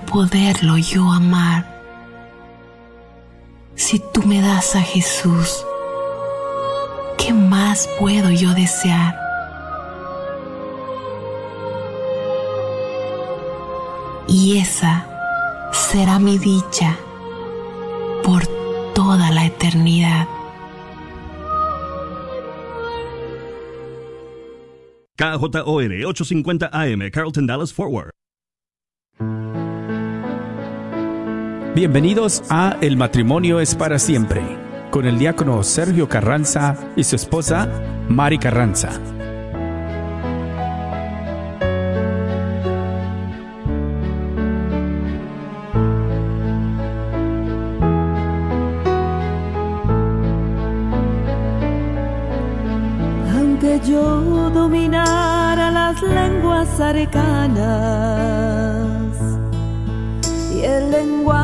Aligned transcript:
poderlo 0.00 0.78
yo 0.78 1.10
amar. 1.10 1.74
Si 3.74 4.00
tú 4.12 4.22
me 4.22 4.40
das 4.40 4.76
a 4.76 4.80
Jesús, 4.80 5.64
¿qué 7.18 7.32
más 7.32 7.88
puedo 7.98 8.30
yo 8.30 8.54
desear? 8.54 9.18
Y 14.28 14.58
esa 14.58 15.06
será 15.72 16.18
mi 16.18 16.38
dicha 16.38 16.96
por 18.22 18.46
toda 18.94 19.30
la 19.30 19.44
eternidad. 19.44 20.26
KJOR 25.16 25.92
850 26.06 26.70
AM, 26.72 27.10
Carlton 27.10 27.46
Dallas 27.46 27.72
Forward. 27.72 28.13
Bienvenidos 31.74 32.44
a 32.50 32.76
El 32.80 32.96
matrimonio 32.96 33.58
es 33.58 33.74
para 33.74 33.98
siempre, 33.98 34.40
con 34.92 35.06
el 35.06 35.18
diácono 35.18 35.60
Sergio 35.64 36.08
Carranza 36.08 36.76
y 36.94 37.02
su 37.02 37.16
esposa 37.16 37.68
Mari 38.08 38.38
Carranza. 38.38 38.90
Aunque 53.36 53.80
yo 53.84 54.48
dominara 54.50 55.72
las 55.72 56.00
lenguas 56.00 56.78
arcanas 56.78 57.64
y 60.54 60.60
el 60.60 60.92
lenguaje 60.92 61.43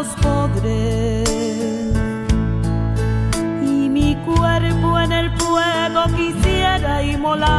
los 0.00 0.08
pobres 0.22 1.28
y 3.62 3.88
mi 3.90 4.16
cuerpo 4.24 4.98
en 4.98 5.12
el 5.12 5.30
fuego 5.38 6.04
quisiera 6.16 7.02
inmolar, 7.02 7.50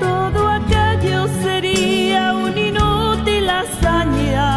todo 0.00 0.48
aquello 0.48 1.28
sería 1.42 2.32
un 2.32 2.56
inútil 2.56 3.50
hazaña. 3.50 4.54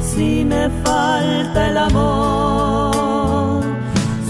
Si 0.00 0.44
me 0.44 0.68
falta 0.82 1.68
el 1.70 1.78
amor, 1.78 3.62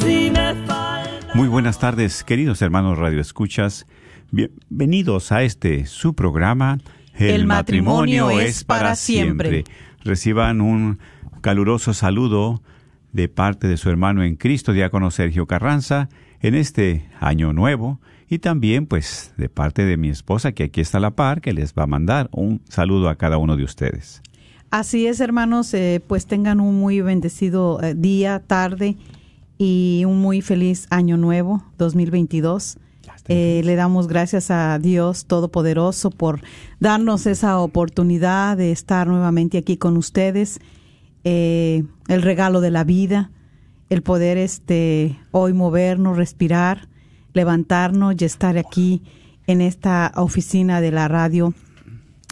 si 0.03 0.31
me 0.31 0.55
falta 0.67 1.33
Muy 1.33 1.49
buenas 1.49 1.79
tardes, 1.79 2.23
queridos 2.25 2.61
hermanos 2.61 2.99
Radio 2.99 3.23
Escuchas. 3.23 3.87
Bienvenidos 4.31 5.33
a 5.33 5.43
este 5.43 5.87
su 5.87 6.13
programa. 6.13 6.79
El 7.15 7.47
matrimonio 7.47 8.31
es 8.31 8.63
para 8.63 8.95
siempre. 8.95 9.65
Reciban 10.05 10.61
un 10.61 10.99
caluroso 11.41 11.95
saludo 11.95 12.63
de 13.15 13.29
parte 13.29 13.69
de 13.69 13.79
su 13.79 13.89
hermano 13.89 14.23
en 14.23 14.37
Cristo, 14.37 14.75
diácono 14.75 15.11
Sergio 15.11 15.47
Carranza, 15.47 16.11
en 16.41 16.55
este 16.55 17.09
año 17.21 17.55
nuevo. 17.55 18.01
Y 18.29 18.41
también, 18.41 18.87
pues, 18.87 19.33
de 19.39 19.49
parte 19.49 19.87
de 19.87 19.97
mi 19.97 20.11
esposa, 20.11 20.53
que 20.53 20.65
aquí 20.65 20.83
está 20.83 20.99
a 20.99 21.01
la 21.01 21.13
par, 21.13 21.41
que 21.41 21.55
les 21.55 21.73
va 21.73 21.85
a 21.85 21.87
mandar 21.87 22.29
un 22.31 22.61
saludo 22.69 23.09
a 23.09 23.17
cada 23.17 23.39
uno 23.39 23.57
de 23.57 23.65
ustedes. 23.65 24.21
Así 24.71 25.07
es, 25.07 25.21
hermanos, 25.21 25.73
eh, 25.73 26.03
pues 26.07 26.27
tengan 26.27 26.61
un 26.61 26.79
muy 26.79 27.01
bendecido 27.01 27.83
eh, 27.83 27.95
día, 27.95 28.41
tarde 28.41 28.99
y 29.57 30.03
un 30.07 30.21
muy 30.21 30.43
feliz 30.43 30.87
año 30.91 31.17
nuevo 31.17 31.65
2022. 31.79 32.77
Eh, 33.29 33.61
le 33.65 33.77
damos 33.77 34.09
gracias 34.09 34.51
a 34.51 34.79
Dios 34.79 35.27
Todopoderoso 35.27 36.11
por 36.11 36.41
darnos 36.81 37.27
esa 37.27 37.59
oportunidad 37.61 38.57
de 38.57 38.73
estar 38.73 39.07
nuevamente 39.07 39.59
aquí 39.59 39.77
con 39.77 39.99
ustedes, 39.99 40.61
eh, 41.25 41.85
el 42.09 42.23
regalo 42.23 42.63
de 42.63 42.71
la 42.71 42.85
vida, 42.85 43.31
el 43.91 44.03
poder 44.03 44.39
este 44.39 45.19
hoy 45.31 45.53
movernos, 45.53 46.17
respirar, 46.17 46.89
levantarnos 47.35 48.15
y 48.19 48.25
estar 48.25 48.57
aquí 48.57 49.03
en 49.47 49.61
esta 49.61 50.13
oficina 50.17 50.81
de 50.81 50.91
la 50.91 51.09
radio 51.09 51.53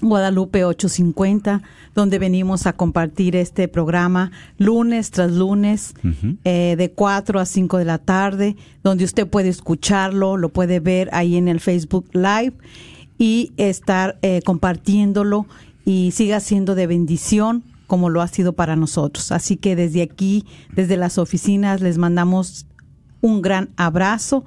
Guadalupe 0.02 0.64
850, 0.64 1.62
donde 1.94 2.18
venimos 2.18 2.66
a 2.66 2.74
compartir 2.74 3.34
este 3.34 3.66
programa 3.66 4.30
lunes 4.58 5.10
tras 5.10 5.32
lunes, 5.32 5.94
eh, 6.44 6.74
de 6.76 6.92
4 6.92 7.40
a 7.40 7.46
5 7.46 7.78
de 7.78 7.84
la 7.86 7.98
tarde, 7.98 8.56
donde 8.82 9.04
usted 9.04 9.26
puede 9.26 9.48
escucharlo, 9.48 10.36
lo 10.36 10.50
puede 10.50 10.80
ver 10.80 11.08
ahí 11.12 11.36
en 11.36 11.48
el 11.48 11.60
Facebook 11.60 12.06
Live 12.12 12.52
y 13.16 13.52
estar 13.56 14.18
eh, 14.20 14.42
compartiéndolo 14.44 15.46
y 15.86 16.10
siga 16.12 16.40
siendo 16.40 16.74
de 16.74 16.86
bendición 16.86 17.64
como 17.86 18.10
lo 18.10 18.20
ha 18.20 18.28
sido 18.28 18.52
para 18.52 18.76
nosotros. 18.76 19.32
Así 19.32 19.56
que 19.56 19.76
desde 19.76 20.02
aquí, 20.02 20.44
desde 20.74 20.98
las 20.98 21.16
oficinas, 21.16 21.80
les 21.80 21.96
mandamos 21.96 22.66
un 23.22 23.40
gran 23.40 23.70
abrazo 23.76 24.44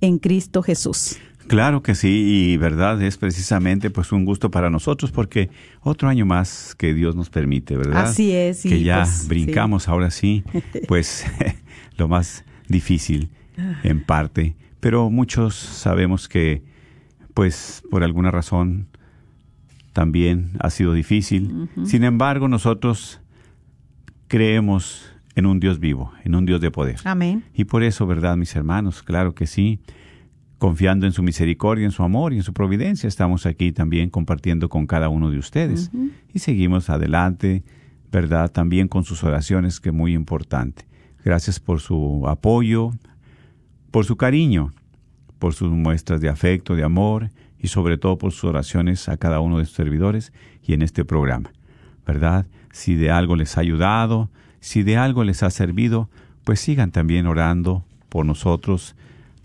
en 0.00 0.18
Cristo 0.18 0.62
Jesús. 0.62 1.16
Claro 1.48 1.82
que 1.82 1.94
sí, 1.94 2.08
y 2.08 2.56
verdad, 2.56 3.00
es 3.02 3.16
precisamente 3.16 3.90
pues 3.90 4.12
un 4.12 4.24
gusto 4.24 4.50
para 4.50 4.70
nosotros 4.70 5.12
porque 5.12 5.50
otro 5.80 6.08
año 6.08 6.26
más 6.26 6.74
que 6.74 6.94
Dios 6.94 7.14
nos 7.14 7.30
permite, 7.30 7.76
¿verdad? 7.76 8.04
Así 8.04 8.32
es. 8.32 8.62
que 8.62 8.82
ya 8.82 9.02
pues, 9.02 9.28
brincamos 9.28 9.84
sí. 9.84 9.90
ahora 9.90 10.10
sí, 10.10 10.44
pues 10.88 11.24
lo 11.96 12.08
más 12.08 12.44
difícil 12.68 13.30
en 13.82 14.04
parte, 14.04 14.56
pero 14.80 15.08
muchos 15.10 15.54
sabemos 15.54 16.28
que 16.28 16.62
pues 17.32 17.82
por 17.90 18.02
alguna 18.02 18.30
razón 18.30 18.88
también 19.92 20.52
ha 20.58 20.70
sido 20.70 20.92
difícil. 20.92 21.70
Sin 21.84 22.04
embargo, 22.04 22.48
nosotros 22.48 23.20
creemos 24.28 25.10
en 25.36 25.46
un 25.46 25.60
Dios 25.60 25.78
vivo, 25.78 26.12
en 26.24 26.34
un 26.34 26.44
Dios 26.44 26.60
de 26.60 26.70
poder. 26.70 26.96
Amén. 27.04 27.44
Y 27.54 27.64
por 27.64 27.82
eso, 27.82 28.06
¿verdad, 28.06 28.36
mis 28.36 28.54
hermanos? 28.56 29.02
Claro 29.02 29.34
que 29.34 29.46
sí. 29.46 29.80
Confiando 30.58 31.04
en 31.04 31.12
su 31.12 31.22
misericordia, 31.22 31.84
en 31.84 31.90
su 31.90 32.02
amor 32.02 32.32
y 32.32 32.36
en 32.36 32.42
su 32.42 32.54
providencia, 32.54 33.08
estamos 33.08 33.44
aquí 33.44 33.72
también 33.72 34.08
compartiendo 34.08 34.68
con 34.68 34.86
cada 34.86 35.08
uno 35.10 35.30
de 35.30 35.38
ustedes. 35.38 35.90
Y 36.32 36.38
seguimos 36.38 36.88
adelante, 36.88 37.62
¿verdad? 38.10 38.50
También 38.50 38.88
con 38.88 39.04
sus 39.04 39.22
oraciones, 39.22 39.80
que 39.80 39.90
es 39.90 39.94
muy 39.94 40.14
importante. 40.14 40.86
Gracias 41.22 41.60
por 41.60 41.80
su 41.80 42.24
apoyo, 42.26 42.92
por 43.90 44.06
su 44.06 44.16
cariño, 44.16 44.72
por 45.38 45.52
sus 45.52 45.70
muestras 45.70 46.20
de 46.20 46.28
afecto, 46.28 46.74
de 46.74 46.84
amor 46.84 47.30
y 47.58 47.68
sobre 47.68 47.98
todo 47.98 48.16
por 48.16 48.32
sus 48.32 48.44
oraciones 48.44 49.08
a 49.08 49.16
cada 49.16 49.40
uno 49.40 49.58
de 49.58 49.66
sus 49.66 49.74
servidores 49.74 50.32
y 50.62 50.72
en 50.72 50.82
este 50.82 51.04
programa. 51.04 51.52
¿Verdad? 52.06 52.46
Si 52.72 52.94
de 52.94 53.10
algo 53.10 53.36
les 53.36 53.58
ha 53.58 53.60
ayudado, 53.60 54.30
si 54.60 54.82
de 54.82 54.96
algo 54.96 55.24
les 55.24 55.42
ha 55.42 55.50
servido, 55.50 56.08
pues 56.44 56.60
sigan 56.60 56.92
también 56.92 57.26
orando 57.26 57.84
por 58.08 58.24
nosotros, 58.24 58.96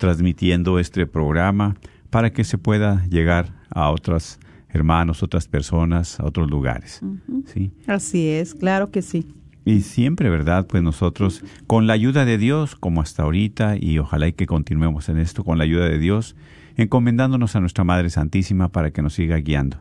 transmitiendo 0.01 0.79
este 0.79 1.05
programa 1.05 1.75
para 2.09 2.33
que 2.33 2.43
se 2.43 2.57
pueda 2.57 3.05
llegar 3.05 3.53
a 3.69 3.91
otros 3.91 4.39
hermanos, 4.69 5.21
otras 5.21 5.47
personas, 5.47 6.19
a 6.19 6.25
otros 6.25 6.49
lugares. 6.49 7.01
¿sí? 7.45 7.71
Así 7.85 8.27
es, 8.27 8.55
claro 8.55 8.89
que 8.89 9.03
sí. 9.03 9.27
Y 9.63 9.81
siempre, 9.81 10.31
¿verdad? 10.31 10.65
Pues 10.65 10.81
nosotros, 10.81 11.43
con 11.67 11.85
la 11.85 11.93
ayuda 11.93 12.25
de 12.25 12.39
Dios, 12.39 12.75
como 12.75 12.99
hasta 12.99 13.21
ahorita, 13.21 13.77
y 13.79 13.99
ojalá 13.99 14.27
y 14.27 14.33
que 14.33 14.47
continuemos 14.47 15.07
en 15.07 15.19
esto, 15.19 15.43
con 15.43 15.59
la 15.59 15.65
ayuda 15.65 15.87
de 15.87 15.99
Dios, 15.99 16.35
encomendándonos 16.77 17.55
a 17.55 17.59
nuestra 17.59 17.83
Madre 17.83 18.09
Santísima 18.09 18.69
para 18.69 18.89
que 18.89 19.03
nos 19.03 19.13
siga 19.13 19.37
guiando. 19.37 19.77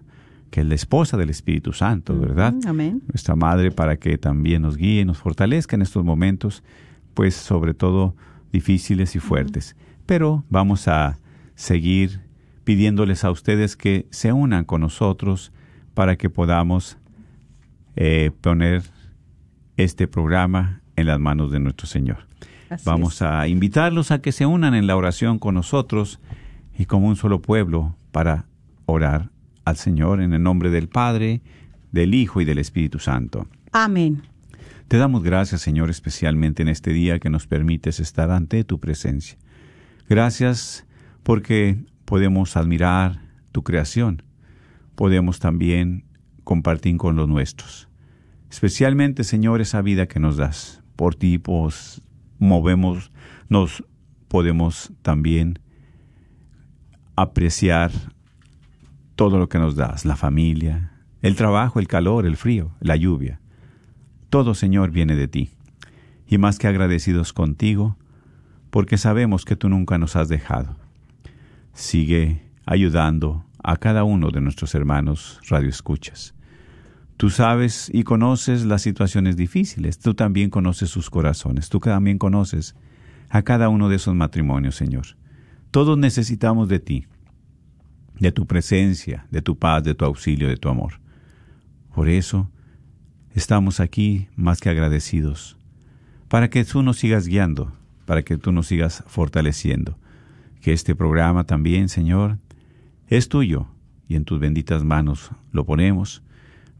que 0.50 0.60
es 0.60 0.66
la 0.66 0.74
esposa 0.74 1.16
del 1.16 1.30
Espíritu 1.30 1.72
Santo, 1.72 2.18
¿verdad? 2.18 2.54
Amén. 2.66 3.00
Nuestra 3.06 3.36
Madre 3.36 3.70
para 3.70 3.96
que 3.96 4.18
también 4.18 4.62
nos 4.62 4.76
guíe, 4.76 5.04
nos 5.06 5.16
fortalezca 5.16 5.76
en 5.76 5.82
estos 5.82 6.04
momentos, 6.04 6.62
pues 7.14 7.34
sobre 7.34 7.72
todo 7.72 8.14
difíciles 8.52 9.14
y 9.16 9.20
fuertes. 9.20 9.76
Pero 10.10 10.42
vamos 10.50 10.88
a 10.88 11.20
seguir 11.54 12.18
pidiéndoles 12.64 13.22
a 13.22 13.30
ustedes 13.30 13.76
que 13.76 14.08
se 14.10 14.32
unan 14.32 14.64
con 14.64 14.80
nosotros 14.80 15.52
para 15.94 16.16
que 16.16 16.28
podamos 16.28 16.98
eh, 17.94 18.32
poner 18.40 18.82
este 19.76 20.08
programa 20.08 20.82
en 20.96 21.06
las 21.06 21.20
manos 21.20 21.52
de 21.52 21.60
nuestro 21.60 21.86
Señor. 21.86 22.26
Así 22.70 22.82
Vamos 22.84 23.14
es. 23.14 23.22
a 23.22 23.46
invitarlos 23.46 24.10
a 24.10 24.20
que 24.20 24.32
se 24.32 24.46
unan 24.46 24.74
en 24.74 24.88
la 24.88 24.96
oración 24.96 25.38
con 25.38 25.54
nosotros 25.54 26.18
y 26.76 26.86
como 26.86 27.06
un 27.06 27.14
solo 27.14 27.40
pueblo 27.40 27.94
para 28.10 28.46
orar 28.86 29.30
al 29.64 29.76
Señor 29.76 30.20
en 30.20 30.32
el 30.32 30.42
nombre 30.42 30.70
del 30.70 30.88
Padre, 30.88 31.40
del 31.92 32.14
Hijo 32.14 32.40
y 32.40 32.44
del 32.44 32.58
Espíritu 32.58 32.98
Santo. 32.98 33.46
Amén. 33.70 34.22
Te 34.88 34.96
damos 34.96 35.22
gracias, 35.22 35.60
Señor, 35.60 35.88
especialmente 35.88 36.62
en 36.62 36.68
este 36.68 36.92
día 36.92 37.20
que 37.20 37.30
nos 37.30 37.46
permites 37.46 38.00
estar 38.00 38.32
ante 38.32 38.64
tu 38.64 38.80
presencia. 38.80 39.38
Gracias 40.10 40.84
porque 41.22 41.84
podemos 42.04 42.56
admirar 42.56 43.20
tu 43.52 43.62
creación. 43.62 44.24
Podemos 44.96 45.38
también 45.38 46.04
compartir 46.42 46.96
con 46.96 47.14
los 47.14 47.28
nuestros. 47.28 47.88
Especialmente, 48.50 49.22
Señor, 49.22 49.60
esa 49.60 49.82
vida 49.82 50.08
que 50.08 50.18
nos 50.18 50.36
das. 50.36 50.82
Por 50.96 51.14
ti 51.14 51.38
pues, 51.38 52.02
movemos, 52.40 53.12
nos 53.48 53.84
podemos 54.26 54.92
también 55.02 55.60
apreciar 57.14 57.92
todo 59.14 59.38
lo 59.38 59.48
que 59.48 59.60
nos 59.60 59.76
das, 59.76 60.04
la 60.04 60.16
familia, 60.16 60.90
el 61.22 61.36
trabajo, 61.36 61.78
el 61.78 61.86
calor, 61.86 62.26
el 62.26 62.36
frío, 62.36 62.72
la 62.80 62.96
lluvia. 62.96 63.40
Todo, 64.28 64.54
Señor, 64.54 64.90
viene 64.90 65.14
de 65.14 65.28
ti. 65.28 65.50
Y 66.26 66.38
más 66.38 66.58
que 66.58 66.66
agradecidos 66.66 67.32
contigo, 67.32 67.96
porque 68.70 68.98
sabemos 68.98 69.44
que 69.44 69.56
tú 69.56 69.68
nunca 69.68 69.98
nos 69.98 70.16
has 70.16 70.28
dejado. 70.28 70.76
Sigue 71.72 72.42
ayudando 72.66 73.44
a 73.62 73.76
cada 73.76 74.04
uno 74.04 74.30
de 74.30 74.40
nuestros 74.40 74.74
hermanos 74.74 75.40
radioescuchas. 75.48 76.34
Tú 77.16 77.28
sabes 77.28 77.90
y 77.92 78.04
conoces 78.04 78.64
las 78.64 78.80
situaciones 78.80 79.36
difíciles, 79.36 79.98
tú 79.98 80.14
también 80.14 80.48
conoces 80.48 80.88
sus 80.88 81.10
corazones, 81.10 81.68
tú 81.68 81.78
también 81.78 82.16
conoces 82.16 82.74
a 83.28 83.42
cada 83.42 83.68
uno 83.68 83.88
de 83.88 83.96
esos 83.96 84.14
matrimonios, 84.14 84.76
Señor. 84.76 85.04
Todos 85.70 85.98
necesitamos 85.98 86.68
de 86.68 86.80
ti, 86.80 87.06
de 88.18 88.32
tu 88.32 88.46
presencia, 88.46 89.26
de 89.30 89.42
tu 89.42 89.58
paz, 89.58 89.84
de 89.84 89.94
tu 89.94 90.04
auxilio, 90.04 90.48
de 90.48 90.56
tu 90.56 90.68
amor. 90.68 90.94
Por 91.94 92.08
eso 92.08 92.50
estamos 93.34 93.80
aquí 93.80 94.28
más 94.36 94.60
que 94.60 94.70
agradecidos, 94.70 95.58
para 96.28 96.48
que 96.48 96.64
tú 96.64 96.82
nos 96.82 96.98
sigas 96.98 97.26
guiando, 97.26 97.72
para 98.10 98.24
que 98.24 98.36
tú 98.38 98.50
nos 98.50 98.66
sigas 98.66 99.04
fortaleciendo. 99.06 99.96
Que 100.60 100.72
este 100.72 100.96
programa 100.96 101.44
también, 101.44 101.88
Señor, 101.88 102.38
es 103.06 103.28
tuyo 103.28 103.68
y 104.08 104.16
en 104.16 104.24
tus 104.24 104.40
benditas 104.40 104.82
manos 104.82 105.30
lo 105.52 105.64
ponemos, 105.64 106.20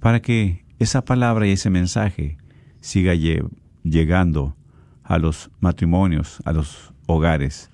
para 0.01 0.21
que 0.23 0.65
esa 0.81 1.05
palabra 1.05 1.47
y 1.47 1.53
ese 1.53 1.71
mensaje 1.71 2.37
siga 2.81 3.15
lle- 3.15 3.49
llegando 3.85 4.57
a 5.05 5.19
los 5.19 5.53
matrimonios, 5.61 6.43
a 6.45 6.53
los 6.53 6.93
hogares, 7.07 7.71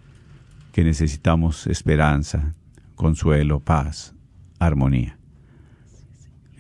que 0.73 0.85
necesitamos 0.85 1.67
esperanza, 1.67 2.53
consuelo, 2.95 3.61
paz, 3.61 4.15
armonía. 4.59 5.17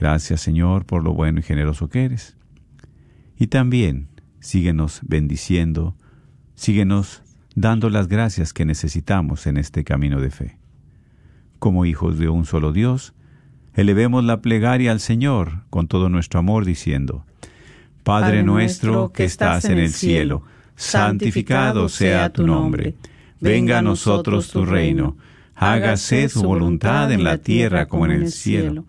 Gracias 0.00 0.40
Señor 0.40 0.86
por 0.86 1.04
lo 1.04 1.12
bueno 1.12 1.40
y 1.40 1.42
generoso 1.42 1.90
que 1.90 2.06
eres. 2.06 2.38
Y 3.36 3.48
también 3.48 4.08
síguenos 4.40 5.02
bendiciendo, 5.02 5.94
síguenos 6.56 7.22
dando 7.54 7.88
las 7.88 8.08
gracias 8.08 8.52
que 8.52 8.64
necesitamos 8.64 9.46
en 9.46 9.56
este 9.56 9.84
camino 9.84 10.20
de 10.20 10.30
fe. 10.30 10.58
Como 11.58 11.86
hijos 11.86 12.18
de 12.18 12.28
un 12.28 12.44
solo 12.44 12.72
Dios, 12.72 13.14
elevemos 13.74 14.24
la 14.24 14.42
plegaria 14.42 14.90
al 14.90 15.00
Señor 15.00 15.62
con 15.70 15.86
todo 15.86 16.08
nuestro 16.08 16.40
amor 16.40 16.64
diciendo, 16.64 17.24
Padre 18.02 18.42
nuestro 18.42 19.12
que 19.12 19.24
estás 19.24 19.64
en 19.64 19.78
el 19.78 19.90
cielo, 19.90 20.42
santificado 20.76 21.88
sea 21.88 22.30
tu 22.30 22.46
nombre. 22.46 22.94
Venga 23.40 23.78
a 23.78 23.82
nosotros 23.82 24.50
tu 24.50 24.64
reino. 24.64 25.16
Hágase 25.54 26.28
tu 26.28 26.42
voluntad 26.42 27.10
en 27.10 27.24
la 27.24 27.38
tierra 27.38 27.86
como 27.86 28.06
en 28.06 28.12
el 28.12 28.30
cielo. 28.30 28.84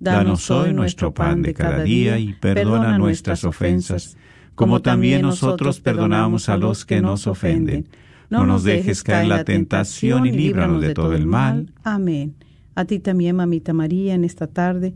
Danos 0.00 0.50
hoy 0.50 0.72
nuestro 0.72 1.12
pan 1.12 1.42
de 1.42 1.54
cada 1.54 1.82
día 1.82 2.18
y 2.18 2.32
perdona 2.32 2.98
nuestras 2.98 3.44
ofensas, 3.44 4.16
como 4.54 4.82
también 4.82 5.22
nosotros 5.22 5.80
perdonamos 5.80 6.48
a 6.48 6.56
los 6.56 6.84
que 6.84 7.00
nos 7.00 7.26
ofenden. 7.26 7.88
No 8.30 8.46
nos 8.46 8.64
dejes 8.64 9.02
caer 9.02 9.24
en 9.24 9.28
la 9.28 9.44
tentación 9.44 10.26
y 10.26 10.32
líbranos 10.32 10.80
de 10.80 10.94
todo 10.94 11.14
el 11.14 11.26
mal. 11.26 11.72
Amén. 11.84 12.34
A 12.74 12.84
ti 12.86 12.98
también, 12.98 13.36
mamita 13.36 13.72
María, 13.72 14.14
en 14.14 14.24
esta 14.24 14.46
tarde 14.46 14.94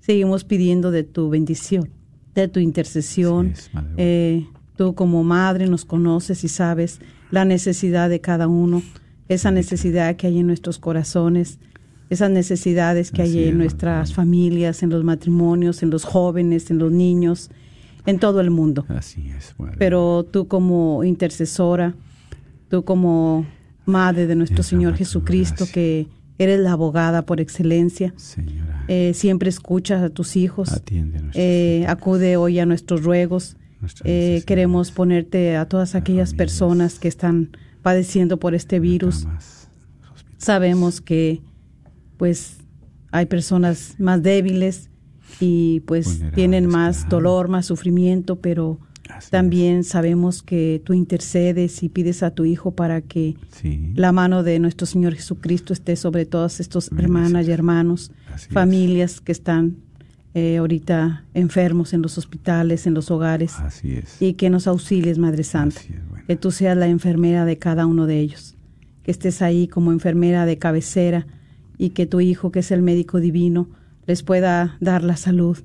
seguimos 0.00 0.44
pidiendo 0.44 0.90
de 0.90 1.02
tu 1.02 1.30
bendición, 1.30 1.88
de 2.34 2.48
tu 2.48 2.60
intercesión. 2.60 3.52
Es. 3.52 3.70
Eh, 3.96 4.46
tú 4.76 4.94
como 4.94 5.24
madre 5.24 5.66
nos 5.66 5.84
conoces 5.86 6.44
y 6.44 6.48
sabes 6.48 7.00
la 7.30 7.44
necesidad 7.46 8.10
de 8.10 8.20
cada 8.20 8.48
uno, 8.48 8.82
esa 9.28 9.50
necesidad 9.50 10.16
que 10.16 10.26
hay 10.26 10.40
en 10.40 10.46
nuestros 10.46 10.78
corazones, 10.78 11.58
esas 12.10 12.30
necesidades 12.30 13.10
que 13.10 13.22
Así 13.22 13.38
hay 13.38 13.48
en 13.48 13.58
nuestras 13.58 14.12
familias, 14.12 14.82
en 14.82 14.90
los 14.90 15.04
matrimonios, 15.04 15.82
en 15.82 15.88
los 15.88 16.04
jóvenes, 16.04 16.70
en 16.70 16.78
los 16.78 16.92
niños, 16.92 17.50
en 18.06 18.18
todo 18.18 18.40
el 18.40 18.50
mundo. 18.50 18.84
Así 18.88 19.28
es, 19.30 19.54
Pero 19.78 20.24
tú 20.24 20.46
como 20.48 21.04
intercesora, 21.04 21.94
tú 22.68 22.84
como 22.84 23.46
madre 23.86 24.26
de 24.26 24.36
nuestro 24.36 24.62
Señor 24.62 24.94
Jesucristo, 24.96 25.66
que 25.72 26.08
eres 26.38 26.60
la 26.60 26.72
abogada 26.72 27.22
por 27.22 27.40
excelencia, 27.40 28.12
Señora, 28.16 28.84
eh, 28.88 29.12
siempre 29.14 29.48
escuchas 29.48 30.02
a 30.02 30.10
tus 30.10 30.36
hijos, 30.36 30.72
atiende 30.72 31.20
nuestras 31.20 31.44
eh, 31.44 31.84
acude 31.88 32.36
hoy 32.36 32.58
a 32.58 32.66
nuestros 32.66 33.02
ruegos. 33.02 33.56
Eh, 34.04 34.42
queremos 34.46 34.90
ponerte 34.92 35.56
a 35.56 35.68
todas 35.68 35.94
a 35.94 35.98
aquellas 35.98 36.30
familias, 36.30 36.38
personas 36.38 36.98
que 36.98 37.08
están 37.08 37.50
padeciendo 37.82 38.38
por 38.38 38.54
este 38.54 38.80
virus. 38.80 39.24
camas. 39.24 39.68
Sabemos 40.38 41.02
que 41.02 41.42
pues 42.16 42.56
hay 43.10 43.26
personas 43.26 43.96
más 43.98 44.22
débiles 44.22 44.88
y 45.40 45.80
pues 45.80 46.22
tienen 46.34 46.66
más 46.66 47.00
claro. 47.00 47.16
dolor, 47.16 47.48
más 47.48 47.66
sufrimiento, 47.66 48.36
pero 48.36 48.78
Así 49.10 49.30
también 49.30 49.84
sabemos 49.84 50.42
que 50.42 50.80
tú 50.84 50.94
intercedes 50.94 51.82
y 51.82 51.88
pides 51.90 52.22
a 52.22 52.30
tu 52.30 52.44
Hijo 52.46 52.70
para 52.72 53.02
que. 53.02 53.36
Sí. 53.50 53.92
la 53.94 54.12
mano 54.12 54.42
de 54.42 54.58
nuestro 54.58 54.86
Señor 54.86 55.14
Jesucristo 55.14 55.72
esté 55.72 55.96
sobre 55.96 56.24
todas 56.24 56.58
estas 56.60 56.90
hermanas 56.96 57.46
y 57.46 57.50
hermanos, 57.50 58.10
Así 58.32 58.46
es. 58.48 58.54
familias 58.54 59.20
que 59.20 59.32
están 59.32 59.76
eh, 60.32 60.56
ahorita 60.56 61.24
enfermos 61.34 61.92
en 61.92 62.02
los 62.02 62.16
hospitales, 62.18 62.86
en 62.86 62.94
los 62.94 63.10
hogares, 63.10 63.54
Así 63.58 63.92
es. 63.92 64.20
y 64.20 64.32
que 64.34 64.50
nos 64.50 64.66
auxilies, 64.66 65.18
Madre 65.18 65.44
Santa. 65.44 65.80
Bueno. 66.10 66.24
Que 66.26 66.36
tú 66.36 66.50
seas 66.50 66.76
la 66.76 66.88
enfermera 66.88 67.44
de 67.44 67.58
cada 67.58 67.86
uno 67.86 68.06
de 68.06 68.18
ellos, 68.20 68.56
que 69.02 69.10
estés 69.10 69.42
ahí 69.42 69.68
como 69.68 69.92
enfermera 69.92 70.46
de 70.46 70.56
cabecera 70.58 71.26
y 71.78 71.90
que 71.90 72.06
tu 72.06 72.20
Hijo, 72.20 72.50
que 72.50 72.60
es 72.60 72.70
el 72.70 72.82
médico 72.82 73.20
divino, 73.20 73.68
les 74.06 74.22
pueda 74.22 74.76
dar 74.80 75.02
la 75.02 75.16
salud 75.16 75.58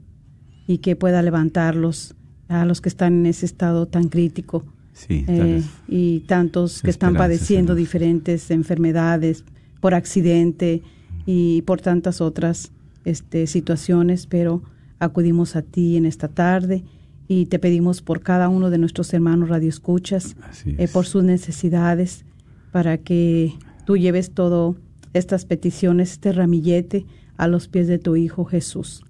y 0.68 0.80
que 0.80 0.96
pueda 0.96 1.22
levantarlos 1.22 2.16
a 2.48 2.66
los 2.66 2.82
que 2.82 2.90
están 2.90 3.14
en 3.14 3.26
ese 3.28 3.46
estado 3.46 3.88
tan 3.88 4.10
crítico 4.10 4.66
Sí, 5.08 5.24
eh, 5.30 5.64
y 5.88 6.20
tantos 6.22 6.82
que 6.82 6.90
están 6.90 7.16
padeciendo 7.16 7.74
diferentes 7.74 8.52
enfermedades 8.52 9.46
por 9.80 9.94
accidente 9.94 10.84
y 11.26 11.62
por 11.62 11.80
tantas 11.80 12.20
otras 12.20 12.74
este, 13.06 13.48
situaciones, 13.48 14.28
pero 14.28 14.62
acudimos 15.00 15.56
a 15.56 15.62
ti 15.62 15.96
en 15.96 16.06
esta 16.06 16.28
tarde 16.28 16.84
y 17.30 17.46
te 17.46 17.60
pedimos 17.60 18.02
por 18.02 18.22
cada 18.22 18.50
uno 18.50 18.70
de 18.70 18.78
nuestros 18.78 19.14
hermanos 19.14 19.48
radioescuchas, 19.48 20.36
eh, 20.66 20.90
por 20.92 21.06
sus 21.06 21.24
necesidades, 21.24 22.26
para 22.74 22.98
que 22.98 23.54
tú 23.86 23.96
lleves 23.96 24.32
todo 24.32 24.76
estas 25.14 25.46
peticiones, 25.46 26.12
este 26.14 26.34
ramillete 26.34 27.06
a 27.40 27.48
los 27.48 27.70
pies 27.70 27.88
de 27.88 27.98
tu 28.00 28.18
Hijo 28.18 28.44
Jesús. 28.44 29.06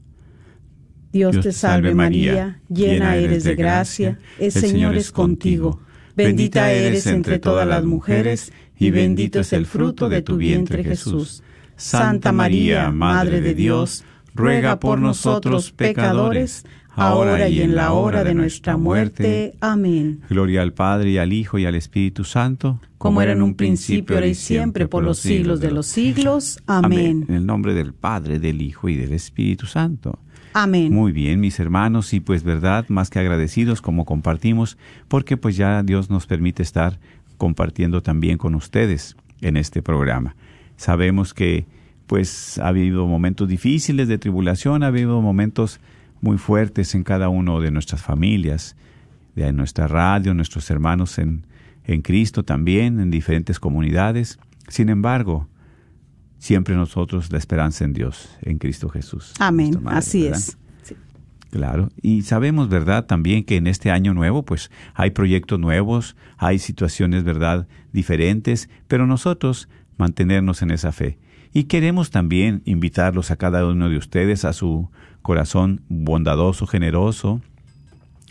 Dios, 1.11 1.39
te 1.41 1.51
salve 1.51 1.95
María, 1.95 2.61
llena 2.69 3.15
eres 3.15 3.43
de 3.43 3.55
gracia, 3.55 4.19
el 4.37 4.51
Señor 4.51 4.95
es 4.95 5.11
contigo. 5.11 5.81
Bendita 6.15 6.71
eres 6.71 7.07
entre 7.07 7.39
todas 7.39 7.67
las 7.67 7.83
mujeres, 7.83 8.53
y 8.77 8.91
bendito 8.91 9.39
es 9.39 9.51
el 9.51 9.65
fruto 9.65 10.09
de 10.09 10.21
tu 10.21 10.37
vientre 10.37 10.83
Jesús. 10.83 11.41
Santa 11.75 12.31
María, 12.31 12.91
Madre 12.91 13.41
de 13.41 13.55
Dios, 13.55 14.03
ruega 14.35 14.79
por 14.79 14.99
nosotros 14.99 15.71
pecadores, 15.71 16.65
ahora 16.99 17.49
y 17.49 17.61
en 17.61 17.75
la 17.75 17.93
hora 17.93 18.23
de 18.23 18.33
nuestra 18.33 18.77
muerte. 18.77 19.55
Amén. 19.61 20.21
Gloria 20.29 20.61
al 20.61 20.73
Padre 20.73 21.11
y 21.11 21.17
al 21.17 21.33
Hijo 21.33 21.57
y 21.57 21.65
al 21.65 21.75
Espíritu 21.75 22.23
Santo, 22.23 22.79
como 22.97 23.21
era 23.21 23.31
en 23.31 23.41
un 23.41 23.55
principio, 23.55 24.15
ahora 24.15 24.27
y 24.27 24.35
siempre, 24.35 24.87
por 24.87 25.03
los 25.03 25.19
siglos 25.19 25.59
de 25.59 25.71
los 25.71 25.87
siglos. 25.87 26.61
Amén. 26.67 27.25
En 27.27 27.35
el 27.35 27.45
nombre 27.45 27.73
del 27.73 27.93
Padre, 27.93 28.39
del 28.39 28.61
Hijo 28.61 28.89
y 28.89 28.95
del 28.95 29.13
Espíritu 29.13 29.65
Santo. 29.65 30.19
Amén. 30.53 30.93
Muy 30.93 31.11
bien, 31.11 31.39
mis 31.39 31.59
hermanos, 31.59 32.13
y 32.13 32.19
pues 32.19 32.43
verdad, 32.43 32.85
más 32.89 33.09
que 33.09 33.19
agradecidos 33.19 33.81
como 33.81 34.05
compartimos, 34.05 34.77
porque 35.07 35.37
pues 35.37 35.55
ya 35.55 35.83
Dios 35.83 36.09
nos 36.09 36.25
permite 36.25 36.63
estar 36.63 36.99
compartiendo 37.37 38.01
también 38.01 38.37
con 38.37 38.55
ustedes 38.55 39.15
en 39.41 39.57
este 39.57 39.81
programa. 39.81 40.35
Sabemos 40.75 41.33
que 41.33 41.65
pues 42.07 42.57
ha 42.57 42.69
habido 42.69 43.05
momentos 43.05 43.47
difíciles 43.47 44.07
de 44.07 44.17
tribulación, 44.17 44.81
ha 44.81 44.87
habido 44.87 45.21
momentos 45.21 45.79
muy 46.21 46.37
fuertes 46.37 46.95
en 46.95 47.03
cada 47.03 47.29
uno 47.29 47.59
de 47.61 47.71
nuestras 47.71 48.01
familias, 48.01 48.75
de 49.35 49.51
nuestra 49.53 49.87
radio, 49.87 50.33
nuestros 50.33 50.69
hermanos 50.69 51.17
en, 51.17 51.45
en 51.85 52.01
Cristo 52.01 52.43
también, 52.43 52.99
en 52.99 53.11
diferentes 53.11 53.59
comunidades. 53.59 54.39
Sin 54.67 54.89
embargo, 54.89 55.47
siempre 56.37 56.75
nosotros 56.75 57.31
la 57.31 57.37
esperanza 57.37 57.85
en 57.85 57.93
Dios, 57.93 58.37
en 58.41 58.57
Cristo 58.57 58.89
Jesús. 58.89 59.33
Amén, 59.39 59.79
así 59.85 60.27
es. 60.27 60.57
Claro, 61.51 61.89
y 61.99 62.21
sabemos, 62.21 62.69
¿verdad? 62.69 63.07
También 63.07 63.43
que 63.43 63.55
en 63.55 63.65
este 63.65 63.89
año 63.89 64.13
nuevo, 64.13 64.43
pues 64.43 64.69
hay 64.93 65.09
proyectos 65.11 65.59
nuevos, 65.59 66.15
hay 66.37 66.59
situaciones, 66.59 67.23
¿verdad? 67.23 67.67
Diferentes, 67.91 68.69
pero 68.87 69.07
nosotros 69.07 69.67
mantenernos 69.97 70.61
en 70.61 70.69
esa 70.69 70.91
fe. 70.91 71.17
Y 71.51 71.63
queremos 71.63 72.11
también 72.11 72.61
invitarlos 72.65 73.31
a 73.31 73.35
cada 73.35 73.65
uno 73.65 73.89
de 73.89 73.97
ustedes 73.97 74.45
a 74.45 74.53
su 74.53 74.91
corazón 75.29 75.81
bondadoso, 75.89 76.65
generoso, 76.65 77.39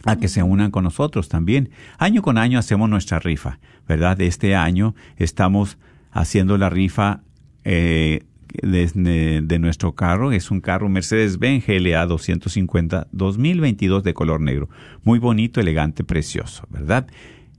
a 0.05 0.17
que 0.17 0.27
se 0.27 0.43
unan 0.43 0.73
con 0.73 0.83
nosotros 0.83 1.29
también. 1.29 1.71
Año 1.97 2.23
con 2.23 2.39
año 2.39 2.59
hacemos 2.59 2.91
nuestra 2.91 3.21
rifa, 3.21 3.61
¿verdad? 3.87 4.21
Este 4.21 4.57
año 4.57 4.97
estamos 5.17 5.79
haciendo 6.11 6.59
la 6.59 6.71
rifa 6.71 7.21
eh, 7.63 8.25
de, 8.63 9.41
de, 9.45 9.59
nuestro 9.61 9.95
carro. 9.95 10.33
Es 10.33 10.51
un 10.51 10.61
carro 10.61 10.89
Mercedes-Benz 10.89 11.69
GLA 11.69 12.05
250 12.05 13.07
2022 13.13 14.03
de 14.03 14.13
color 14.13 14.41
negro. 14.41 14.69
Muy 15.05 15.21
bonito, 15.21 15.61
elegante, 15.61 16.03
precioso, 16.03 16.65
¿verdad? 16.69 17.07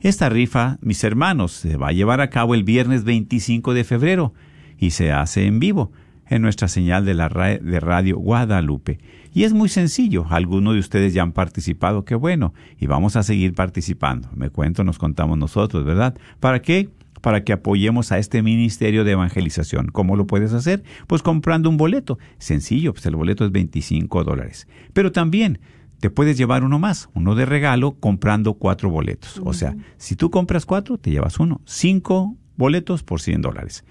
Esta 0.01 0.27
rifa, 0.27 0.79
mis 0.81 1.01
hermanos, 1.05 1.53
se 1.53 1.77
va 1.77 1.87
a 1.87 1.93
llevar 1.93 2.19
a 2.19 2.29
cabo 2.29 2.55
el 2.55 2.65
viernes 2.65 3.05
25 3.05 3.73
de 3.73 3.85
febrero 3.85 4.33
y 4.77 4.89
se 4.89 5.13
hace 5.13 5.45
en 5.45 5.61
vivo 5.61 5.93
en 6.27 6.41
nuestra 6.41 6.67
señal 6.67 7.05
de 7.05 7.13
la 7.13 7.29
de 7.29 7.79
radio 7.79 8.17
Guadalupe. 8.17 8.99
Y 9.33 9.43
es 9.43 9.53
muy 9.53 9.69
sencillo, 9.69 10.25
algunos 10.29 10.73
de 10.73 10.79
ustedes 10.79 11.13
ya 11.13 11.21
han 11.21 11.31
participado, 11.31 12.05
qué 12.05 12.15
bueno, 12.15 12.53
y 12.79 12.87
vamos 12.87 13.15
a 13.15 13.23
seguir 13.23 13.53
participando. 13.53 14.29
Me 14.35 14.49
cuento, 14.49 14.83
nos 14.83 14.97
contamos 14.97 15.37
nosotros, 15.37 15.85
¿verdad? 15.85 16.17
¿Para 16.39 16.61
qué? 16.61 16.89
Para 17.21 17.43
que 17.43 17.53
apoyemos 17.53 18.11
a 18.11 18.17
este 18.17 18.41
ministerio 18.41 19.03
de 19.03 19.11
evangelización. 19.11 19.87
¿Cómo 19.87 20.15
lo 20.15 20.25
puedes 20.25 20.53
hacer? 20.53 20.83
Pues 21.05 21.21
comprando 21.21 21.69
un 21.69 21.77
boleto. 21.77 22.17
Sencillo, 22.37 22.93
pues 22.93 23.05
el 23.05 23.15
boleto 23.15 23.45
es 23.45 23.51
25 23.51 24.23
dólares. 24.23 24.67
Pero 24.93 25.11
también 25.11 25.59
te 25.99 26.09
puedes 26.09 26.37
llevar 26.37 26.63
uno 26.63 26.79
más, 26.79 27.09
uno 27.13 27.35
de 27.35 27.45
regalo, 27.45 27.97
comprando 27.99 28.53
cuatro 28.53 28.89
boletos. 28.89 29.41
O 29.43 29.53
sea, 29.53 29.75
si 29.97 30.15
tú 30.15 30.29
compras 30.29 30.65
cuatro, 30.65 30.97
te 30.97 31.11
llevas 31.11 31.39
uno. 31.39 31.61
Cinco 31.65 32.37
boletos 32.55 33.03
por 33.03 33.19
100 33.21 33.41
dólares. 33.41 33.83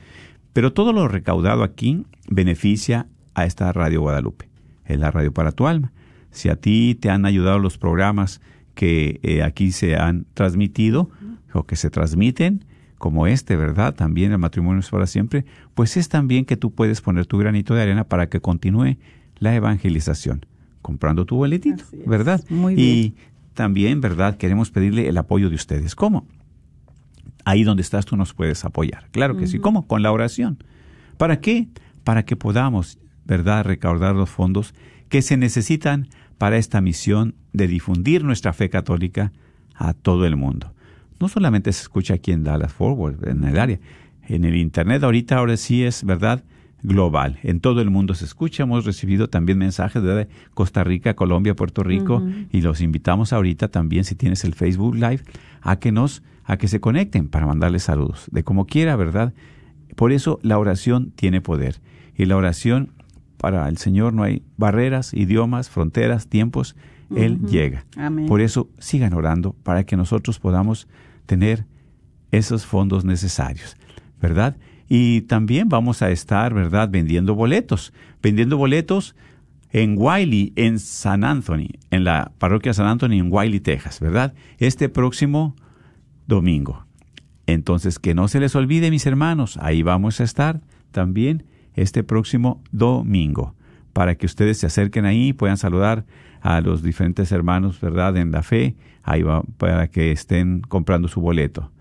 Pero 0.55 0.73
todo 0.73 0.93
lo 0.93 1.07
recaudado 1.07 1.63
aquí 1.63 2.05
beneficia 2.29 3.07
a 3.35 3.45
esta 3.45 3.73
Radio 3.73 4.01
Guadalupe. 4.01 4.49
Es 4.89 4.99
la 4.99 5.11
radio 5.11 5.33
para 5.33 5.53
tu 5.53 5.67
alma. 5.67 5.93
Si 6.31 6.49
a 6.49 6.57
ti 6.57 6.97
te 7.01 7.11
han 7.11 7.25
ayudado 7.25 7.59
los 7.59 7.79
programas 7.79 8.41
que 8.75 9.21
eh, 9.23 9.43
aquí 9.43 9.73
se 9.73 9.97
han 9.97 10.27
transmitido 10.35 11.11
o 11.53 11.65
que 11.65 11.77
se 11.77 11.91
transmiten, 11.91 12.65
como 12.99 13.27
este, 13.27 13.55
¿verdad? 13.55 13.95
También 13.95 14.33
el 14.33 14.39
matrimonio 14.39 14.81
es 14.81 14.91
para 14.91 15.07
siempre, 15.07 15.45
pues 15.75 15.97
es 15.97 16.09
también 16.09 16.45
que 16.45 16.57
tú 16.57 16.73
puedes 16.73 17.01
poner 17.01 17.27
tu 17.27 17.39
granito 17.39 17.75
de 17.75 17.83
arena 17.83 18.05
para 18.05 18.29
que 18.29 18.41
continúe 18.41 18.97
la 19.39 19.55
evangelización, 19.55 20.45
comprando 20.83 21.25
tu 21.25 21.37
boletito, 21.37 21.85
¿verdad? 22.07 22.43
Muy 22.49 22.75
bien. 22.75 22.89
Y 22.89 23.15
también, 23.55 24.01
¿verdad? 24.01 24.37
Queremos 24.37 24.71
pedirle 24.71 25.09
el 25.09 25.17
apoyo 25.17 25.49
de 25.49 25.55
ustedes. 25.55 25.95
¿Cómo? 25.95 26.27
ahí 27.49 27.65
donde 27.65 27.81
estás 27.81 28.05
tú 28.05 28.17
nos 28.17 28.35
puedes 28.35 28.65
apoyar. 28.65 29.09
Claro 29.11 29.37
que 29.37 29.47
sí. 29.47 29.59
¿Cómo? 29.59 29.87
Con 29.87 30.03
la 30.03 30.13
oración. 30.13 30.63
¿Para 31.17 31.41
qué? 31.41 31.69
Para 32.05 32.25
que 32.25 32.37
podamos, 32.37 32.99
¿verdad?, 33.29 33.65
recaudar 33.65 34.17
los 34.17 34.31
fondos 34.31 34.75
que 35.09 35.23
se 35.23 35.37
necesitan 35.37 36.09
para 36.39 36.57
esta 36.57 36.81
misión 36.81 37.35
de 37.53 37.69
difundir 37.69 38.25
nuestra 38.25 38.53
fe 38.53 38.71
católica 38.71 39.33
a 39.75 39.93
todo 39.95 40.27
el 40.27 40.35
mundo. 40.35 40.73
No 41.21 41.29
solamente 41.29 41.73
se 41.73 41.83
escucha 41.83 42.15
aquí 42.15 42.33
en 42.33 42.43
Dallas 42.43 42.73
Forward, 42.73 43.29
en 43.29 43.45
el 43.45 43.59
área, 43.59 43.79
en 44.27 44.45
el 44.45 44.57
Internet 44.57 45.05
ahorita 45.05 45.37
ahora 45.37 45.57
sí 45.57 45.85
es, 45.85 46.05
¿verdad?, 46.05 46.43
global. 46.83 47.39
En 47.43 47.61
todo 47.61 47.81
el 47.81 47.91
mundo 47.91 48.15
se 48.15 48.25
escucha. 48.25 48.63
Hemos 48.63 48.85
recibido 48.85 49.29
también 49.29 49.59
mensajes 49.59 50.03
de 50.03 50.29
Costa 50.55 50.85
Rica, 50.85 51.15
Colombia, 51.15 51.57
Puerto 51.57 51.83
Rico 51.83 52.23
y 52.53 52.61
los 52.61 52.81
invitamos 52.81 53.33
ahorita 53.33 53.69
también, 53.69 54.05
si 54.05 54.15
tienes 54.15 54.45
el 54.45 54.55
Facebook 54.55 54.95
Live, 54.95 55.23
a 55.61 55.79
que 55.79 55.93
nos 55.93 56.23
a 56.45 56.57
que 56.57 56.67
se 56.67 56.81
conecten 56.81 57.29
para 57.29 57.47
mandarles 57.47 57.83
saludos, 57.83 58.27
de 58.31 58.43
como 58.43 58.65
quiera, 58.65 58.97
¿verdad? 58.97 59.35
Por 59.97 60.13
eso 60.13 60.41
la 60.43 60.59
oración 60.59 61.11
tiene 61.11 61.43
poder. 61.43 61.81
Y 62.17 62.25
la 62.25 62.37
oración, 62.39 62.93
para 63.39 63.69
el 63.69 63.79
Señor 63.79 64.13
no 64.13 64.25
hay 64.25 64.43
barreras, 64.57 65.15
idiomas, 65.15 65.71
fronteras, 65.71 66.27
tiempos. 66.29 66.77
Él 67.17 67.41
llega. 67.47 67.87
Por 68.27 68.43
eso 68.43 68.69
sigan 68.79 69.15
orando 69.15 69.55
para 69.63 69.85
que 69.85 69.97
nosotros 69.97 70.39
podamos 70.39 70.89
tener 71.25 71.65
esos 72.31 72.67
fondos 72.67 73.07
necesarios, 73.07 73.77
¿verdad? 74.21 74.59
Y 74.89 75.23
también 75.23 75.71
vamos 75.71 76.03
a 76.03 76.11
estar, 76.11 76.53
¿verdad?, 76.53 76.91
vendiendo 76.91 77.35
boletos. 77.35 77.95
Vendiendo 78.23 78.59
boletos 78.59 79.15
en 79.71 79.95
Wiley, 79.97 80.53
en 80.57 80.79
San 80.79 81.25
Anthony, 81.25 81.69
en 81.91 82.05
la 82.05 82.33
parroquia 82.39 82.75
San 82.75 82.87
Anthony, 82.87 83.13
en 83.13 83.33
Wiley, 83.33 83.61
Texas, 83.61 84.01
¿verdad? 84.01 84.35
Este 84.59 84.89
próximo 84.89 85.57
domingo. 86.27 86.85
Entonces, 87.47 87.99
que 87.99 88.15
no 88.15 88.29
se 88.29 88.41
les 88.41 88.55
olvide, 88.55 88.91
mis 88.91 89.07
hermanos, 89.07 89.59
ahí 89.63 89.83
vamos 89.83 90.21
a 90.21 90.25
estar 90.25 90.61
también 90.91 91.45
este 91.83 92.03
próximo 92.03 92.63
domingo, 92.71 93.55
para 93.93 94.15
que 94.15 94.27
ustedes 94.27 94.59
se 94.59 94.67
acerquen 94.67 95.05
ahí 95.05 95.29
y 95.29 95.33
puedan 95.33 95.57
saludar 95.57 96.05
a 96.41 96.61
los 96.61 96.83
diferentes 96.83 97.33
hermanos, 97.33 97.81
¿verdad?, 97.81 98.17
en 98.17 98.31
la 98.31 98.43
fe, 98.43 98.77
ahí 99.03 99.23
va, 99.23 99.43
para 99.57 99.89
que 99.89 100.13
estén 100.13 100.61
comprando 100.61 101.09
su 101.09 101.21
boleto. 101.21 101.73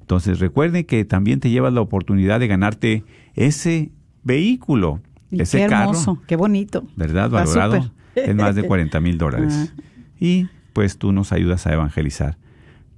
Entonces, 0.00 0.38
recuerden 0.38 0.84
que 0.84 1.04
también 1.04 1.40
te 1.40 1.50
llevas 1.50 1.72
la 1.72 1.80
oportunidad 1.80 2.38
de 2.38 2.46
ganarte 2.46 3.04
ese 3.34 3.90
vehículo, 4.22 5.00
ese 5.30 5.58
qué 5.58 5.64
hermoso, 5.64 6.20
qué 6.26 6.36
bonito. 6.36 6.86
¿Verdad? 6.94 7.30
Valorado 7.30 7.90
en 8.14 8.36
más 8.36 8.54
de 8.54 8.62
40 8.66 9.00
mil 9.00 9.18
dólares. 9.18 9.72
Ah. 9.72 9.82
Y 10.20 10.48
pues 10.74 10.98
tú 10.98 11.12
nos 11.12 11.32
ayudas 11.32 11.66
a 11.66 11.72
evangelizar. 11.72 12.36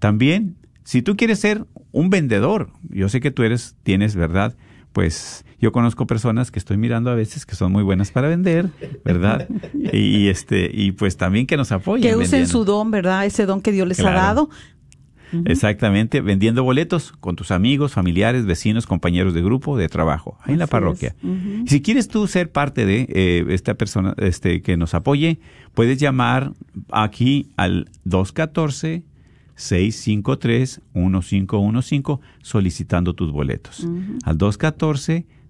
También 0.01 0.57
si 0.87 1.03
tú 1.03 1.17
quieres 1.17 1.41
ser 1.41 1.67
un 1.93 2.11
vendedor, 2.11 2.71
yo 2.91 3.09
sé 3.09 3.21
que 3.21 3.31
tú 3.31 3.43
eres, 3.43 3.75
tienes, 3.83 4.15
¿verdad? 4.15 4.55
Pues 4.93 5.45
yo 5.61 5.73
conozco 5.73 6.07
personas 6.07 6.51
que 6.51 6.59
estoy 6.59 6.77
mirando 6.77 7.11
a 7.11 7.15
veces 7.15 7.47
que 7.47 7.55
son 7.55 7.73
muy 7.73 7.83
buenas 7.83 8.11
para 8.11 8.29
vender, 8.29 8.71
¿verdad? 9.05 9.49
y 9.93 10.29
este 10.29 10.71
y 10.73 10.93
pues 10.93 11.17
también 11.17 11.47
que 11.47 11.57
nos 11.57 11.73
apoyen. 11.73 12.11
Que 12.11 12.17
usen 12.17 12.47
su 12.47 12.65
don, 12.65 12.91
¿verdad? 12.91 13.27
Ese 13.27 13.47
don 13.47 13.61
que 13.61 13.73
Dios 13.73 13.89
les 13.89 14.01
ha 14.01 14.11
dado. 14.11 14.51
Exactamente, 15.45 16.21
vendiendo 16.21 16.63
boletos 16.63 17.13
con 17.13 17.35
tus 17.35 17.51
amigos, 17.51 17.93
familiares, 17.93 18.47
vecinos, 18.47 18.87
compañeros 18.87 19.35
de 19.35 19.43
grupo, 19.43 19.77
de 19.77 19.89
trabajo, 19.89 20.39
ahí 20.43 20.53
en 20.53 20.61
la 20.61 20.69
parroquia. 20.69 21.17
Si 21.67 21.83
quieres 21.83 22.09
tú 22.09 22.29
ser 22.29 22.53
parte 22.53 22.87
de 22.87 23.07
eh, 23.09 23.45
esta 23.49 23.75
persona 23.75 24.15
este, 24.19 24.63
que 24.63 24.77
nos 24.77 24.95
apoye, 24.95 25.41
puedes 25.75 25.99
llamar 25.99 26.53
aquí 26.91 27.51
al 27.57 27.91
214 28.05 29.03
653-1515 29.57 32.21
solicitando 32.43 33.15
tus 33.15 33.33
boletos. 33.33 33.89
Al 34.25 34.37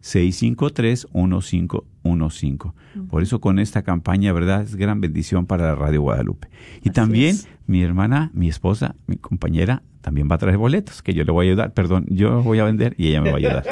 214-653-1515. 0.06 2.72
Por 3.10 3.22
eso 3.22 3.40
con 3.40 3.58
esta 3.58 3.82
campaña, 3.82 4.32
¿verdad? 4.32 4.62
Es 4.62 4.76
gran 4.76 5.00
bendición 5.00 5.46
para 5.46 5.66
la 5.66 5.74
Radio 5.74 6.02
Guadalupe. 6.02 6.46
Y 6.82 6.90
también 6.90 7.36
mi 7.66 7.82
hermana, 7.82 8.30
mi 8.32 8.48
esposa, 8.48 8.94
mi 9.06 9.16
compañera, 9.16 9.82
también 10.00 10.28
va 10.30 10.36
a 10.36 10.38
traer 10.38 10.56
boletos 10.56 11.02
que 11.02 11.12
yo 11.14 11.24
le 11.24 11.32
voy 11.32 11.46
a 11.46 11.50
ayudar. 11.50 11.72
Perdón, 11.72 12.06
yo 12.08 12.44
voy 12.44 12.60
a 12.60 12.64
vender 12.64 12.94
y 12.96 13.08
ella 13.08 13.22
me 13.22 13.30
va 13.30 13.34
a 13.34 13.38
ayudar. 13.38 13.64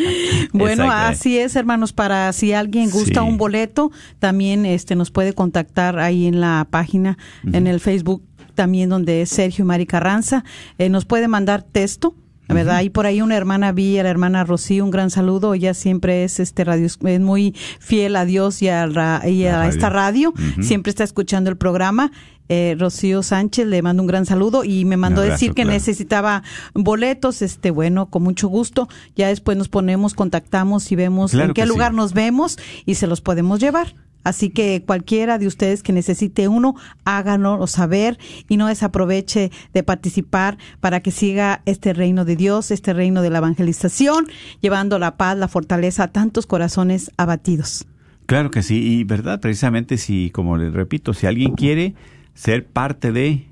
bueno, 0.52 0.92
así 0.92 1.38
es, 1.38 1.56
hermanos. 1.56 1.94
Para 1.94 2.34
si 2.34 2.52
alguien 2.52 2.90
gusta 2.90 3.24
un 3.24 3.38
boleto, 3.38 3.90
también 4.20 4.66
este 4.66 4.98
nos 4.98 5.10
puede 5.10 5.32
contactar 5.32 5.98
ahí 5.98 6.26
en 6.26 6.42
la 6.42 6.68
página, 6.70 7.18
en 7.54 7.68
el 7.68 7.80
Facebook 7.80 8.22
también 8.54 8.90
donde 8.90 9.22
es 9.22 9.30
Sergio 9.30 9.64
y 9.64 9.66
Mari 9.66 9.86
Carranza. 9.86 10.44
Eh, 10.78 10.90
nos 10.90 11.06
puede 11.06 11.30
mandar 11.30 11.64
texto 11.64 12.14
¿verdad? 12.54 12.82
Y 12.82 12.90
por 12.90 13.06
ahí 13.06 13.22
una 13.22 13.36
hermana 13.36 13.72
vi, 13.72 13.98
a 13.98 14.04
la 14.04 14.10
hermana 14.10 14.44
Rocío, 14.44 14.84
un 14.84 14.92
gran 14.92 15.10
saludo. 15.10 15.54
Ella 15.54 15.74
siempre 15.74 16.24
es 16.24 16.40
este 16.40 16.64
radio, 16.64 16.86
es 16.86 17.00
muy 17.20 17.56
fiel 17.80 18.16
a 18.16 18.26
Dios 18.26 18.62
y 18.62 18.70
a, 18.70 18.88
y 19.28 19.46
a 19.46 19.68
esta 19.68 19.90
radio. 19.90 20.34
Siempre 20.62 20.90
está 20.90 21.04
escuchando 21.04 21.50
el 21.50 21.58
programa. 21.58 22.12
Eh, 22.54 22.76
Rocío 22.78 23.24
Sánchez 23.24 23.66
le 23.68 23.82
mando 23.82 24.04
un 24.04 24.08
gran 24.08 24.26
saludo 24.26 24.66
y 24.66 24.84
me 24.84 24.98
mandó 24.98 25.22
decir 25.22 25.54
que 25.54 25.64
necesitaba 25.64 26.44
boletos. 26.74 27.42
Este, 27.42 27.72
bueno, 27.72 28.08
con 28.08 28.24
mucho 28.24 28.50
gusto. 28.50 28.90
Ya 29.16 29.30
después 29.30 29.58
nos 29.58 29.70
ponemos, 29.70 30.14
contactamos 30.14 30.92
y 30.92 30.96
vemos 30.96 31.34
en 31.34 31.54
qué 31.54 31.66
lugar 31.66 31.94
nos 31.94 32.14
vemos 32.14 32.58
y 32.86 32.96
se 32.96 33.08
los 33.08 33.22
podemos 33.22 33.62
llevar. 33.62 33.96
Así 34.24 34.50
que 34.50 34.84
cualquiera 34.86 35.38
de 35.38 35.48
ustedes 35.48 35.84
que 35.84 35.94
necesite 35.94 36.48
uno, 36.48 36.76
háganlo 37.06 37.66
saber 37.68 38.18
y 38.48 38.58
no 38.58 38.68
desaproveche 38.68 39.52
de 39.74 39.84
participar 39.84 40.58
para 40.80 41.02
que 41.02 41.12
siga 41.12 41.62
este 41.66 41.94
reino 41.94 42.26
de 42.26 42.36
Dios, 42.36 42.72
este 42.72 42.94
reino 42.94 43.22
de 43.22 43.30
la 43.30 43.40
evangelización, 43.40 44.28
llevando 44.62 45.00
la 45.00 45.18
paz, 45.18 45.38
la 45.38 45.48
fortaleza 45.48 46.04
a 46.04 46.08
tantos 46.12 46.46
corazones 46.46 47.12
abatidos. 47.18 47.86
Claro 48.26 48.52
que 48.52 48.64
sí, 48.64 49.00
y 49.00 49.04
verdad, 49.04 49.40
precisamente 49.42 49.98
si, 49.98 50.30
como 50.30 50.58
les 50.58 50.72
repito, 50.72 51.14
si 51.14 51.28
alguien 51.28 51.54
quiere 51.54 51.96
ser 52.34 52.66
parte 52.66 53.12
de 53.12 53.48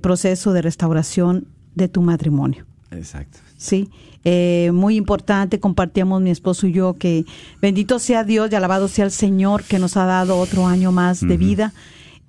proceso 0.00 0.54
de 0.54 0.62
restauración 0.62 1.46
de 1.74 1.88
tu 1.88 2.00
matrimonio. 2.00 2.64
Exacto. 2.90 3.38
Sí, 3.58 3.90
eh, 4.24 4.70
muy 4.72 4.96
importante, 4.96 5.58
compartíamos 5.58 6.22
mi 6.22 6.30
esposo 6.30 6.66
y 6.66 6.72
yo 6.72 6.94
que 6.94 7.24
bendito 7.60 7.98
sea 7.98 8.24
Dios 8.24 8.50
y 8.50 8.54
alabado 8.54 8.88
sea 8.88 9.04
el 9.04 9.10
Señor 9.10 9.64
que 9.64 9.78
nos 9.78 9.96
ha 9.96 10.06
dado 10.06 10.38
otro 10.38 10.66
año 10.66 10.92
más 10.92 11.20
de 11.20 11.36
vida. 11.36 11.74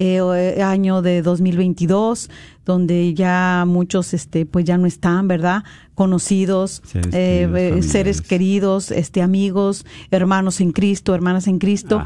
Eh, 0.01 0.21
eh, 0.57 0.63
año 0.63 1.01
de 1.01 1.21
2022, 1.21 2.29
donde 2.69 3.15
ya 3.15 3.63
muchos, 3.67 4.13
este, 4.13 4.45
pues 4.45 4.63
ya 4.63 4.77
no 4.77 4.85
están, 4.85 5.27
¿verdad? 5.27 5.63
Conocidos, 5.95 6.83
seres, 7.81 8.21
queridos, 8.21 8.91
este, 8.91 9.23
amigos, 9.23 9.88
hermanos 10.11 10.61
en 10.61 10.71
Cristo, 10.71 11.15
hermanas 11.15 11.47
en 11.47 11.57
Cristo. 11.57 12.03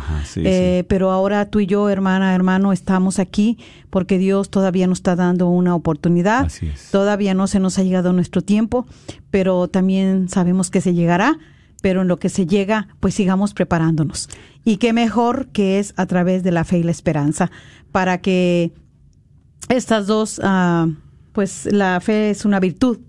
Pero 0.87 1.11
ahora 1.11 1.49
tú 1.49 1.59
y 1.59 1.65
yo, 1.65 1.89
hermana, 1.89 2.33
hermano, 2.33 2.71
estamos 2.71 3.19
aquí 3.19 3.57
porque 3.89 4.17
Dios 4.17 4.49
todavía 4.49 4.87
nos 4.87 4.99
está 4.99 5.17
dando 5.17 5.49
una 5.49 5.75
oportunidad. 5.75 6.49
Todavía 6.91 7.33
no 7.33 7.47
se 7.47 7.59
nos 7.59 7.77
ha 7.77 7.83
llegado 7.83 8.13
nuestro 8.13 8.41
tiempo, 8.41 8.87
pero 9.31 9.67
también 9.67 10.29
sabemos 10.29 10.71
que 10.71 10.79
se 10.79 10.93
llegará 10.93 11.37
pero 11.81 12.03
en 12.03 12.07
lo 12.07 12.17
que 12.17 12.29
se 12.29 12.45
llega, 12.45 12.87
pues 13.01 13.13
sigamos 13.13 13.53
preparándonos. 13.53 14.29
Y 14.63 14.77
qué 14.77 14.93
mejor 14.93 15.47
que 15.47 15.79
es 15.79 15.93
a 15.97 16.05
través 16.05 16.41
de 16.41 16.53
la 16.53 16.63
fe 16.63 16.77
y 16.77 16.83
la 16.83 16.91
esperanza, 16.91 17.51
para 17.91 18.19
que 18.19 18.71
estas 19.69 20.07
dos, 20.07 20.39
ah, 20.43 20.87
pues 21.31 21.67
la 21.71 21.99
fe 21.99 22.29
es 22.29 22.45
una 22.45 22.59
virtud. 22.59 22.99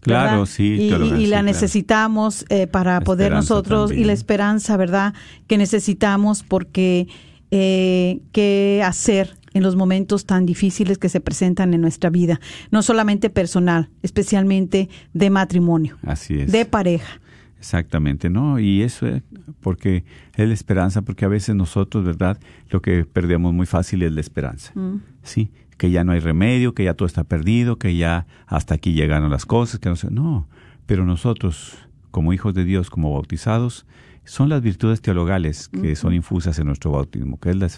Claro, 0.00 0.46
sí. 0.46 0.90
Y, 1.18 1.26
la 1.26 1.42
necesitamos 1.42 2.44
eh, 2.48 2.66
para 2.66 3.00
poder 3.00 3.32
nosotros, 3.32 3.92
y 3.92 4.04
la 4.04 4.12
esperanza, 4.12 4.76
¿verdad? 4.76 5.12
Que 5.46 5.58
necesitamos 5.58 6.42
porque 6.42 7.08
eh, 7.50 8.20
qué 8.32 8.82
hacer 8.84 9.36
en 9.54 9.62
los 9.62 9.76
momentos 9.76 10.24
tan 10.24 10.46
difíciles 10.46 10.98
que 10.98 11.08
se 11.08 11.20
presentan 11.20 11.74
en 11.74 11.80
nuestra 11.80 12.10
vida, 12.10 12.40
no 12.70 12.82
solamente 12.82 13.28
personal, 13.30 13.90
especialmente 14.02 14.88
de 15.14 15.30
matrimonio, 15.30 15.98
Así 16.02 16.40
es. 16.40 16.52
de 16.52 16.64
pareja. 16.64 17.20
Exactamente, 17.58 18.30
¿no? 18.30 18.60
Y 18.60 18.82
eso 18.82 19.06
es 19.08 19.22
porque 19.60 20.04
es 20.36 20.46
la 20.46 20.54
esperanza, 20.54 21.02
porque 21.02 21.24
a 21.24 21.28
veces 21.28 21.56
nosotros, 21.56 22.04
¿verdad? 22.04 22.38
Lo 22.70 22.80
que 22.80 23.04
perdemos 23.04 23.52
muy 23.52 23.66
fácil 23.66 24.02
es 24.04 24.12
la 24.12 24.20
esperanza. 24.20 24.70
Mm. 24.76 25.00
Sí, 25.24 25.50
que 25.78 25.90
ya 25.90 26.04
no 26.04 26.12
hay 26.12 26.20
remedio, 26.20 26.74
que 26.74 26.84
ya 26.84 26.94
todo 26.94 27.06
está 27.06 27.24
perdido, 27.24 27.78
que 27.78 27.96
ya 27.96 28.26
hasta 28.46 28.74
aquí 28.74 28.92
llegaron 28.92 29.30
las 29.30 29.46
cosas, 29.46 29.80
que 29.80 29.88
no 29.88 29.96
sé. 29.96 30.10
No, 30.10 30.48
pero 30.86 31.06
nosotros, 31.06 31.78
como 32.10 32.32
hijos 32.32 32.52
de 32.52 32.64
Dios, 32.64 32.90
como 32.90 33.14
bautizados, 33.14 33.86
son 34.24 34.50
las 34.50 34.60
virtudes 34.60 35.00
teologales 35.00 35.68
que 35.68 35.96
son 35.96 36.12
infusas 36.12 36.58
en 36.58 36.66
nuestro 36.66 36.90
bautismo, 36.90 37.38
que 37.40 37.50
es 37.50 37.56
la 37.56 37.68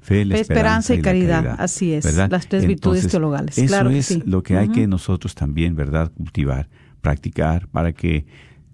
fe, 0.00 0.24
la 0.24 0.38
esperanza, 0.38 0.94
y, 0.94 1.02
caridad. 1.02 1.56
Así 1.58 1.92
es, 1.92 2.16
las 2.16 2.48
tres 2.48 2.66
virtudes 2.66 3.06
teologales. 3.06 3.56
Eso 3.56 3.68
claro 3.68 3.90
es 3.90 4.26
lo 4.26 4.42
que 4.42 4.56
hay 4.56 4.68
que 4.70 4.86
nosotros 4.86 5.34
también, 5.34 5.76
¿verdad? 5.76 6.10
Cultivar, 6.16 6.68
practicar, 7.02 7.68
para 7.68 7.92
que 7.92 8.26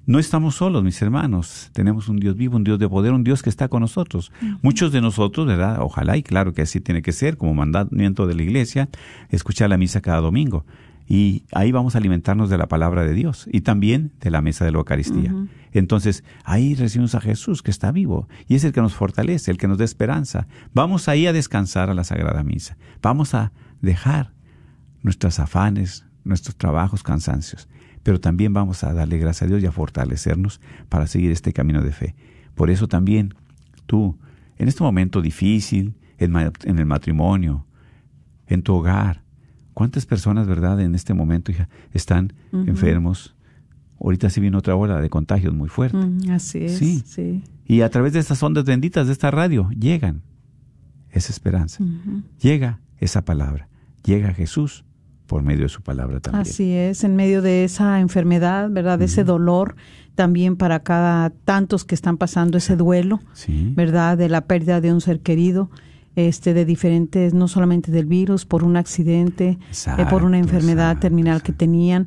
no 0.09 0.19
estamos 0.19 0.55
solos, 0.55 0.83
mis 0.83 1.03
hermanos. 1.03 1.69
Tenemos 1.75 2.09
un 2.09 2.17
Dios 2.17 2.35
vivo, 2.35 2.57
un 2.57 2.65
Dios 2.65 2.79
de 2.79 2.89
poder, 2.89 3.13
un 3.13 3.25
Dios 3.25 3.43
que 3.43 3.51
está 3.51 3.69
con 3.69 3.83
nosotros. 3.83 4.33
Muchos 4.63 4.91
de 4.91 5.03
nosotros, 5.03 5.47
¿verdad? 5.47 5.83
Ojalá, 5.83 6.17
y 6.17 6.23
claro 6.23 6.55
que 6.55 6.63
así 6.63 6.81
tiene 6.81 7.03
que 7.03 7.13
ser, 7.13 7.37
como 7.37 7.53
mandamiento 7.53 8.27
de 8.27 8.35
la 8.35 8.43
iglesia, 8.43 8.89
escuchar 9.29 9.69
la 9.69 9.77
misa 9.77 10.01
cada 10.01 10.23
domingo. 10.23 10.65
Y 11.07 11.43
ahí 11.53 11.73
vamos 11.73 11.95
a 11.95 11.99
alimentarnos 11.99 12.49
de 12.49 12.57
la 12.57 12.69
palabra 12.69 13.05
de 13.05 13.13
Dios 13.13 13.51
y 13.53 13.61
también 13.61 14.13
de 14.23 14.31
la 14.31 14.41
mesa 14.41 14.65
de 14.65 14.73
la 14.73 14.79
Eucaristía. 14.79 15.35
Entonces, 15.73 16.25
ahí 16.43 16.75
recibimos 16.75 17.15
a 17.15 17.21
Jesús 17.21 17.63
que 17.63 17.71
está 17.71 17.93
vivo 17.93 18.29
y 18.49 18.55
es 18.55 18.65
el 18.65 18.73
que 18.73 18.81
nos 18.81 18.95
fortalece, 18.95 19.51
el 19.51 19.59
que 19.59 19.69
nos 19.69 19.77
da 19.77 19.85
esperanza. 19.85 20.47
Vamos 20.73 21.09
ahí 21.09 21.27
a 21.27 21.35
descansar 21.35 21.91
a 21.91 21.95
la 21.95 22.05
Sagrada 22.05 22.43
Misa. 22.43 22.79
Vamos 23.03 23.35
a 23.35 23.53
dejar 23.83 24.33
nuestros 25.03 25.39
afanes, 25.39 26.07
nuestros 26.25 26.57
trabajos, 26.57 27.03
cansancios 27.03 27.69
pero 28.09 28.21
también 28.21 28.55
vamos 28.55 28.85
a 28.85 28.95
darle 28.95 29.19
gracias 29.19 29.43
a 29.43 29.47
Dios 29.49 29.63
y 29.63 29.67
a 29.67 29.71
fortalecernos 29.71 30.63
para 30.89 31.07
seguir 31.07 31.31
este 31.31 31.53
camino 31.53 31.83
de 31.83 31.93
fe. 31.93 32.15
Por 32.55 32.71
eso 32.71 32.89
también 32.89 33.35
tú, 33.85 34.17
en 34.57 34.67
este 34.67 34.83
momento 34.83 35.21
difícil, 35.21 35.95
en, 36.17 36.35
el 36.35 36.87
matrimonio, 36.87 37.67
en 38.47 38.63
tu 38.63 38.77
hogar, 38.77 39.25
¿cuántas 39.75 40.07
personas, 40.07 40.47
verdad, 40.47 40.81
en 40.81 40.95
este 40.95 41.13
momento 41.13 41.53
hija, 41.53 41.69
están 41.93 42.33
enfermos? 42.51 43.37
Ahorita 44.01 44.31
sí 44.31 44.41
viene 44.41 44.57
otra 44.57 44.75
ola 44.75 45.03
de 45.03 45.11
contagios 45.11 45.53
muy 45.53 45.69
fuerte. 45.69 45.99
así 46.31 46.65
es. 46.65 46.79
Sí. 46.79 47.43
Y 47.67 47.83
a 47.83 47.91
través 47.91 48.15
de 48.15 48.21
estas 48.21 48.43
ondas 48.43 48.65
benditas 48.65 49.07
de 49.07 49.13
esta 49.13 49.31
radio 49.31 49.69
llegan 49.79 50.23
esa 51.11 51.31
esperanza. 51.31 51.85
Llega 52.41 52.81
esa 53.01 53.27
palabra. 53.27 53.69
Llega 54.03 54.33
Jesús 54.33 54.87
por 55.29 55.43
medio 55.43 55.65
de 55.65 55.69
su 55.69 55.83
palabra 55.83 56.19
también. 56.21 56.41
Así 56.41 56.73
es, 56.73 57.05
en 57.05 57.15
medio 57.15 57.43
de 57.43 57.63
esa 57.63 58.01
enfermedad, 58.01 58.71
¿verdad? 58.71 58.99
De 58.99 59.05
ese 59.05 59.25
dolor, 59.25 59.77
también 60.15 60.57
para 60.57 60.81
cada 60.81 61.31
tantos 61.31 61.85
que 61.85 61.95
están 61.95 62.17
pasando 62.17 62.59
ese 62.59 62.75
duelo, 62.77 63.21
¿verdad? 63.47 64.17
De 64.17 64.31
la 64.31 64.41
pérdida 64.41 64.81
de 64.81 64.91
un 64.91 65.03
ser 65.03 65.21
querido, 65.21 65.71
este, 66.17 66.55
de 66.55 66.65
diferentes, 66.65 67.35
no 67.35 67.47
solamente 67.47 67.93
del 67.93 68.07
virus, 68.07 68.47
por 68.47 68.65
un 68.65 68.77
accidente, 68.77 69.59
eh, 69.99 70.07
por 70.09 70.25
una 70.25 70.39
enfermedad 70.39 70.99
terminal 70.99 71.43
que 71.43 71.53
tenían. 71.53 72.07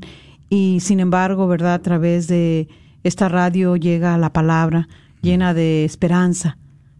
Y 0.49 0.79
sin 0.81 0.99
embargo, 0.99 1.47
¿verdad? 1.47 1.75
A 1.75 1.81
través 1.81 2.27
de 2.27 2.67
esta 3.03 3.29
radio 3.29 3.75
llega 3.75 4.17
la 4.17 4.34
palabra 4.34 4.89
llena 5.21 5.53
de 5.53 5.86
esperanza 5.86 6.57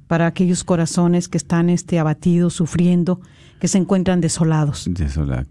para 0.08 0.28
aquellos 0.28 0.64
corazones 0.64 1.28
que 1.28 1.38
están 1.38 1.70
este, 1.70 1.98
abatidos, 1.98 2.54
sufriendo, 2.54 3.22
que 3.62 3.68
se 3.68 3.78
encuentran 3.78 4.22
desolados. 4.22 4.90
Desolados, 4.90 5.46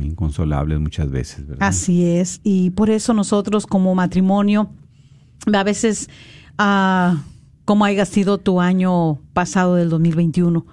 inconsolables 0.00 0.80
muchas 0.80 1.10
veces, 1.10 1.46
¿verdad? 1.46 1.68
Así 1.68 2.06
es, 2.06 2.40
y 2.42 2.70
por 2.70 2.88
eso 2.88 3.12
nosotros 3.12 3.66
como 3.66 3.94
matrimonio, 3.94 4.70
a 5.52 5.62
veces, 5.62 6.08
uh, 6.58 7.18
como 7.66 7.84
haya 7.84 8.06
sido 8.06 8.38
tu 8.38 8.62
año 8.62 9.18
pasado 9.34 9.74
del 9.74 9.90
2021, 9.90 10.64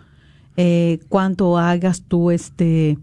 eh, 0.56 1.02
cuánto 1.10 1.58
hagas 1.58 2.04
tú 2.04 2.32
este 2.32 2.98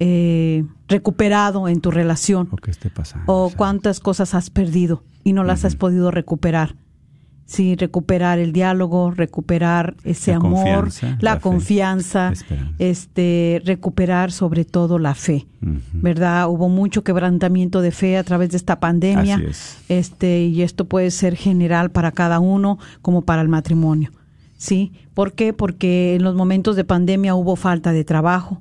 eh, 0.00 0.64
recuperado 0.88 1.68
en 1.68 1.82
tu 1.82 1.90
relación, 1.90 2.48
o, 2.50 2.70
esté 2.70 2.88
pasando, 2.88 3.30
o 3.30 3.52
cuántas 3.54 4.00
cosas 4.00 4.34
has 4.34 4.48
perdido 4.48 5.04
y 5.24 5.34
no 5.34 5.44
las 5.44 5.66
has 5.66 5.76
podido 5.76 6.10
recuperar 6.10 6.74
Sí, 7.46 7.76
recuperar 7.76 8.38
el 8.38 8.52
diálogo, 8.52 9.10
recuperar 9.10 9.94
ese 10.04 10.30
La 10.30 10.36
amor, 10.38 10.80
confianza, 10.84 11.18
la, 11.20 11.40
confianza, 11.40 12.32
este, 12.78 13.62
recuperar 13.64 14.32
sobre 14.32 14.64
todo 14.64 14.98
la 14.98 15.14
fe. 15.14 15.46
¿verdad? 15.92 16.48
Hubo 16.48 16.68
mucho 16.68 17.02
quebrantamiento 17.04 17.80
de 17.80 17.90
fe 17.90 18.18
a 18.18 18.24
través 18.24 18.50
de 18.50 18.56
esta 18.56 18.80
pandemia, 18.80 19.40
es. 19.48 19.78
este, 19.88 20.44
y 20.44 20.62
esto 20.62 20.84
puede 20.84 21.10
ser 21.10 21.36
general 21.36 21.90
para 21.90 22.12
cada 22.12 22.38
uno 22.38 22.78
como 23.00 23.22
para 23.22 23.40
el 23.42 23.48
matrimonio, 23.48 24.10
¿sí? 24.56 24.92
¿Por 25.14 25.32
qué? 25.32 25.52
Porque 25.52 26.16
en 26.16 26.22
los 26.22 26.34
momentos 26.34 26.76
de 26.76 26.84
pandemia 26.84 27.34
hubo 27.34 27.56
falta 27.56 27.92
de 27.92 28.04
trabajo, 28.04 28.60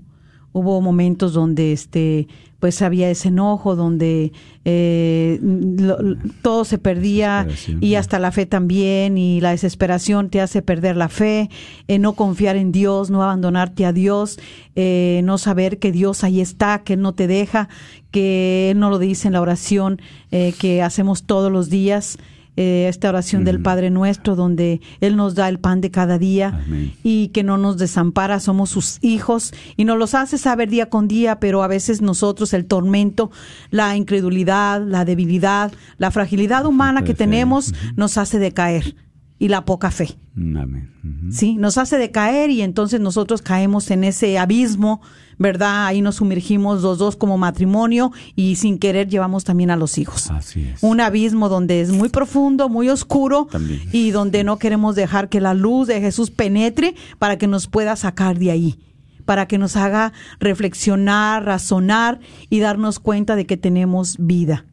hubo 0.54 0.80
momentos 0.82 1.34
donde 1.34 1.74
este 1.74 2.28
pues 2.64 2.82
había 2.82 3.10
ese 3.10 3.28
enojo 3.28 3.76
donde 3.76 4.32
eh, 4.64 5.38
lo- 5.42 5.98
todo 6.42 6.64
se 6.64 6.78
perdía 6.78 7.46
y 7.82 7.96
hasta 7.96 8.20
la 8.20 8.32
fe 8.32 8.46
también 8.46 9.18
y 9.18 9.42
la 9.42 9.52
desesperación 9.52 10.30
te 10.30 10.40
hace 10.40 10.62
perder 10.62 10.96
la 10.96 11.10
fe 11.10 11.50
eh, 11.90 12.00
no 12.00 12.14
confiar 12.14 12.56
en 12.56 12.72
Dios 12.72 13.10
no 13.10 13.22
abandonarte 13.22 13.86
a 13.86 13.92
Dios 13.92 14.40
eh, 14.78 15.20
no 15.26 15.38
saber 15.38 15.78
que 15.78 15.92
Dios 15.92 16.24
ahí 16.24 16.40
está 16.40 16.84
que 16.86 16.94
él 16.94 17.02
no 17.02 17.12
te 17.14 17.28
deja 17.28 17.68
que 18.12 18.72
él 18.72 18.80
no 18.80 18.90
lo 18.90 18.98
dice 18.98 19.28
en 19.28 19.34
la 19.34 19.42
oración 19.42 20.02
eh, 20.32 20.54
que 20.58 20.82
hacemos 20.82 21.24
todos 21.24 21.52
los 21.52 21.70
días 21.70 22.18
eh, 22.56 22.88
esta 22.88 23.10
oración 23.10 23.44
del 23.44 23.62
Padre 23.62 23.90
Nuestro, 23.90 24.36
donde 24.36 24.82
Él 25.02 25.16
nos 25.16 25.36
da 25.36 25.50
el 25.50 25.60
pan 25.60 25.82
de 25.82 25.92
cada 25.92 26.18
día 26.18 26.62
Amén. 26.66 26.94
y 27.04 27.30
que 27.30 27.44
no 27.44 27.58
nos 27.58 27.78
desampara, 27.78 28.40
somos 28.40 28.70
sus 28.70 29.00
hijos 29.02 29.54
y 29.76 29.86
nos 29.86 29.98
los 29.98 30.14
hace 30.14 30.38
saber 30.38 30.70
día 30.70 30.90
con 30.90 31.08
día, 31.08 31.40
pero 31.40 31.64
a 31.64 31.68
veces 31.68 32.02
nosotros 32.02 32.54
el 32.54 32.66
tormento, 32.66 33.32
la 33.72 33.96
incredulidad, 33.96 34.86
la 34.86 35.06
debilidad, 35.06 35.74
la 35.98 36.12
fragilidad 36.12 36.66
humana 36.66 37.04
que 37.04 37.14
tenemos 37.14 37.74
nos 37.96 38.18
hace 38.18 38.40
decaer 38.40 38.96
y 39.44 39.50
la 39.50 39.66
poca 39.66 39.92
fe. 39.92 40.16
Amén. 40.38 40.90
Ujú. 41.04 41.34
Sí, 41.34 41.56
nos 41.56 41.78
hace 41.78 41.98
decaer 41.98 42.50
y 42.50 42.62
entonces 42.62 43.02
nosotros 43.02 43.42
caemos 43.42 43.92
en 43.92 44.06
ese 44.06 44.40
abismo, 44.40 45.02
¿verdad? 45.38 45.86
Ahí 45.86 46.02
nos 46.02 46.16
sumergimos 46.16 46.82
los 46.82 46.98
dos 46.98 47.18
como 47.18 47.38
matrimonio 47.38 48.14
y 48.38 48.56
sin 48.56 48.80
querer 48.80 49.10
llevamos 49.10 49.44
también 49.44 49.70
a 49.70 49.76
los 49.76 49.98
hijos. 49.98 50.32
Así 50.32 50.62
es. 50.62 50.82
Un 50.82 51.02
abismo 51.02 51.50
donde 51.50 51.82
es 51.82 51.92
muy 51.92 52.08
profundo, 52.08 52.70
muy 52.70 52.88
oscuro 52.88 53.50
También. 53.52 53.82
y 53.92 54.12
donde 54.12 54.46
no 54.46 54.60
queremos 54.60 54.96
dejar 54.96 55.28
que 55.28 55.42
la 55.42 55.54
luz 55.54 55.90
de 55.90 56.00
Jesús 56.00 56.32
penetre 56.32 56.96
para 57.20 57.38
que 57.38 57.48
nos 57.48 57.68
pueda 57.68 57.98
sacar 57.98 58.40
de 58.40 58.50
ahí, 58.50 58.80
para 59.26 59.46
que 59.46 59.58
nos 59.58 59.76
haga 59.76 60.14
reflexionar, 60.40 61.44
razonar 61.44 62.22
y 62.50 62.60
darnos 62.60 63.00
cuenta 63.00 63.36
de 63.36 63.46
que 63.46 63.58
tenemos 63.58 64.16
vida. 64.20 64.66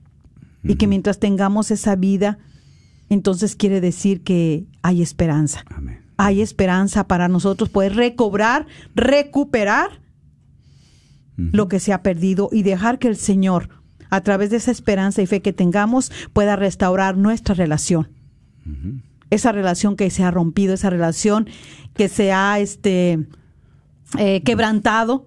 Y 0.63 0.77
que 0.77 0.87
mientras 0.87 1.19
tengamos 1.19 1.73
esa 1.73 1.97
vida, 1.97 2.39
entonces 3.11 3.57
quiere 3.57 3.81
decir 3.81 4.23
que 4.23 4.65
hay 4.83 5.03
esperanza. 5.03 5.65
Amén. 5.69 6.01
Hay 6.17 6.41
esperanza 6.41 7.07
para 7.07 7.29
nosotros 7.29 7.69
poder 7.69 7.97
recobrar, 7.97 8.67
recuperar 8.95 10.01
lo 11.37 11.69
que 11.69 11.81
se 11.81 11.93
ha 11.93 12.03
perdido 12.03 12.51
y 12.53 12.63
dejar 12.63 12.99
que 12.99 13.09
el 13.09 13.17
Señor, 13.17 13.71
a 14.11 14.21
través 14.21 14.51
de 14.51 14.59
esa 14.59 14.71
esperanza 14.71 15.23
y 15.23 15.27
fe 15.27 15.41
que 15.41 15.53
tengamos, 15.53 16.13
pueda 16.33 16.57
restaurar 16.57 17.17
nuestra 17.17 17.55
relación. 17.55 18.09
Esa 19.31 19.53
relación 19.53 19.97
que 19.97 20.11
se 20.11 20.23
ha 20.23 20.31
rompido, 20.31 20.75
esa 20.75 20.91
relación 20.91 21.49
que 21.95 22.09
se 22.09 22.33
ha 22.33 22.59
este, 22.59 23.27
eh, 24.19 24.43
quebrantado. 24.43 25.27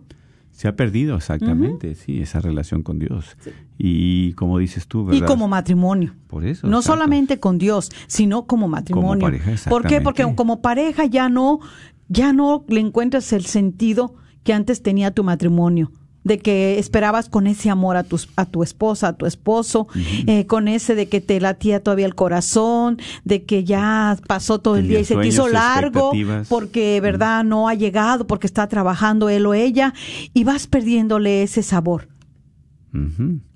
Se 0.51 0.67
ha 0.67 0.75
perdido 0.75 1.15
exactamente, 1.17 1.95
sí, 1.95 2.21
esa 2.21 2.39
relación 2.39 2.83
con 2.83 2.99
Dios. 2.99 3.35
Y 3.77 4.33
como 4.33 4.59
dices 4.59 4.87
tú, 4.87 5.05
¿verdad? 5.05 5.21
Y 5.21 5.25
como 5.25 5.47
matrimonio. 5.47 6.13
Por 6.27 6.45
eso. 6.45 6.67
No 6.67 6.79
exacto. 6.79 6.93
solamente 6.93 7.39
con 7.39 7.57
Dios, 7.57 7.91
sino 8.07 8.45
como 8.45 8.67
matrimonio. 8.67 9.25
pareja, 9.25 9.69
¿Por 9.69 9.87
qué? 9.87 10.01
Porque 10.01 10.25
como 10.35 10.61
pareja 10.61 11.05
ya 11.05 11.29
no, 11.29 11.59
ya 12.07 12.33
no 12.33 12.63
le 12.67 12.79
encuentras 12.79 13.33
el 13.33 13.45
sentido 13.45 14.15
que 14.43 14.53
antes 14.53 14.83
tenía 14.83 15.11
tu 15.11 15.23
matrimonio. 15.23 15.91
De 16.23 16.39
que 16.39 16.79
esperabas 16.79 17.27
con 17.27 17.47
ese 17.47 17.69
amor 17.69 17.97
a 17.97 18.03
tu, 18.03 18.17
a 18.37 18.45
tu 18.45 18.63
esposa, 18.63 19.09
a 19.09 19.17
tu 19.17 19.25
esposo, 19.25 19.89
eh, 20.25 20.45
con 20.45 20.69
ese 20.69 20.95
de 20.95 21.09
que 21.09 21.19
te 21.19 21.41
latía 21.41 21.83
todavía 21.83 22.05
el 22.05 22.15
corazón, 22.15 22.97
de 23.25 23.43
que 23.43 23.65
ya 23.65 24.17
pasó 24.25 24.59
todo 24.59 24.77
el 24.77 24.87
día 24.87 25.01
y 25.01 25.03
se 25.03 25.17
te 25.17 25.27
hizo 25.27 25.49
largo 25.49 26.13
porque, 26.47 27.01
verdad, 27.01 27.43
no 27.43 27.67
ha 27.67 27.73
llegado, 27.73 28.25
porque 28.25 28.47
está 28.47 28.69
trabajando 28.69 29.27
él 29.27 29.45
o 29.45 29.53
ella, 29.53 29.93
y 30.33 30.45
vas 30.45 30.65
perdiéndole 30.65 31.43
ese 31.43 31.61
sabor 31.61 32.07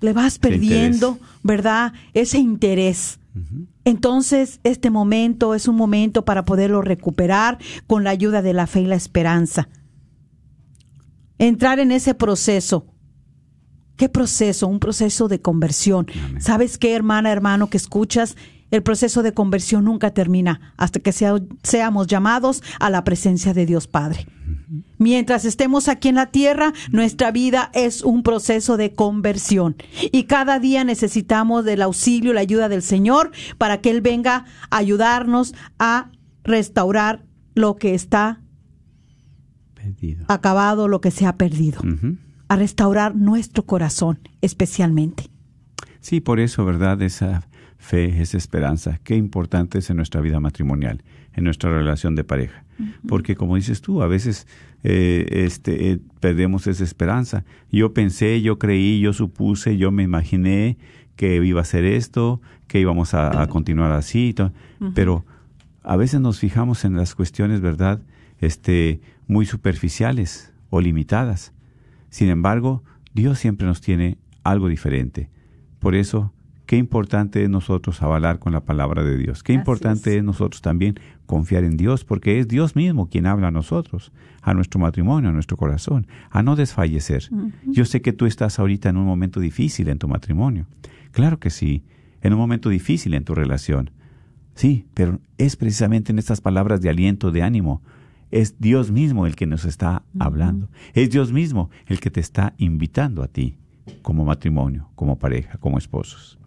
Le 0.00 0.12
vas 0.12 0.38
perdiendo. 0.38 1.18
¿verdad? 1.42 1.92
Ese 2.14 2.38
interés. 2.38 3.18
Entonces, 3.84 4.60
este 4.64 4.90
momento 4.90 5.54
es 5.54 5.68
un 5.68 5.76
momento 5.76 6.24
para 6.24 6.44
poderlo 6.44 6.82
recuperar 6.82 7.58
con 7.86 8.02
la 8.02 8.10
ayuda 8.10 8.42
de 8.42 8.52
la 8.52 8.66
fe 8.66 8.80
y 8.80 8.86
la 8.86 8.96
esperanza. 8.96 9.68
Entrar 11.38 11.78
en 11.78 11.92
ese 11.92 12.14
proceso. 12.14 12.86
¿Qué 13.96 14.08
proceso? 14.08 14.66
Un 14.66 14.80
proceso 14.80 15.28
de 15.28 15.40
conversión. 15.40 16.06
Amén. 16.24 16.42
¿Sabes 16.42 16.78
qué, 16.78 16.94
hermana, 16.94 17.30
hermano, 17.30 17.70
que 17.70 17.76
escuchas? 17.76 18.36
El 18.70 18.82
proceso 18.82 19.22
de 19.22 19.32
conversión 19.32 19.84
nunca 19.84 20.10
termina 20.12 20.72
hasta 20.76 21.00
que 21.00 21.12
sea- 21.12 21.40
seamos 21.62 22.06
llamados 22.06 22.62
a 22.80 22.90
la 22.90 23.02
presencia 23.04 23.54
de 23.54 23.64
Dios 23.66 23.86
Padre. 23.86 24.26
Mientras 24.98 25.44
estemos 25.46 25.88
aquí 25.88 26.08
en 26.08 26.16
la 26.16 26.26
tierra, 26.26 26.72
nuestra 26.90 27.30
vida 27.30 27.70
es 27.72 28.02
un 28.02 28.22
proceso 28.22 28.76
de 28.76 28.92
conversión. 28.92 29.76
Y 30.12 30.24
cada 30.24 30.58
día 30.58 30.84
necesitamos 30.84 31.64
del 31.64 31.80
auxilio, 31.82 32.32
la 32.34 32.40
ayuda 32.40 32.68
del 32.68 32.82
Señor 32.82 33.30
para 33.56 33.80
que 33.80 33.90
Él 33.90 34.02
venga 34.02 34.44
a 34.70 34.76
ayudarnos 34.76 35.54
a 35.78 36.10
restaurar 36.44 37.24
lo 37.54 37.76
que 37.76 37.94
está 37.94 38.40
Perdido. 39.74 40.24
acabado, 40.28 40.88
lo 40.88 41.00
que 41.00 41.10
se 41.10 41.24
ha 41.26 41.36
perdido. 41.36 41.80
A 42.48 42.56
restaurar 42.56 43.14
nuestro 43.14 43.64
corazón 43.64 44.18
especialmente. 44.42 45.30
Sí, 46.00 46.20
por 46.20 46.40
eso, 46.40 46.64
¿verdad? 46.64 47.00
Esa 47.02 47.46
fe, 47.78 48.20
esa 48.20 48.36
esperanza, 48.36 49.00
qué 49.02 49.16
importante 49.16 49.78
es 49.78 49.88
en 49.88 49.96
nuestra 49.96 50.20
vida 50.20 50.40
matrimonial, 50.40 51.02
en 51.32 51.44
nuestra 51.44 51.70
relación 51.70 52.14
de 52.14 52.24
pareja. 52.24 52.64
Porque 53.08 53.34
como 53.34 53.56
dices 53.56 53.80
tú, 53.80 54.02
a 54.02 54.06
veces 54.06 54.46
eh, 54.84 55.26
este, 55.30 55.90
eh, 55.90 55.98
perdemos 56.20 56.66
esa 56.68 56.84
esperanza. 56.84 57.44
Yo 57.72 57.92
pensé, 57.92 58.40
yo 58.40 58.58
creí, 58.58 59.00
yo 59.00 59.12
supuse, 59.12 59.76
yo 59.76 59.90
me 59.90 60.04
imaginé 60.04 60.76
que 61.16 61.44
iba 61.44 61.60
a 61.60 61.64
ser 61.64 61.84
esto, 61.84 62.40
que 62.68 62.78
íbamos 62.78 63.14
a, 63.14 63.42
a 63.42 63.48
continuar 63.48 63.90
así, 63.92 64.34
pero 64.94 65.24
a 65.82 65.96
veces 65.96 66.20
nos 66.20 66.38
fijamos 66.38 66.84
en 66.84 66.94
las 66.96 67.14
cuestiones, 67.14 67.60
¿verdad? 67.60 68.00
Este, 68.40 69.00
muy 69.26 69.46
superficiales 69.46 70.52
o 70.70 70.80
limitadas. 70.80 71.52
Sin 72.10 72.28
embargo, 72.28 72.84
Dios 73.14 73.38
siempre 73.38 73.66
nos 73.66 73.80
tiene 73.80 74.18
algo 74.44 74.68
diferente. 74.68 75.28
Por 75.80 75.96
eso, 75.96 76.32
qué 76.68 76.76
importante 76.76 77.42
es 77.42 77.48
nosotros 77.48 78.02
avalar 78.02 78.38
con 78.38 78.52
la 78.52 78.60
palabra 78.60 79.02
de 79.02 79.16
Dios. 79.16 79.42
Qué 79.42 79.54
Así 79.54 79.58
importante 79.58 80.18
es. 80.18 80.22
nosotros 80.22 80.60
también 80.60 81.00
confiar 81.24 81.64
en 81.64 81.78
Dios, 81.78 82.04
porque 82.04 82.38
es 82.38 82.46
Dios 82.46 82.76
mismo 82.76 83.08
quien 83.08 83.26
habla 83.26 83.48
a 83.48 83.50
nosotros, 83.50 84.12
a 84.42 84.52
nuestro 84.52 84.78
matrimonio, 84.78 85.30
a 85.30 85.32
nuestro 85.32 85.56
corazón, 85.56 86.06
a 86.30 86.42
no 86.42 86.56
desfallecer. 86.56 87.30
Yo 87.64 87.86
sé 87.86 88.02
que 88.02 88.12
tú 88.12 88.26
estás 88.26 88.58
ahorita 88.58 88.90
en 88.90 88.98
un 88.98 89.06
momento 89.06 89.40
difícil 89.40 89.88
en 89.88 89.98
tu 89.98 90.08
matrimonio. 90.08 90.66
Claro 91.12 91.40
que 91.40 91.48
sí, 91.48 91.84
en 92.20 92.34
un 92.34 92.38
momento 92.38 92.68
difícil 92.68 93.14
en 93.14 93.24
tu 93.24 93.34
relación. 93.34 93.90
Sí, 94.54 94.84
pero 94.92 95.20
es 95.38 95.56
precisamente 95.56 96.12
en 96.12 96.18
estas 96.18 96.42
palabras 96.42 96.82
de 96.82 96.90
aliento, 96.90 97.30
de 97.30 97.42
ánimo. 97.42 97.80
Es 98.30 98.60
Dios 98.60 98.90
mismo 98.90 99.26
el 99.26 99.36
que 99.36 99.46
nos 99.46 99.64
está 99.64 100.02
hablando. 100.18 100.68
Es 100.92 101.08
Dios 101.08 101.32
mismo 101.32 101.70
el 101.86 101.98
que 101.98 102.10
te 102.10 102.20
está 102.20 102.52
invitando 102.58 103.22
a 103.22 103.28
ti 103.28 103.56
como 104.02 104.26
matrimonio, 104.26 104.90
como 104.96 105.18
pareja, 105.18 105.56
como 105.56 105.78
esposos. 105.78 106.37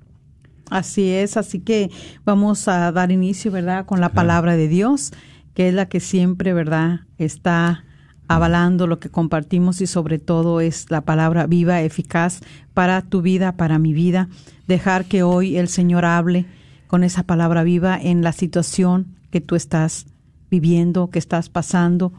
Así 0.72 1.10
es, 1.10 1.36
así 1.36 1.60
que 1.60 1.92
vamos 2.24 2.70
a 2.70 2.94
dar 2.94 3.12
inicio, 3.12 3.52
¿verdad?, 3.52 3.86
con 3.86 4.00
la 4.00 4.10
palabra 4.10 4.56
de 4.56 4.70
Dios, 4.70 5.12
que 5.54 5.68
es 5.68 5.74
la 5.74 5.88
que 5.88 6.00
siempre, 6.00 6.54
¿verdad?, 6.54 7.02
está 7.18 7.84
avalando 8.30 8.88
lo 8.88 8.98
que 8.98 9.10
compartimos 9.10 9.82
y 9.82 9.88
sobre 9.88 10.18
todo 10.18 10.62
es 10.62 10.90
la 10.90 11.02
palabra 11.02 11.46
viva, 11.46 11.82
eficaz 11.82 12.40
para 12.74 13.02
tu 13.02 13.22
vida, 13.22 13.58
para 13.58 13.80
mi 13.80 13.92
vida. 13.92 14.30
Dejar 14.66 15.04
que 15.04 15.24
hoy 15.24 15.58
el 15.58 15.68
Señor 15.68 16.06
hable 16.06 16.46
con 16.88 17.04
esa 17.04 17.24
palabra 17.24 17.64
viva 17.64 18.00
en 18.02 18.22
la 18.22 18.32
situación 18.32 19.18
que 19.30 19.42
tú 19.42 19.56
estás 19.56 20.06
viviendo, 20.50 21.10
que 21.10 21.20
estás 21.20 21.50
pasando, 21.50 22.14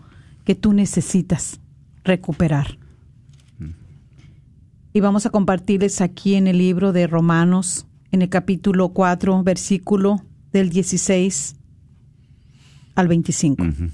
que 0.44 0.54
tú 0.54 0.74
necesitas 0.74 1.58
recuperar. 2.04 2.78
Y 4.92 5.00
vamos 5.00 5.24
a 5.24 5.30
compartirles 5.30 6.02
aquí 6.02 6.34
en 6.34 6.46
el 6.46 6.58
libro 6.58 6.92
de 6.92 7.06
Romanos, 7.06 7.86
en 8.12 8.22
el 8.22 8.28
capítulo 8.28 8.90
4, 8.90 9.42
versículo 9.42 10.22
del 10.52 10.70
16 10.70 11.56
al 12.94 13.08
25. 13.08 13.62
Ujú. 13.62 13.90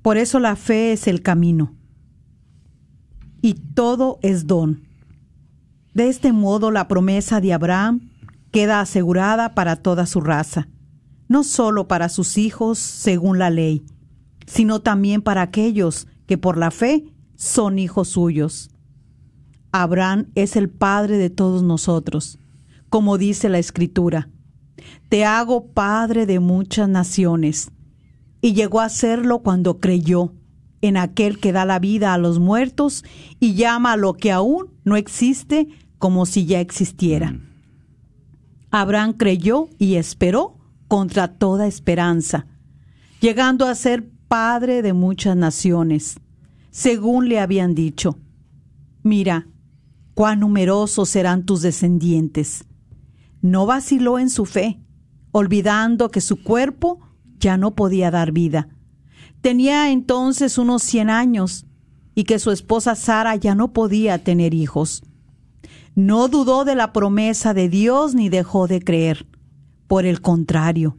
Por 0.00 0.16
eso 0.16 0.40
la 0.40 0.56
fe 0.56 0.92
es 0.92 1.06
el 1.06 1.22
camino. 1.22 1.74
Y 3.40 3.54
todo 3.54 4.18
es 4.22 4.46
don. 4.46 4.82
De 5.92 6.08
este 6.08 6.32
modo 6.32 6.70
la 6.70 6.88
promesa 6.88 7.40
de 7.40 7.52
Abraham 7.52 8.10
queda 8.52 8.80
asegurada 8.80 9.54
para 9.54 9.76
toda 9.76 10.06
su 10.06 10.20
raza, 10.20 10.68
no 11.28 11.42
solo 11.42 11.88
para 11.88 12.08
sus 12.08 12.38
hijos 12.38 12.78
según 12.78 13.38
la 13.38 13.50
ley, 13.50 13.84
sino 14.46 14.80
también 14.80 15.22
para 15.22 15.42
aquellos 15.42 16.06
que 16.26 16.38
por 16.38 16.56
la 16.56 16.70
fe 16.70 17.04
son 17.34 17.78
hijos 17.80 18.08
suyos. 18.08 18.70
Abraham 19.72 20.28
es 20.34 20.54
el 20.54 20.68
padre 20.68 21.18
de 21.18 21.30
todos 21.30 21.62
nosotros, 21.62 22.38
como 22.92 23.16
dice 23.16 23.48
la 23.48 23.58
Escritura. 23.58 24.28
Te 25.08 25.24
hago 25.24 25.68
padre 25.68 26.26
de 26.26 26.40
muchas 26.40 26.90
naciones. 26.90 27.70
Y 28.42 28.52
llegó 28.52 28.80
a 28.80 28.90
serlo 28.90 29.38
cuando 29.38 29.80
creyó 29.80 30.34
en 30.82 30.98
aquel 30.98 31.40
que 31.40 31.52
da 31.52 31.64
la 31.64 31.78
vida 31.78 32.12
a 32.12 32.18
los 32.18 32.38
muertos 32.38 33.02
y 33.40 33.54
llama 33.54 33.92
a 33.92 33.96
lo 33.96 34.12
que 34.12 34.30
aún 34.30 34.74
no 34.84 34.96
existe 34.96 35.68
como 35.96 36.26
si 36.26 36.44
ya 36.44 36.60
existiera. 36.60 37.40
Abraham 38.70 39.14
creyó 39.14 39.70
y 39.78 39.94
esperó 39.94 40.58
contra 40.86 41.28
toda 41.28 41.66
esperanza, 41.66 42.46
llegando 43.22 43.64
a 43.64 43.74
ser 43.74 44.06
padre 44.28 44.82
de 44.82 44.92
muchas 44.92 45.34
naciones, 45.34 46.20
según 46.70 47.30
le 47.30 47.40
habían 47.40 47.74
dicho. 47.74 48.18
Mira, 49.02 49.48
cuán 50.12 50.40
numerosos 50.40 51.08
serán 51.08 51.46
tus 51.46 51.62
descendientes. 51.62 52.66
No 53.42 53.66
vaciló 53.66 54.18
en 54.18 54.30
su 54.30 54.46
fe, 54.46 54.80
olvidando 55.32 56.10
que 56.10 56.20
su 56.20 56.42
cuerpo 56.42 57.00
ya 57.38 57.56
no 57.56 57.74
podía 57.74 58.10
dar 58.10 58.32
vida. 58.32 58.68
Tenía 59.40 59.90
entonces 59.90 60.56
unos 60.58 60.82
cien 60.82 61.10
años 61.10 61.66
y 62.14 62.24
que 62.24 62.38
su 62.38 62.52
esposa 62.52 62.94
Sara 62.94 63.36
ya 63.36 63.54
no 63.54 63.72
podía 63.72 64.22
tener 64.22 64.54
hijos. 64.54 65.02
No 65.94 66.28
dudó 66.28 66.64
de 66.64 66.74
la 66.74 66.92
promesa 66.92 67.52
de 67.52 67.68
Dios 67.68 68.14
ni 68.14 68.28
dejó 68.28 68.68
de 68.68 68.80
creer. 68.80 69.26
Por 69.88 70.06
el 70.06 70.20
contrario, 70.20 70.96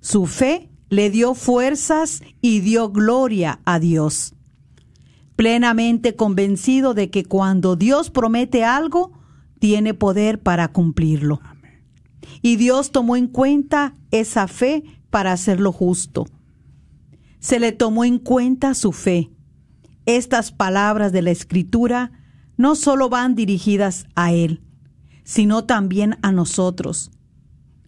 su 0.00 0.26
fe 0.26 0.70
le 0.88 1.10
dio 1.10 1.34
fuerzas 1.34 2.22
y 2.40 2.60
dio 2.60 2.90
gloria 2.90 3.60
a 3.64 3.78
Dios. 3.78 4.34
Plenamente 5.34 6.14
convencido 6.16 6.94
de 6.94 7.10
que 7.10 7.24
cuando 7.24 7.76
Dios 7.76 8.10
promete 8.10 8.64
algo, 8.64 9.12
tiene 9.58 9.92
poder 9.92 10.40
para 10.40 10.68
cumplirlo. 10.68 11.40
Y 12.42 12.56
Dios 12.56 12.92
tomó 12.92 13.16
en 13.16 13.26
cuenta 13.28 13.94
esa 14.10 14.48
fe 14.48 14.84
para 15.10 15.32
hacerlo 15.32 15.72
justo. 15.72 16.26
Se 17.38 17.60
le 17.60 17.72
tomó 17.72 18.04
en 18.04 18.18
cuenta 18.18 18.74
su 18.74 18.92
fe. 18.92 19.30
Estas 20.04 20.52
palabras 20.52 21.12
de 21.12 21.22
la 21.22 21.30
Escritura 21.30 22.12
no 22.56 22.74
solo 22.74 23.08
van 23.08 23.34
dirigidas 23.34 24.06
a 24.14 24.32
Él, 24.32 24.62
sino 25.24 25.64
también 25.64 26.16
a 26.22 26.32
nosotros. 26.32 27.10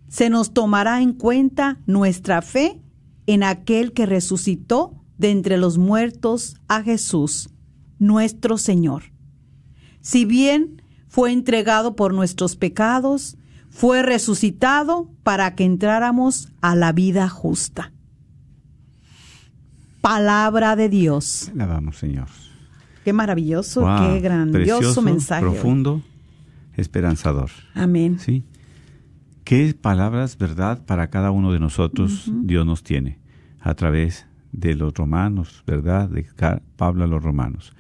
Se 0.09 0.31
nos 0.31 0.53
tomará 0.53 1.03
en 1.03 1.13
cuenta 1.13 1.81
nuestra 1.87 2.43
fe 2.43 2.81
en 3.27 3.43
aquel 3.43 3.93
que 3.93 4.07
resucitó 4.07 5.05
de 5.19 5.31
entre 5.31 5.59
los 5.59 5.77
muertos 5.77 6.57
a 6.67 6.83
Jesús, 6.83 7.51
nuestro 7.99 8.57
Señor. 8.57 9.13
Si 10.01 10.25
bien 10.25 10.83
fue 11.09 11.33
entregado 11.33 11.97
por 11.97 12.15
nuestros 12.15 12.57
pecados, 12.57 13.37
fue 13.71 14.03
resucitado 14.03 15.11
para 15.23 15.55
que 15.55 15.65
entráramos 15.65 16.53
a 16.61 16.75
la 16.75 16.93
vida 16.93 17.29
justa. 17.29 17.93
Palabra 20.01 20.77
de 20.77 20.89
Dios. 20.89 21.51
Alabamos, 21.55 21.99
Señor. 21.99 22.29
Qué 23.05 23.13
maravilloso, 23.13 23.81
Wow, 23.81 23.99
qué 23.99 24.21
grandioso 24.21 24.79
precioso, 24.79 25.03
mensaje. 25.03 25.43
Profundo, 25.43 26.03
esperanzador. 26.77 27.51
Amén. 27.75 28.19
¿Sí? 28.19 28.45
¿Qué 29.45 29.75
palabras, 29.75 30.37
verdad, 30.37 30.85
para 30.85 31.09
cada 31.09 31.31
uno 31.31 31.53
de 31.53 31.59
nosotros 31.59 32.31
Dios 32.43 32.67
nos 32.67 32.83
tiene 32.83 33.19
a 33.61 33.75
través 33.75 34.27
de 34.53 34.75
los 34.75 34.93
romanos, 34.93 35.63
verdad, 35.67 36.11
de 36.11 36.27
Pablo 36.77 37.05
a 37.05 37.07
los 37.07 37.23
romanos? 37.23 37.73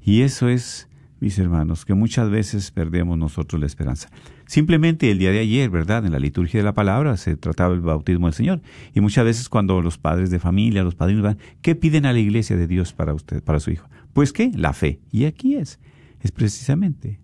Y 0.00 0.22
eso 0.22 0.48
es, 0.48 0.88
mis 1.20 1.38
hermanos, 1.38 1.84
que 1.84 1.94
muchas 1.94 2.30
veces 2.30 2.70
perdemos 2.70 3.16
nosotros 3.18 3.60
la 3.60 3.66
esperanza. 3.66 4.08
Simplemente 4.46 5.10
el 5.10 5.18
día 5.18 5.30
de 5.30 5.38
ayer, 5.38 5.68
¿verdad? 5.68 6.04
En 6.06 6.12
la 6.12 6.18
liturgia 6.18 6.60
de 6.60 6.64
la 6.64 6.72
palabra 6.72 7.16
se 7.18 7.36
trataba 7.36 7.74
el 7.74 7.82
bautismo 7.82 8.26
del 8.26 8.34
Señor. 8.34 8.62
Y 8.94 9.00
muchas 9.00 9.26
veces 9.26 9.48
cuando 9.50 9.82
los 9.82 9.98
padres 9.98 10.30
de 10.30 10.38
familia, 10.38 10.82
los 10.82 10.94
padrinos 10.94 11.22
van, 11.22 11.38
¿qué 11.60 11.74
piden 11.74 12.06
a 12.06 12.12
la 12.14 12.18
iglesia 12.18 12.56
de 12.56 12.66
Dios 12.66 12.94
para 12.94 13.12
usted, 13.12 13.42
para 13.42 13.60
su 13.60 13.70
hijo? 13.70 13.88
Pues 14.14 14.32
qué, 14.32 14.50
la 14.54 14.72
fe. 14.72 15.00
Y 15.12 15.26
aquí 15.26 15.56
es, 15.56 15.78
es 16.20 16.32
precisamente 16.32 17.20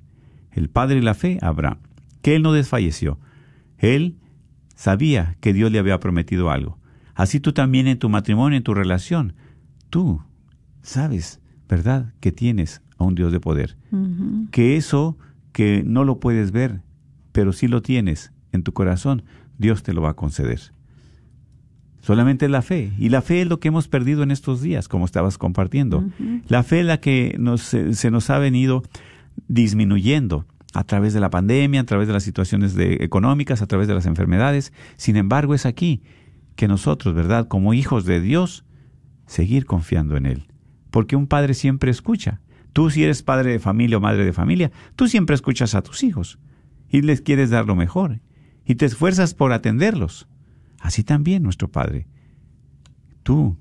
el 0.53 0.69
padre 0.69 0.97
de 0.97 1.03
la 1.03 1.15
fe, 1.15 1.39
Abraham, 1.41 1.79
que 2.21 2.37
él 2.37 2.43
no 2.43 2.53
desfalleció. 2.53 3.19
Él 3.79 4.17
sabía 4.75 5.37
que 5.41 5.55
Dios 5.55 5.73
le 5.73 5.79
había 5.79 6.01
prometido 6.01 6.51
algo. 6.51 6.79
Así 7.15 7.41
tú 7.41 7.53
también 7.55 7.87
en 7.87 7.99
tu 7.99 8.11
matrimonio, 8.11 8.59
en 8.59 8.63
tu 8.63 8.75
relación, 8.75 9.35
tú 9.89 10.23
sabes, 10.83 11.41
¿verdad?, 11.67 12.13
que 12.21 12.31
tienes 12.31 12.83
a 12.99 13.05
un 13.05 13.15
Dios 13.15 13.33
de 13.33 13.41
poder. 13.41 13.77
Que 14.51 14.77
eso 14.77 15.17
que 15.53 15.83
no 15.87 16.05
lo 16.05 16.21
puedes 16.21 16.51
ver, 16.53 16.81
pero 17.33 17.53
sí 17.53 17.69
lo 17.69 17.83
tienes 17.83 18.33
en 18.53 18.63
tu 18.63 18.73
corazón, 18.73 19.23
Dios 19.59 19.83
te 19.83 19.93
lo 19.95 20.03
va 20.03 20.11
a 20.11 20.15
conceder. 20.15 20.61
Solamente 22.01 22.49
la 22.49 22.63
fe. 22.63 22.93
Y 22.99 23.09
la 23.09 23.21
fe 23.21 23.43
es 23.43 23.49
lo 23.49 23.59
que 23.59 23.69
hemos 23.69 23.89
perdido 23.89 24.23
en 24.23 24.31
estos 24.31 24.61
días, 24.63 24.87
como 24.89 25.05
estabas 25.05 25.39
compartiendo. 25.39 26.05
La 26.49 26.63
fe 26.63 26.81
es 26.81 26.87
la 26.87 27.01
que 27.01 27.35
nos, 27.39 27.63
se, 27.63 27.95
se 27.95 28.11
nos 28.11 28.31
ha 28.31 28.39
venido 28.39 28.83
disminuyendo 29.49 30.47
a 30.73 30.85
través 30.85 31.15
de 31.15 31.21
la 31.21 31.31
pandemia, 31.31 31.81
a 31.81 31.85
través 31.85 32.07
de 32.07 32.13
las 32.13 32.23
situaciones 32.23 32.75
de- 32.75 32.99
económicas, 33.03 33.63
a 33.63 33.67
través 33.67 33.89
de 33.89 33.95
las 33.95 34.07
enfermedades. 34.07 34.73
Sin 34.97 35.17
embargo, 35.17 35.55
es 35.55 35.67
aquí 35.67 36.03
que 36.55 36.69
nosotros, 36.69 37.15
¿verdad? 37.15 37.49
Como 37.49 37.75
hijos 37.75 38.05
de 38.05 38.21
Dios, 38.21 38.65
seguir 39.27 39.67
confiando 39.67 40.17
en 40.17 40.27
Él. 40.27 40.47
Porque 40.91 41.17
un 41.17 41.27
padre 41.27 41.55
siempre 41.55 41.91
escucha. 41.91 42.41
Tú 42.77 42.91
si 42.91 43.03
eres 43.05 43.23
padre 43.23 43.53
de 43.53 43.59
familia 43.59 43.97
o 43.97 44.03
madre 44.03 44.27
de 44.27 44.35
familia, 44.35 44.71
tú 44.97 45.09
siempre 45.09 45.35
escuchas 45.35 45.75
a 45.75 45.81
tus 45.81 46.03
hijos 46.03 46.39
y 46.91 47.01
les 47.01 47.23
quieres 47.23 47.49
dar 47.49 47.65
lo 47.65 47.75
mejor 47.75 48.21
y 48.67 48.75
te 48.75 48.85
esfuerzas 48.85 49.33
por 49.33 49.55
atenderlos. 49.55 50.29
Así 50.79 51.03
también 51.03 51.43
nuestro 51.43 51.69
Padre. 51.69 52.07
Tú, 53.23 53.57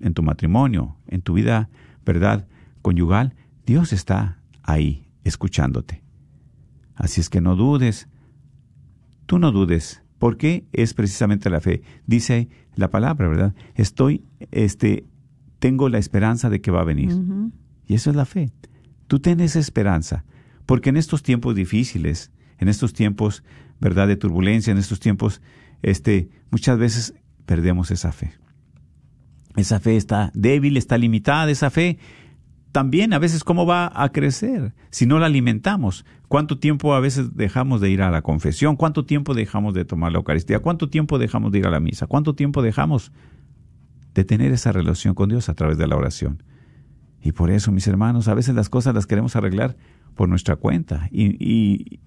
en 0.00 0.12
tu 0.12 0.24
matrimonio, 0.24 0.96
en 1.06 1.22
tu 1.22 1.34
vida, 1.34 1.70
¿verdad?, 2.04 2.48
conyugal, 2.82 3.36
Dios 3.64 3.92
está 3.92 4.42
ahí, 4.64 5.06
escuchándote. 5.22 6.02
Así 6.96 7.20
es 7.20 7.30
que 7.30 7.40
no 7.40 7.54
dudes. 7.54 8.08
Tú 9.26 9.38
no 9.38 9.52
dudes, 9.52 10.02
porque 10.18 10.66
es 10.72 10.94
precisamente 10.94 11.48
la 11.48 11.60
fe. 11.60 11.82
Dice 12.08 12.48
la 12.74 12.90
palabra, 12.90 13.28
¿verdad? 13.28 13.54
Estoy, 13.76 14.24
este, 14.50 15.06
tengo 15.60 15.88
la 15.88 15.98
esperanza 15.98 16.50
de 16.50 16.60
que 16.60 16.72
va 16.72 16.80
a 16.80 16.84
venir. 16.84 17.12
Y 17.88 17.94
eso 17.94 18.10
es 18.10 18.16
la 18.16 18.26
fe. 18.26 18.52
Tú 19.08 19.18
tienes 19.18 19.56
esperanza, 19.56 20.24
porque 20.66 20.90
en 20.90 20.98
estos 20.98 21.24
tiempos 21.24 21.56
difíciles, 21.56 22.30
en 22.58 22.68
estos 22.68 22.92
tiempos, 22.92 23.42
¿verdad?, 23.80 24.06
de 24.06 24.16
turbulencia, 24.16 24.70
en 24.70 24.78
estos 24.78 25.00
tiempos, 25.00 25.40
este, 25.82 26.28
muchas 26.50 26.78
veces 26.78 27.14
perdemos 27.46 27.90
esa 27.90 28.12
fe. 28.12 28.34
Esa 29.56 29.80
fe 29.80 29.96
está 29.96 30.30
débil, 30.34 30.76
está 30.76 30.98
limitada, 30.98 31.50
esa 31.50 31.70
fe 31.70 31.98
también 32.72 33.14
a 33.14 33.18
veces 33.18 33.42
cómo 33.42 33.64
va 33.64 33.90
a 33.94 34.10
crecer 34.10 34.74
si 34.90 35.06
no 35.06 35.18
la 35.18 35.26
alimentamos. 35.26 36.04
¿Cuánto 36.28 36.58
tiempo 36.58 36.94
a 36.94 37.00
veces 37.00 37.34
dejamos 37.34 37.80
de 37.80 37.90
ir 37.90 38.02
a 38.02 38.10
la 38.10 38.20
confesión? 38.20 38.76
¿Cuánto 38.76 39.06
tiempo 39.06 39.32
dejamos 39.32 39.72
de 39.72 39.86
tomar 39.86 40.12
la 40.12 40.18
Eucaristía? 40.18 40.58
¿Cuánto 40.58 40.90
tiempo 40.90 41.18
dejamos 41.18 41.50
de 41.52 41.60
ir 41.60 41.66
a 41.66 41.70
la 41.70 41.80
misa? 41.80 42.06
¿Cuánto 42.06 42.34
tiempo 42.34 42.60
dejamos 42.60 43.10
de 44.14 44.24
tener 44.24 44.52
esa 44.52 44.72
relación 44.72 45.14
con 45.14 45.30
Dios 45.30 45.48
a 45.48 45.54
través 45.54 45.78
de 45.78 45.86
la 45.86 45.96
oración? 45.96 46.42
Y 47.22 47.32
por 47.32 47.50
eso, 47.50 47.72
mis 47.72 47.86
hermanos, 47.86 48.28
a 48.28 48.34
veces 48.34 48.54
las 48.54 48.68
cosas 48.68 48.94
las 48.94 49.06
queremos 49.06 49.36
arreglar 49.36 49.76
por 50.14 50.28
nuestra 50.28 50.56
cuenta 50.56 51.08
y, 51.10 51.36
y, 51.44 52.00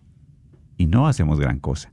y 0.77 0.85
no 0.87 1.07
hacemos 1.07 1.39
gran 1.39 1.59
cosa. 1.59 1.91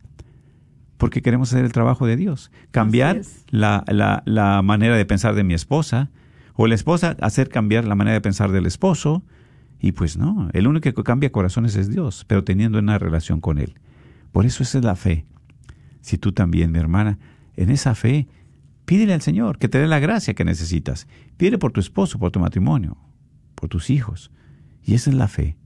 Porque 0.96 1.22
queremos 1.22 1.52
hacer 1.52 1.64
el 1.64 1.72
trabajo 1.72 2.06
de 2.06 2.16
Dios. 2.16 2.50
Cambiar 2.70 3.20
la, 3.50 3.84
la, 3.86 4.22
la 4.26 4.62
manera 4.62 4.96
de 4.96 5.04
pensar 5.04 5.34
de 5.34 5.44
mi 5.44 5.54
esposa, 5.54 6.10
o 6.54 6.66
la 6.66 6.74
esposa 6.74 7.16
hacer 7.20 7.48
cambiar 7.48 7.84
la 7.84 7.94
manera 7.94 8.14
de 8.14 8.20
pensar 8.20 8.50
del 8.50 8.66
esposo. 8.66 9.22
Y 9.80 9.92
pues 9.92 10.16
no, 10.16 10.48
el 10.54 10.66
único 10.66 10.92
que 10.92 11.02
cambia 11.04 11.30
corazones 11.30 11.76
es 11.76 11.88
Dios, 11.88 12.24
pero 12.26 12.42
teniendo 12.42 12.80
una 12.80 12.98
relación 12.98 13.40
con 13.40 13.58
Él. 13.58 13.78
Por 14.32 14.44
eso 14.44 14.64
esa 14.64 14.78
es 14.78 14.84
la 14.84 14.96
fe. 14.96 15.24
Si 16.00 16.18
tú 16.18 16.32
también, 16.32 16.72
mi 16.72 16.80
hermana, 16.80 17.18
en 17.56 17.70
esa 17.70 17.94
fe, 17.94 18.26
pídele 18.84 19.14
al 19.14 19.22
Señor 19.22 19.58
que 19.58 19.68
te 19.68 19.78
dé 19.78 19.86
la 19.86 20.00
gracia 20.00 20.34
que 20.34 20.44
necesitas. 20.44 21.06
Pídele 21.36 21.58
por 21.58 21.70
tu 21.70 21.78
esposo, 21.78 22.18
por 22.18 22.32
tu 22.32 22.40
matrimonio, 22.40 22.96
por 23.58 23.68
tus 23.68 23.90
hijos. 23.90 24.30
Y 24.84 24.94
esa 24.94 25.10
es 25.10 25.16
la 25.16 25.28
fe. 25.28 25.56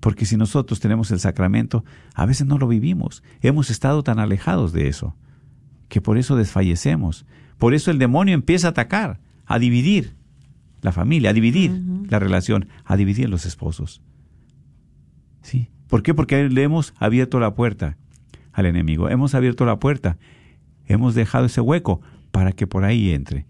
Porque 0.00 0.26
si 0.26 0.36
nosotros 0.36 0.80
tenemos 0.80 1.10
el 1.10 1.20
sacramento, 1.20 1.84
a 2.14 2.26
veces 2.26 2.46
no 2.46 2.58
lo 2.58 2.68
vivimos. 2.68 3.22
Hemos 3.40 3.70
estado 3.70 4.02
tan 4.02 4.18
alejados 4.18 4.72
de 4.72 4.88
eso, 4.88 5.16
que 5.88 6.00
por 6.00 6.18
eso 6.18 6.36
desfallecemos. 6.36 7.26
Por 7.58 7.74
eso 7.74 7.90
el 7.90 7.98
demonio 7.98 8.34
empieza 8.34 8.68
a 8.68 8.70
atacar, 8.70 9.20
a 9.46 9.58
dividir 9.58 10.16
la 10.80 10.92
familia, 10.92 11.30
a 11.30 11.32
dividir 11.32 11.82
la 12.08 12.18
relación, 12.18 12.68
a 12.84 12.96
dividir 12.96 13.28
los 13.28 13.44
esposos. 13.44 14.00
¿Sí? 15.42 15.68
¿Por 15.88 16.02
qué? 16.02 16.14
Porque 16.14 16.48
le 16.48 16.62
hemos 16.62 16.94
abierto 16.98 17.40
la 17.40 17.54
puerta 17.54 17.96
al 18.52 18.66
enemigo. 18.66 19.08
Hemos 19.08 19.34
abierto 19.34 19.64
la 19.64 19.78
puerta. 19.78 20.18
hemos 20.86 21.14
dejado 21.14 21.46
ese 21.46 21.60
hueco 21.60 22.00
para 22.30 22.52
que 22.52 22.66
por 22.66 22.84
ahí 22.84 23.10
entre. 23.10 23.46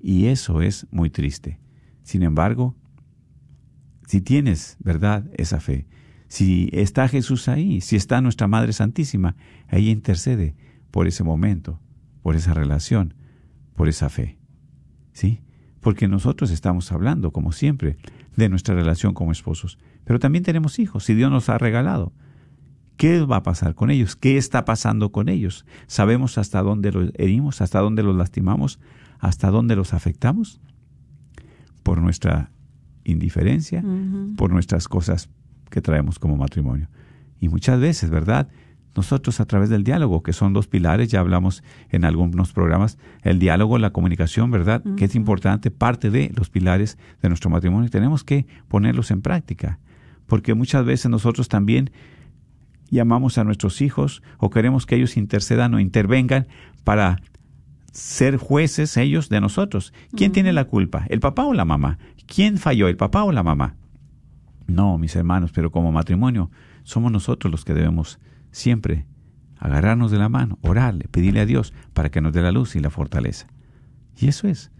Y 0.00 0.26
eso 0.26 0.62
es 0.62 0.86
muy 0.90 1.10
triste. 1.10 1.58
Sin 2.02 2.22
embargo, 2.22 2.74
si 4.06 4.20
tienes, 4.20 4.76
¿verdad?, 4.80 5.24
esa 5.34 5.60
fe, 5.60 5.86
si 6.28 6.70
está 6.72 7.08
Jesús 7.08 7.48
ahí, 7.48 7.80
si 7.80 7.96
está 7.96 8.20
nuestra 8.20 8.48
Madre 8.48 8.72
Santísima, 8.72 9.36
ella 9.68 9.90
intercede 9.90 10.56
por 10.90 11.06
ese 11.06 11.22
momento, 11.22 11.80
por 12.22 12.36
esa 12.36 12.54
relación, 12.54 13.14
por 13.74 13.88
esa 13.88 14.08
fe. 14.08 14.38
¿Sí? 15.12 15.40
Porque 15.80 16.08
nosotros 16.08 16.50
estamos 16.50 16.90
hablando, 16.90 17.32
como 17.32 17.52
siempre, 17.52 17.96
de 18.36 18.48
nuestra 18.48 18.74
relación 18.74 19.14
como 19.14 19.32
esposos, 19.32 19.78
pero 20.04 20.18
también 20.18 20.44
tenemos 20.44 20.78
hijos 20.78 21.08
y 21.10 21.14
Dios 21.14 21.30
nos 21.30 21.48
ha 21.48 21.58
regalado. 21.58 22.12
¿Qué 22.96 23.20
va 23.20 23.36
a 23.36 23.42
pasar 23.42 23.74
con 23.74 23.90
ellos? 23.90 24.16
¿Qué 24.16 24.36
está 24.36 24.64
pasando 24.64 25.12
con 25.12 25.28
ellos? 25.28 25.66
¿Sabemos 25.86 26.38
hasta 26.38 26.62
dónde 26.62 26.92
los 26.92 27.12
herimos, 27.14 27.60
hasta 27.60 27.80
dónde 27.80 28.02
los 28.02 28.16
lastimamos, 28.16 28.80
hasta 29.18 29.50
dónde 29.50 29.76
los 29.76 29.92
afectamos? 29.92 30.60
Por 31.82 32.00
nuestra 32.00 32.50
indiferencia, 33.06 33.82
por 34.36 34.52
nuestras 34.52 34.88
cosas 34.88 35.28
que 35.70 35.80
traemos 35.80 36.18
como 36.18 36.36
matrimonio. 36.36 36.88
Y 37.40 37.48
muchas 37.48 37.80
veces, 37.80 38.10
¿verdad? 38.10 38.48
Nosotros 38.94 39.40
a 39.40 39.44
través 39.44 39.68
del 39.68 39.84
diálogo, 39.84 40.22
que 40.22 40.32
son 40.32 40.52
dos 40.52 40.68
pilares, 40.68 41.08
ya 41.08 41.20
hablamos 41.20 41.62
en 41.90 42.04
algunos 42.04 42.52
programas, 42.52 42.98
el 43.22 43.38
diálogo, 43.38 43.78
la 43.78 43.90
comunicación, 43.90 44.50
¿verdad? 44.50 44.82
Que 44.96 45.04
es 45.04 45.14
importante, 45.14 45.70
parte 45.70 46.10
de 46.10 46.32
los 46.34 46.48
pilares 46.48 46.96
de 47.20 47.28
nuestro 47.28 47.50
matrimonio, 47.50 47.90
tenemos 47.90 48.24
que 48.24 48.46
ponerlos 48.68 49.10
en 49.10 49.20
práctica, 49.20 49.78
porque 50.26 50.54
muchas 50.54 50.84
veces 50.84 51.10
nosotros 51.10 51.48
también 51.48 51.90
llamamos 52.90 53.36
a 53.36 53.44
nuestros 53.44 53.82
hijos 53.82 54.22
o 54.38 54.50
queremos 54.50 54.86
que 54.86 54.96
ellos 54.96 55.16
intercedan 55.16 55.74
o 55.74 55.80
intervengan 55.80 56.46
para 56.84 57.20
ser 57.92 58.36
jueces 58.36 58.96
ellos 58.96 59.28
de 59.28 59.40
nosotros. 59.40 59.92
¿Quién 60.14 60.32
tiene 60.32 60.52
la 60.52 60.64
culpa? 60.64 61.06
¿El 61.08 61.20
papá 61.20 61.44
o 61.44 61.54
la 61.54 61.64
mamá? 61.64 61.98
¿Quién 62.26 62.58
falló? 62.58 62.88
¿El 62.88 62.96
papá 62.96 63.24
o 63.24 63.32
la 63.32 63.42
mamá? 63.42 63.76
No, 64.66 64.98
mis 64.98 65.14
hermanos, 65.16 65.52
pero 65.52 65.70
como 65.70 65.92
matrimonio 65.92 66.50
somos 66.82 67.12
nosotros 67.12 67.50
los 67.50 67.64
que 67.64 67.74
debemos 67.74 68.18
siempre 68.50 69.06
agarrarnos 69.58 70.10
de 70.10 70.18
la 70.18 70.28
mano, 70.28 70.58
orarle, 70.62 71.08
pedirle 71.08 71.40
a 71.40 71.46
Dios 71.46 71.72
para 71.92 72.10
que 72.10 72.20
nos 72.20 72.32
dé 72.32 72.42
la 72.42 72.52
luz 72.52 72.76
y 72.76 72.80
la 72.80 72.90
fortaleza. 72.90 73.46
Y 74.18 74.28
eso 74.28 74.48
es. 74.48 74.70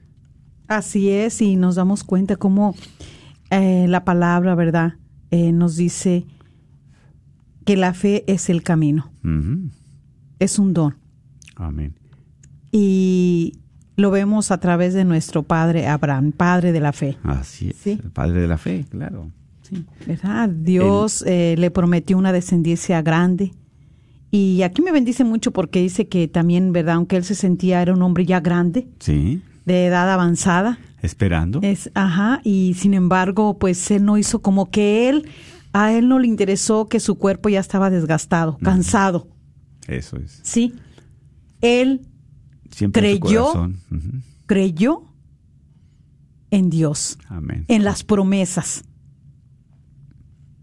Así 0.68 1.11
es, 1.11 1.40
y 1.40 1.56
nos 1.56 1.76
damos 1.76 2.04
cuenta 2.04 2.37
cómo 2.37 2.74
eh, 3.50 3.87
la 3.88 4.04
palabra, 4.04 4.54
¿verdad? 4.54 4.94
Eh, 5.30 5.52
nos 5.52 5.76
dice 5.76 6.26
que 7.64 7.76
la 7.76 7.94
fe 7.94 8.24
es 8.26 8.50
el 8.50 8.62
camino. 8.62 9.11
Es 10.38 10.59
un 10.59 10.72
don. 10.72 10.96
Amén. 11.56 11.98
Y 12.70 13.59
lo 13.96 14.11
vemos 14.11 14.50
a 14.50 14.59
través 14.59 14.94
de 14.94 15.04
nuestro 15.04 15.42
padre 15.42 15.87
Abraham, 15.88 16.32
padre 16.32 16.72
de 16.72 16.80
la 16.80 16.92
fe. 16.92 17.16
Así 17.22 17.70
es, 17.70 17.87
el 17.87 18.11
padre 18.11 18.42
de 18.42 18.48
la 18.48 18.59
fe, 18.59 18.85
claro. 18.90 19.30
¿Verdad? 20.06 20.48
Dios 20.48 21.24
eh, 21.26 21.56
le 21.59 21.70
prometió 21.70 22.16
una 22.16 22.32
descendencia 22.32 23.02
grande. 23.02 23.52
Y 24.30 24.62
aquí 24.62 24.82
me 24.82 24.92
bendice 24.92 25.24
mucho 25.24 25.50
porque 25.50 25.80
dice 25.80 26.09
que 26.09 26.28
también, 26.28 26.72
¿verdad? 26.72 26.96
Aunque 26.96 27.16
él 27.16 27.24
se 27.24 27.35
sentía, 27.35 27.82
era 27.82 27.94
un 27.94 28.02
hombre 28.02 28.26
ya 28.26 28.40
grande. 28.40 28.87
Sí. 29.00 29.42
De 29.64 29.87
edad 29.87 30.12
avanzada. 30.12 30.78
Esperando. 31.02 31.61
Es, 31.62 31.90
ajá, 31.94 32.40
y 32.44 32.74
sin 32.74 32.94
embargo, 32.94 33.59
pues 33.59 33.90
él 33.90 34.04
no 34.04 34.18
hizo 34.18 34.40
como 34.40 34.70
que 34.70 35.09
él, 35.09 35.28
a 35.72 35.92
él 35.92 36.09
no 36.09 36.18
le 36.18 36.26
interesó 36.26 36.87
que 36.87 37.00
su 37.00 37.16
cuerpo 37.16 37.48
ya 37.48 37.61
estaba 37.61 37.90
desgastado, 37.90 38.59
cansado. 38.59 39.28
Eso 39.88 40.16
es. 40.16 40.40
Sí. 40.42 40.74
Él 41.61 42.02
Siempre 42.76 43.18
creyó, 43.18 43.70
creyó 44.44 45.02
en 46.50 46.68
Dios, 46.68 47.16
Amén. 47.30 47.64
en 47.68 47.84
las 47.84 48.04
promesas. 48.04 48.84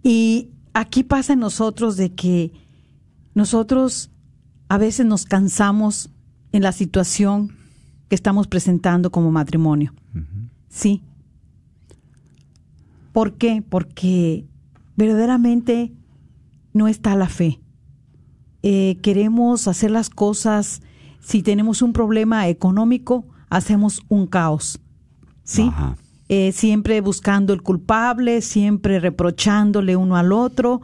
Y 0.03 0.51
aquí 0.75 1.03
pasa 1.03 1.33
en 1.33 1.39
nosotros 1.39 1.97
de 1.97 2.13
que 2.13 2.51
nosotros 3.33 4.11
a 4.69 4.77
veces 4.77 5.07
nos 5.07 5.25
cansamos 5.25 6.11
en 6.51 6.61
la 6.61 6.71
situación 6.71 7.55
que 8.09 8.15
estamos 8.15 8.45
presentando 8.45 9.11
como 9.11 9.31
matrimonio. 9.31 9.95
Sí. 10.69 11.01
¿Por 13.11 13.39
qué? 13.39 13.63
Porque 13.67 14.45
verdaderamente 14.95 15.91
no 16.73 16.87
está 16.87 17.15
la 17.15 17.27
fe. 17.27 17.59
Eh, 18.61 18.99
queremos 19.01 19.67
hacer 19.67 19.89
las 19.89 20.11
cosas, 20.11 20.83
si 21.23 21.41
tenemos 21.41 21.81
un 21.81 21.93
problema 21.93 22.47
económico, 22.49 23.25
hacemos 23.49 24.03
un 24.09 24.27
caos. 24.27 24.79
¿Sí? 25.43 25.69
Eh, 26.29 26.51
siempre 26.51 27.01
buscando 27.01 27.53
el 27.53 27.61
culpable, 27.61 28.41
siempre 28.41 28.99
reprochándole 28.99 29.95
uno 29.95 30.15
al 30.15 30.31
otro, 30.31 30.81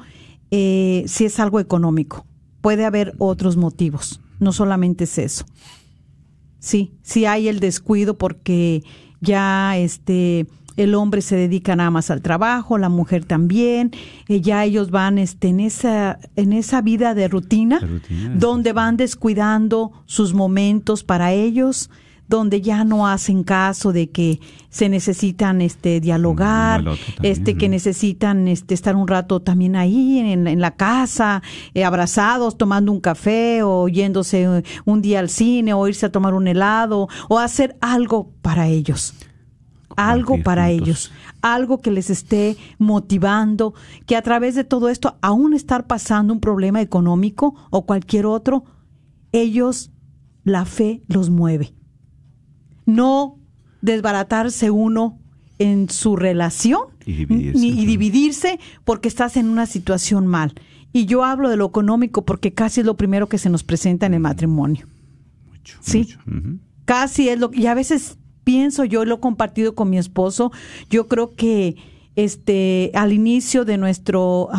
eh, 0.51 1.03
si 1.07 1.25
es 1.25 1.39
algo 1.39 1.59
económico. 1.59 2.25
Puede 2.61 2.85
haber 2.85 3.13
otros 3.19 3.55
motivos, 3.55 4.21
no 4.39 4.51
solamente 4.51 5.05
es 5.05 5.17
eso. 5.17 5.45
Sí, 6.59 6.93
sí 7.03 7.25
hay 7.25 7.47
el 7.47 7.59
descuido 7.59 8.17
porque 8.17 8.83
ya 9.21 9.77
este 9.77 10.45
el 10.83 10.95
hombre 10.95 11.21
se 11.21 11.35
dedica 11.35 11.75
nada 11.75 11.91
más 11.91 12.09
al 12.09 12.21
trabajo, 12.21 12.77
la 12.77 12.89
mujer 12.89 13.25
también, 13.25 13.91
eh, 14.27 14.41
ya 14.41 14.63
ellos 14.63 14.91
van 14.91 15.17
este 15.17 15.49
en 15.49 15.59
esa 15.59 16.19
en 16.35 16.53
esa 16.53 16.81
vida 16.81 17.13
de 17.13 17.27
rutina, 17.27 17.79
donde 18.35 18.73
van 18.73 18.97
descuidando 18.97 19.91
sus 20.05 20.33
momentos 20.33 21.03
para 21.03 21.33
ellos 21.33 21.89
donde 22.29 22.61
ya 22.61 22.83
no 22.83 23.07
hacen 23.07 23.43
caso 23.43 23.91
de 23.91 24.11
que 24.11 24.39
se 24.69 24.87
necesitan 24.87 25.61
este 25.61 25.99
dialogar, 25.99 26.85
este 27.23 27.57
que 27.57 27.67
necesitan 27.67 28.47
este 28.47 28.75
estar 28.75 28.95
un 28.95 29.07
rato 29.07 29.39
también 29.39 29.75
ahí 29.75 30.19
en, 30.19 30.61
la 30.61 30.75
casa, 30.75 31.41
eh, 31.73 31.83
abrazados, 31.83 32.55
tomando 32.55 32.91
un 32.91 33.01
café 33.01 33.63
o 33.63 33.87
yéndose 33.87 34.63
un 34.85 35.01
día 35.01 35.19
al 35.19 35.29
cine 35.29 35.73
o 35.73 35.87
irse 35.87 36.05
a 36.05 36.11
tomar 36.11 36.35
un 36.35 36.47
helado 36.47 37.09
o 37.29 37.39
hacer 37.39 37.75
algo 37.81 38.31
para 38.43 38.67
ellos. 38.67 39.15
Algo 39.99 40.41
para 40.43 40.69
ellos, 40.69 41.11
algo 41.41 41.79
que 41.79 41.91
les 41.91 42.09
esté 42.09 42.57
motivando, 42.77 43.73
que 44.05 44.15
a 44.15 44.21
través 44.21 44.55
de 44.55 44.63
todo 44.63 44.89
esto, 44.89 45.17
aún 45.21 45.53
estar 45.53 45.87
pasando 45.87 46.33
un 46.33 46.39
problema 46.39 46.81
económico 46.81 47.55
o 47.69 47.85
cualquier 47.85 48.25
otro, 48.25 48.63
ellos, 49.31 49.91
la 50.43 50.65
fe 50.65 51.03
los 51.07 51.29
mueve 51.29 51.73
no 52.89 53.39
desbaratarse 53.81 54.71
uno 54.71 55.19
en 55.57 55.89
su 55.89 56.15
relación 56.15 56.81
y 57.05 57.25
dividirse, 57.85 58.59
porque 58.83 59.07
estás 59.07 59.37
en 59.37 59.47
una 59.47 59.65
situación 59.65 60.27
mal. 60.27 60.53
Y 60.91 61.05
yo 61.05 61.23
hablo 61.23 61.49
de 61.49 61.57
lo 61.57 61.65
económico 61.65 62.25
porque 62.25 62.53
casi 62.53 62.81
es 62.81 62.85
lo 62.85 62.97
primero 62.97 63.29
que 63.29 63.37
se 63.37 63.49
nos 63.49 63.63
presenta 63.63 64.05
en 64.05 64.15
el 64.15 64.19
matrimonio. 64.21 64.87
Mucho, 65.47 65.77
sí. 65.81 66.07
Casi 66.85 67.29
es 67.29 67.39
lo 67.39 67.51
y 67.53 67.67
a 67.67 67.73
veces 67.73 68.17
pienso 68.49 68.83
yo 68.83 69.05
lo 69.05 69.15
he 69.15 69.19
compartido 69.19 69.75
con 69.75 69.91
mi 69.91 69.99
esposo. 69.99 70.51
Yo 70.89 71.07
creo 71.07 71.35
que 71.35 71.75
este 72.15 72.89
al 72.95 73.13
inicio 73.13 73.63
de 73.63 73.77
nuestro 73.77 74.49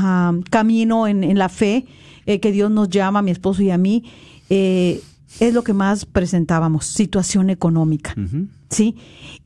camino 0.49 1.09
en, 1.09 1.37
la 1.37 1.49
fe 1.49 1.87
eh, 2.25 2.39
que 2.39 2.53
Dios 2.53 2.71
nos 2.71 2.89
llama 2.89 3.19
a 3.19 3.23
mi 3.23 3.33
esposo 3.33 3.63
y 3.63 3.71
a 3.71 3.79
mí, 3.79 4.05
eh, 4.49 5.03
es 5.41 5.53
lo 5.53 5.65
que 5.65 5.73
más 5.73 6.07
presentábamos, 6.07 6.87
situación 6.87 7.51
económica. 7.51 8.15
¿Sí? 8.69 8.95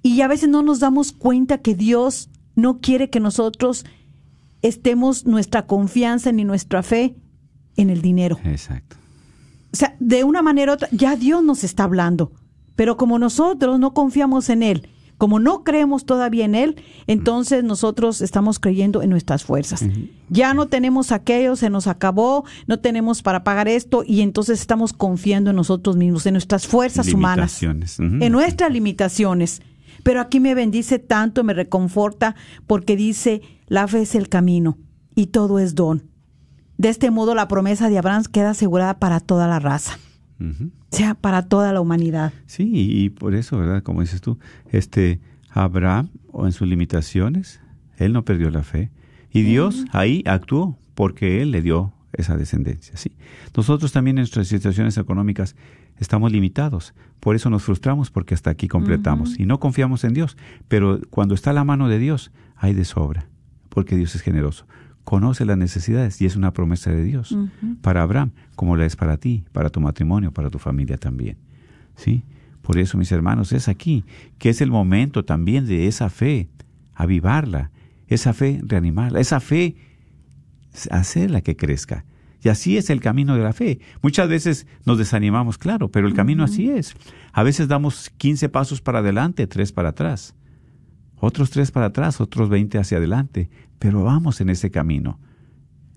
Y 0.03 0.21
a 0.21 0.29
veces 0.29 0.51
no 0.51 0.63
nos 0.63 0.79
damos 0.79 1.13
cuenta 1.13 1.57
que 1.63 1.75
Dios 1.75 2.29
no 2.55 2.81
quiere 2.81 3.09
que 3.09 3.21
nosotros 3.21 3.87
estemos 4.61 5.25
nuestra 5.25 5.65
confianza 5.67 6.33
ni 6.33 6.45
nuestra 6.45 6.83
fe 6.83 7.17
en 7.79 7.89
el 7.89 8.03
dinero. 8.03 8.39
Exacto. 8.45 8.97
O 9.73 9.77
sea, 9.77 9.97
de 10.01 10.23
una 10.23 10.43
manera 10.43 10.73
u 10.73 10.75
otra, 10.75 10.89
ya 10.93 11.17
Dios 11.17 11.43
nos 11.43 11.65
está 11.65 11.85
hablando, 11.85 12.31
pero 12.77 12.97
como 12.97 13.19
nosotros 13.19 13.79
no 13.79 13.95
confiamos 13.95 14.49
en 14.49 14.63
Él 14.63 14.89
como 15.19 15.39
no 15.39 15.65
creemos 15.65 16.05
todavía 16.05 16.45
en 16.45 16.55
Él, 16.55 16.77
entonces 17.07 17.63
nosotros 17.65 18.21
estamos 18.21 18.59
creyendo 18.59 19.03
en 19.03 19.11
nuestras 19.11 19.45
fuerzas. 19.45 19.85
Ya 20.29 20.55
no 20.55 20.67
tenemos 20.67 21.13
aquello, 21.13 21.57
se 21.57 21.71
nos 21.71 21.87
acabó, 21.87 22.45
no 22.67 22.81
tenemos 22.81 23.23
para 23.23 23.45
pagar 23.45 23.69
esto 23.69 24.03
y 24.07 24.23
entonces 24.23 24.61
estamos 24.61 24.93
confiando 24.93 25.51
en 25.51 25.57
nosotros 25.57 25.97
mismos, 25.97 26.27
en 26.27 26.35
nuestras 26.35 26.67
fuerzas 26.67 27.13
humanas, 27.13 27.63
en 27.63 28.33
nuestras 28.33 28.73
limitaciones. 28.73 29.63
Pero 30.03 30.21
aquí 30.21 30.41
me 30.41 30.55
bendice 30.55 30.99
tanto, 30.99 31.45
me 31.45 31.55
reconforta, 31.55 32.35
porque 32.67 32.97
dice, 32.97 33.41
la 33.69 33.89
fe 33.89 34.03
es 34.03 34.15
el 34.15 34.29
camino 34.29 34.79
y 35.15 35.29
todo 35.29 35.59
es 35.59 35.75
don. 35.75 36.11
De 36.77 36.89
este 36.89 37.11
modo 37.11 37.35
la 37.35 37.49
promesa 37.49 37.89
de 37.89 37.99
Abraham 37.99 38.25
queda 38.31 38.51
asegurada 38.51 38.99
para 38.99 39.21
toda 39.21 39.47
la 39.47 39.61
raza 39.61 39.99
sea 40.91 41.15
para 41.15 41.47
toda 41.47 41.73
la 41.73 41.81
humanidad. 41.81 42.33
Sí, 42.47 42.71
y 42.73 43.11
por 43.11 43.35
eso, 43.35 43.59
¿verdad? 43.59 43.83
Como 43.83 44.01
dices 44.01 44.21
tú, 44.21 44.39
este 44.71 45.21
Abraham, 45.51 46.11
o 46.33 46.47
en 46.47 46.53
sus 46.53 46.67
limitaciones, 46.67 47.61
él 47.97 48.13
no 48.13 48.25
perdió 48.25 48.51
la 48.51 48.63
fe. 48.63 48.91
Y 49.31 49.43
Dios 49.43 49.85
ahí 49.93 50.23
actuó 50.27 50.79
porque 50.95 51.43
él 51.43 51.51
le 51.51 51.63
dio 51.63 51.93
esa 52.13 52.37
descendencia. 52.37 52.97
¿sí? 52.97 53.17
Nosotros 53.57 53.93
también 53.93 54.19
en 54.19 54.23
nuestras 54.23 54.49
situaciones 54.49 54.97
económicas 54.97 55.57
estamos 55.99 56.33
limitados, 56.33 56.95
por 57.21 57.37
eso 57.37 57.51
nos 57.51 57.63
frustramos 57.63 58.11
porque 58.11 58.35
hasta 58.35 58.51
aquí 58.51 58.69
completamos 58.69 59.39
y 59.39 59.47
no 59.47 59.61
confiamos 59.61 60.05
en 60.05 60.13
Dios, 60.13 60.37
pero 60.69 61.01
cuando 61.11 61.35
está 61.35 61.53
la 61.53 61.65
mano 61.65 61.89
de 61.89 61.99
Dios 61.99 62.33
hay 62.57 62.75
de 62.75 62.85
sobra, 62.85 63.29
porque 63.69 63.97
Dios 63.97 64.15
es 64.15 64.23
generoso. 64.23 64.67
Conoce 65.05 65.45
las 65.45 65.59
necesidades 65.59 66.21
y 66.21 66.27
es 66.27 66.35
una 66.35 66.53
promesa 66.53 66.91
de 66.91 67.05
Dios 67.05 67.37
para 67.83 68.03
Abraham, 68.03 68.33
como 68.57 68.77
la 68.77 68.87
es 68.87 68.97
para 68.97 69.19
ti, 69.19 69.45
para 69.53 69.71
tu 69.71 69.81
matrimonio, 69.81 70.33
para 70.33 70.51
tu 70.51 70.59
familia 70.59 70.97
también. 70.97 71.37
¿Sí? 71.95 72.25
Por 72.63 72.79
eso, 72.79 72.97
mis 72.97 73.13
hermanos, 73.13 73.53
es 73.53 73.69
aquí 73.69 74.05
que 74.39 74.49
es 74.49 74.63
el 74.63 74.71
momento 74.71 75.25
también 75.25 75.67
de 75.67 75.87
esa 75.87 76.09
fe, 76.09 76.49
avivarla, 76.95 77.71
esa 78.09 78.33
fe 78.33 78.61
reanimarla, 78.65 79.21
esa 79.21 79.41
fe 79.41 79.77
hacerla 80.91 81.43
que 81.43 81.57
crezca. 81.57 82.05
Y 82.43 82.51
así 82.51 82.77
es 82.77 82.91
el 82.91 83.01
camino 83.01 83.37
de 83.37 83.43
la 83.43 83.55
fe. 83.55 83.81
Muchas 84.03 84.29
veces 84.29 84.67
nos 84.85 84.99
desanimamos, 84.99 85.57
claro, 85.57 85.89
pero 85.91 86.07
el 86.07 86.15
camino 86.15 86.45
así 86.45 86.69
es. 86.69 86.95
A 87.33 87.43
veces 87.43 87.69
damos 87.69 88.11
15 88.19 88.51
pasos 88.51 88.83
para 88.83 88.99
adelante, 88.99 89.47
tres 89.47 89.73
para 89.73 89.91
atrás. 89.91 90.35
Otros 91.19 91.51
tres 91.51 91.71
para 91.71 91.87
atrás, 91.87 92.21
otros 92.21 92.49
20 92.49 92.79
hacia 92.79 92.99
adelante. 92.99 93.51
Pero 93.79 94.05
vamos 94.05 94.41
en 94.41 94.51
ese 94.51 94.71
camino. 94.71 95.19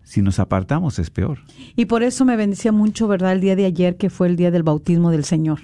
Si 0.04 0.22
nos 0.22 0.40
apartamos 0.40 1.00
es 1.00 1.10
peor. 1.10 1.40
Y 1.76 1.86
por 1.86 2.02
eso 2.02 2.24
me 2.24 2.38
bendecía 2.38 2.72
mucho, 2.72 3.08
¿verdad? 3.08 3.34
El 3.34 3.42
día 3.42 3.56
de 3.56 3.66
ayer 3.66 3.98
que 3.98 4.10
fue 4.10 4.28
el 4.28 4.38
día 4.38 4.52
del 4.52 4.64
bautismo 4.64 5.12
del 5.12 5.26
Señor. 5.26 5.60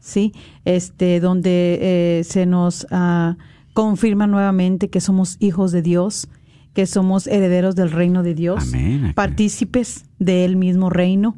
Sí, 0.00 0.32
este, 0.64 1.20
donde 1.20 1.78
eh, 1.80 2.24
se 2.24 2.46
nos 2.46 2.86
ah, 2.90 3.36
confirma 3.72 4.26
nuevamente 4.26 4.90
que 4.90 5.00
somos 5.00 5.36
hijos 5.40 5.72
de 5.72 5.82
Dios, 5.82 6.28
que 6.74 6.86
somos 6.86 7.26
herederos 7.26 7.74
del 7.74 7.90
reino 7.90 8.22
de 8.22 8.34
Dios, 8.34 8.72
partícipes 9.14 10.04
del 10.18 10.56
mismo 10.56 10.90
reino 10.90 11.36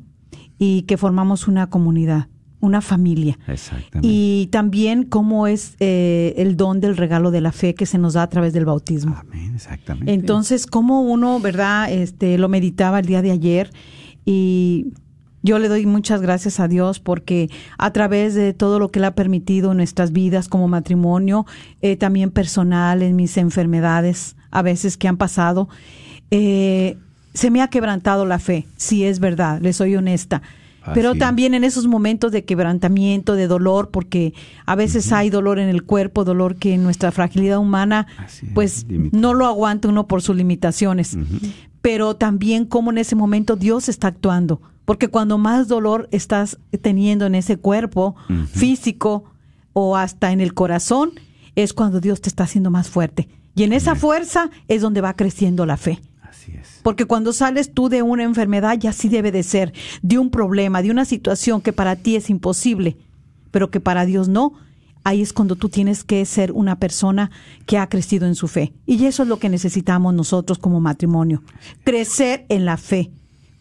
y 0.59 0.83
que 0.83 0.97
formamos 0.97 1.49
una 1.49 1.69
comunidad, 1.69 2.29
una 2.63 2.81
familia. 2.81 3.39
Exactamente. 3.49 4.09
Y 4.09 4.49
también 4.53 5.03
cómo 5.03 5.47
es 5.47 5.75
eh, 5.81 6.33
el 6.39 6.57
don 6.57 6.81
del 6.81 6.97
regalo 6.97 7.31
de 7.33 7.41
la 7.41 7.53
fe 7.53 7.75
que 7.75 7.87
se 7.87 7.99
nos 7.99 8.15
da 8.15 8.23
a 8.23 8.29
través 8.29 8.53
del 8.53 8.65
bautismo. 8.65 9.17
Amén, 9.19 9.53
exactamente. 9.57 10.13
Entonces, 10.15 10.67
cómo 10.67 11.03
uno, 11.03 11.41
¿verdad? 11.41 11.93
Este, 11.93 12.39
lo 12.39 12.49
meditaba 12.49 13.01
el 13.01 13.07
día 13.07 13.21
de 13.21 13.33
ayer 13.33 13.71
y 14.25 14.87
yo 15.43 15.59
le 15.59 15.67
doy 15.67 15.87
muchas 15.87 16.23
gracias 16.23 16.61
a 16.61 16.69
Dios 16.69 17.01
porque 17.01 17.51
a 17.79 17.93
través 17.93 18.35
de 18.35 18.55
todo 18.55 18.79
lo 18.79 18.91
que 18.91 19.01
Él 19.01 19.07
ha 19.07 19.15
permitido 19.17 19.73
en 19.73 19.79
nuestras 19.79 20.13
vidas 20.13 20.49
como 20.49 20.69
matrimonio, 20.69 21.47
eh, 21.81 21.97
también 21.97 22.31
personal, 22.31 23.03
en 23.03 23.17
mis 23.17 23.37
enfermedades 23.37 24.37
a 24.53 24.63
veces 24.63 24.97
que 24.97 25.09
han 25.09 25.17
pasado, 25.17 25.69
eh, 26.31 26.97
se 27.35 27.51
me 27.51 27.61
ha 27.61 27.69
quebrantado 27.69 28.25
la 28.25 28.39
fe, 28.39 28.67
si 28.77 29.05
es 29.05 29.19
verdad, 29.19 29.61
le 29.61 29.73
soy 29.73 29.97
honesta. 29.97 30.43
Pero 30.95 31.15
también 31.15 31.55
en 31.55 31.65
esos 31.65 31.87
momentos 31.87 32.33
de 32.33 32.45
quebrantamiento, 32.45 33.35
de 33.35 33.47
dolor, 33.47 33.91
porque 33.91 34.35
a 34.67 34.75
veces 34.75 35.13
hay 35.13 35.31
dolor 35.31 35.59
en 35.59 35.69
el 35.69 35.85
cuerpo, 35.85 36.25
dolor 36.25 36.57
que 36.57 36.75
en 36.75 36.83
nuestra 36.83 37.13
fragilidad 37.13 37.59
humana, 37.59 38.07
pues 38.55 38.87
no 38.89 39.35
lo 39.35 39.47
aguanta 39.47 39.89
uno 39.89 40.07
por 40.07 40.23
sus 40.23 40.37
limitaciones. 40.37 41.17
Pero 41.81 42.17
también 42.17 42.65
como 42.65 42.91
en 42.91 42.99
ese 42.99 43.15
momento 43.15 43.57
Dios 43.57 43.89
está 43.89 44.09
actuando 44.09 44.61
porque 44.85 45.09
cuando 45.09 45.39
más 45.39 45.69
dolor 45.69 46.09
estás 46.11 46.59
teniendo 46.81 47.27
en 47.27 47.35
ese 47.35 47.57
cuerpo 47.57 48.17
físico 48.53 49.25
o 49.73 49.97
hasta 49.97 50.33
en 50.33 50.41
el 50.41 50.55
corazón, 50.55 51.13
es 51.55 51.73
cuando 51.73 52.01
Dios 52.01 52.21
te 52.21 52.29
está 52.29 52.45
haciendo 52.45 52.71
más 52.71 52.89
fuerte. 52.89 53.29
Y 53.55 53.65
en 53.65 53.73
esa 53.73 53.95
fuerza 53.95 54.51
es 54.69 54.83
donde 54.83 55.01
va 55.01 55.15
creciendo 55.15 55.67
la 55.67 55.77
fe. 55.77 56.01
Así 56.43 56.53
es. 56.61 56.81
Porque 56.83 57.05
cuando 57.05 57.33
sales 57.33 57.73
tú 57.73 57.89
de 57.89 58.03
una 58.03 58.25
enfermedad, 58.25 58.79
ya 58.79 58.93
sí 58.93 59.09
debe 59.09 59.31
de 59.31 59.43
ser, 59.43 59.73
de 60.03 60.19
un 60.19 60.31
problema, 60.31 60.83
de 60.83 60.91
una 60.91 61.05
situación 61.05 61.61
que 61.61 61.73
para 61.73 61.97
ti 61.97 62.17
es 62.17 62.31
imposible, 62.31 62.97
pero 63.51 63.71
que 63.71 63.81
para 63.81 64.07
Dios 64.07 64.29
no, 64.29 64.55
ahí 65.05 65.23
es 65.23 65.33
cuando 65.33 65.57
tú 65.57 65.69
tienes 65.69 66.05
que 66.05 66.25
ser 66.25 66.53
una 66.53 66.79
persona 66.79 67.31
que 67.67 67.79
ha 67.79 67.89
crecido 67.89 68.27
en 68.27 68.35
su 68.35 68.49
fe. 68.49 68.73
Y 68.87 69.05
eso 69.05 69.23
es 69.23 69.29
lo 69.29 69.39
que 69.39 69.49
necesitamos 69.49 70.15
nosotros 70.15 70.59
como 70.59 70.81
matrimonio, 70.81 71.43
crecer 71.85 72.47
en 72.49 72.65
la 72.65 72.77
fe 72.77 73.13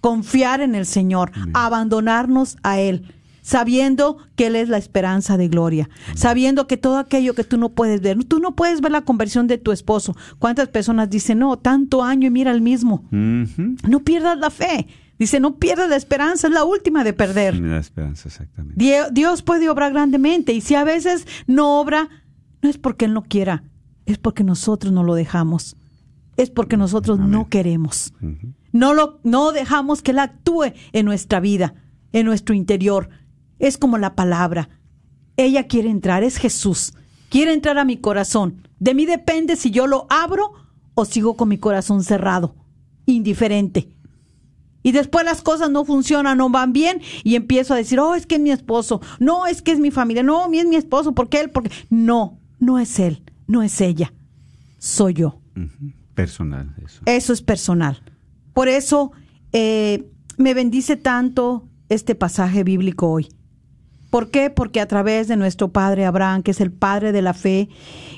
confiar 0.01 0.61
en 0.61 0.75
el 0.75 0.85
Señor, 0.85 1.31
abandonarnos 1.53 2.57
a 2.63 2.79
Él, 2.79 3.13
sabiendo 3.41 4.17
que 4.35 4.47
Él 4.47 4.55
es 4.55 4.69
la 4.69 4.77
esperanza 4.77 5.37
de 5.37 5.47
gloria, 5.47 5.89
sabiendo 6.15 6.67
que 6.67 6.77
todo 6.77 6.97
aquello 6.97 7.33
que 7.33 7.43
tú 7.43 7.57
no 7.57 7.69
puedes 7.69 8.01
ver, 8.01 8.23
tú 8.25 8.39
no 8.39 8.55
puedes 8.55 8.81
ver 8.81 8.91
la 8.91 9.01
conversión 9.01 9.47
de 9.47 9.57
tu 9.57 9.71
esposo. 9.71 10.15
¿Cuántas 10.39 10.69
personas 10.69 11.09
dicen, 11.09 11.39
no, 11.39 11.57
tanto 11.57 12.03
año 12.03 12.27
y 12.27 12.31
mira 12.31 12.51
el 12.51 12.61
mismo? 12.61 13.05
No 13.11 13.99
pierdas 14.03 14.37
la 14.37 14.49
fe. 14.49 14.87
Dice, 15.21 15.39
no 15.39 15.57
pierdas 15.57 15.87
la 15.87 15.97
esperanza, 15.97 16.47
es 16.47 16.53
la 16.53 16.63
última 16.63 17.03
de 17.03 17.13
perder. 17.13 17.55
La 17.59 17.77
esperanza, 17.77 18.27
exactamente. 18.27 18.83
Dios 19.11 19.43
puede 19.43 19.69
obrar 19.69 19.93
grandemente 19.93 20.51
y 20.51 20.61
si 20.61 20.73
a 20.73 20.83
veces 20.83 21.27
no 21.45 21.79
obra, 21.79 22.09
no 22.63 22.69
es 22.69 22.79
porque 22.79 23.05
Él 23.05 23.13
no 23.13 23.21
quiera, 23.21 23.63
es 24.07 24.17
porque 24.17 24.43
nosotros 24.43 24.91
no 24.91 25.03
lo 25.03 25.13
dejamos, 25.13 25.77
es 26.37 26.49
porque 26.49 26.75
nosotros 26.75 27.19
no 27.19 27.49
queremos. 27.49 28.13
No, 28.71 28.95
lo, 28.95 29.19
no 29.23 29.51
dejamos 29.51 30.01
que 30.01 30.09
Él 30.09 30.17
actúe 30.17 30.73
en 30.91 31.05
nuestra 31.05 31.39
vida, 31.39 31.75
en 32.13 32.25
nuestro 32.25 32.55
interior. 32.55 33.09
Es 33.61 33.77
como 33.77 33.97
la 33.97 34.15
palabra. 34.15 34.69
Ella 35.37 35.67
quiere 35.67 35.89
entrar, 35.89 36.23
es 36.23 36.37
Jesús. 36.37 36.93
Quiere 37.29 37.53
entrar 37.53 37.77
a 37.77 37.85
mi 37.85 37.97
corazón. 37.97 38.67
De 38.79 38.95
mí 38.95 39.05
depende 39.05 39.55
si 39.55 39.69
yo 39.69 39.87
lo 39.87 40.07
abro 40.09 40.53
o 40.95 41.05
sigo 41.05 41.37
con 41.37 41.47
mi 41.47 41.59
corazón 41.59 42.03
cerrado, 42.03 42.55
indiferente. 43.05 43.95
Y 44.83 44.93
después 44.93 45.23
las 45.23 45.43
cosas 45.43 45.69
no 45.69 45.85
funcionan, 45.85 46.39
no 46.39 46.49
van 46.49 46.73
bien 46.73 47.01
y 47.23 47.35
empiezo 47.35 47.75
a 47.75 47.77
decir, 47.77 47.99
oh, 47.99 48.15
es 48.15 48.25
que 48.25 48.35
es 48.35 48.41
mi 48.41 48.49
esposo, 48.49 48.99
no, 49.19 49.45
es 49.45 49.61
que 49.61 49.71
es 49.71 49.79
mi 49.79 49.91
familia, 49.91 50.23
no, 50.23 50.51
es 50.51 50.65
mi 50.65 50.75
esposo, 50.75 51.13
¿por 51.13 51.29
qué 51.29 51.41
él? 51.41 51.51
Porque 51.51 51.69
no, 51.91 52.39
no 52.59 52.79
es 52.79 52.99
él, 52.99 53.23
no 53.45 53.61
es 53.61 53.79
ella, 53.79 54.11
soy 54.79 55.13
yo. 55.13 55.39
Personal, 56.15 56.73
eso. 56.83 57.03
Eso 57.05 57.31
es 57.31 57.43
personal. 57.43 58.01
Por 58.53 58.67
eso 58.67 59.11
eh, 59.53 60.09
me 60.37 60.55
bendice 60.55 60.95
tanto 60.95 61.69
este 61.89 62.15
pasaje 62.15 62.63
bíblico 62.63 63.11
hoy. 63.11 63.27
¿Por 64.11 64.29
qué? 64.29 64.49
Porque 64.49 64.81
a 64.81 64.87
través 64.87 65.29
de 65.29 65.37
nuestro 65.37 65.69
padre 65.69 66.05
Abraham, 66.05 66.43
que 66.43 66.51
es 66.51 66.59
el 66.59 66.71
padre 66.71 67.13
de 67.13 67.21
la 67.21 67.33
fe, 67.33 67.69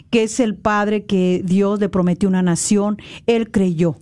que 0.10 0.24
es 0.24 0.40
el 0.40 0.56
padre 0.56 1.06
que 1.06 1.44
Dios 1.46 1.80
le 1.80 1.88
prometió 1.88 2.28
una 2.28 2.42
nación, 2.42 2.98
él 3.28 3.52
creyó. 3.52 3.98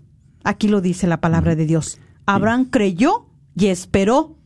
Aquí 0.46 0.70
lo 0.70 0.80
dice 0.80 1.06
la 1.06 1.20
palabra 1.20 1.54
de 1.56 1.66
Dios. 1.66 2.00
Abraham 2.26 2.70
creyó 2.70 3.28
y 3.56 3.68
esperó 3.68 4.38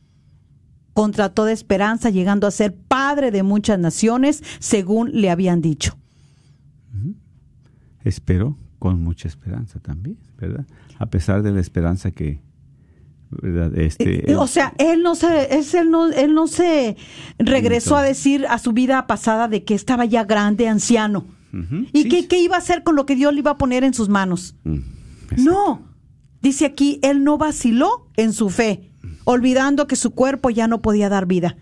contra 0.92 1.28
toda 1.28 1.52
esperanza, 1.52 2.10
llegando 2.10 2.48
a 2.48 2.50
ser 2.50 2.74
padre 2.74 3.30
de 3.30 3.44
muchas 3.44 3.78
naciones, 3.78 4.42
según 4.58 5.12
le 5.12 5.30
habían 5.30 5.60
dicho. 5.60 5.96
Esperó 8.02 8.58
con 8.80 9.02
mucha 9.02 9.28
esperanza 9.28 9.78
también, 9.78 10.18
¿verdad? 10.36 10.66
A 10.98 11.06
pesar 11.06 11.42
de 11.42 11.52
la 11.52 11.60
esperanza 11.60 12.10
que, 12.10 12.40
¿verdad? 13.30 13.76
Este, 13.78 14.30
eh, 14.30 14.36
o 14.36 14.46
sea, 14.46 14.74
él 14.78 15.02
no 15.02 15.14
se, 15.14 15.56
es, 15.56 15.74
él 15.74 15.90
no, 15.90 16.08
él 16.08 16.34
no 16.34 16.46
se 16.46 16.96
regresó 17.38 17.96
a 17.96 18.02
decir 18.02 18.46
a 18.48 18.58
su 18.58 18.72
vida 18.72 19.06
pasada 19.06 19.48
de 19.48 19.64
que 19.64 19.74
estaba 19.74 20.04
ya 20.04 20.24
grande, 20.24 20.68
anciano. 20.68 21.24
¿Y 21.94 22.10
qué, 22.10 22.28
qué, 22.28 22.38
iba 22.38 22.56
a 22.56 22.58
hacer 22.58 22.82
con 22.82 22.96
lo 22.96 23.06
que 23.06 23.16
Dios 23.16 23.32
le 23.32 23.38
iba 23.38 23.52
a 23.52 23.56
poner 23.56 23.82
en 23.82 23.94
sus 23.94 24.10
manos? 24.10 24.56
Mm, 24.64 24.80
no. 25.38 25.88
Dice 26.42 26.66
aquí, 26.66 27.00
él 27.02 27.24
no 27.24 27.38
vaciló 27.38 28.10
en 28.18 28.34
su 28.34 28.50
fe, 28.50 28.90
olvidando 29.24 29.86
que 29.86 29.96
su 29.96 30.10
cuerpo 30.10 30.50
ya 30.50 30.68
no 30.68 30.82
podía 30.82 31.08
dar 31.08 31.24
vida. 31.24 31.56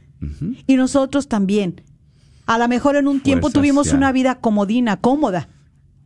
Y 0.67 0.75
nosotros 0.75 1.29
también. 1.29 1.83
A 2.47 2.59
lo 2.59 2.67
mejor 2.67 2.97
en 2.97 3.07
un 3.07 3.21
tiempo 3.21 3.51
tuvimos 3.51 3.93
una 3.93 4.11
vida 4.11 4.41
comodina, 4.41 4.97
cómoda 4.97 5.49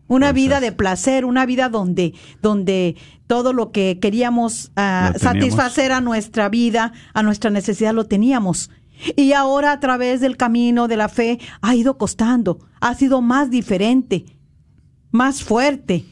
una 0.09 0.32
vida 0.32 0.61
de 0.61 0.72
placer, 0.72 1.24
una 1.24 1.46
vida 1.46 1.68
donde, 1.68 2.14
donde 2.42 2.96
todo 3.26 3.52
lo 3.52 3.70
que 3.70 3.98
queríamos 4.00 4.72
ah, 4.74 5.12
satisfacer 5.16 5.92
a 5.92 6.00
nuestra 6.00 6.48
vida, 6.48 6.92
a 7.14 7.22
nuestra 7.22 7.50
necesidad, 7.50 7.94
lo 7.94 8.06
teníamos. 8.06 8.70
Y 9.16 9.32
ahora 9.32 9.72
a 9.72 9.80
través 9.80 10.20
del 10.20 10.36
camino 10.36 10.88
de 10.88 10.96
la 10.96 11.09
fe 11.09 11.38
ha 11.61 11.74
ido 11.76 11.98
costando, 11.98 12.59
ha 12.80 12.94
sido 12.94 13.20
más 13.20 13.50
diferente, 13.50 14.24
más 15.12 15.44
fuerte 15.44 16.04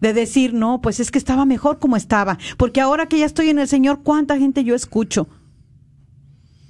de 0.00 0.12
decir, 0.12 0.54
no, 0.54 0.80
pues 0.80 1.00
es 1.00 1.10
que 1.10 1.18
estaba 1.18 1.44
mejor 1.44 1.78
como 1.78 1.96
estaba, 1.96 2.38
porque 2.56 2.80
ahora 2.80 3.06
que 3.06 3.18
ya 3.18 3.26
estoy 3.26 3.48
en 3.48 3.58
el 3.58 3.68
Señor, 3.68 4.02
¿cuánta 4.02 4.38
gente 4.38 4.64
yo 4.64 4.74
escucho? 4.74 5.28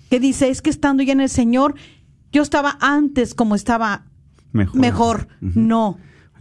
Que 0.09 0.19
dice, 0.19 0.49
es 0.49 0.63
que 0.63 0.71
estando 0.71 1.03
ya 1.03 1.13
en 1.13 1.21
el 1.21 1.29
Señor, 1.29 1.75
yo 2.33 2.43
estaba 2.43 2.79
antes 2.81 3.35
como 3.35 3.55
estaba 3.55 4.07
mejor. 4.53 5.29
No, 5.41 5.99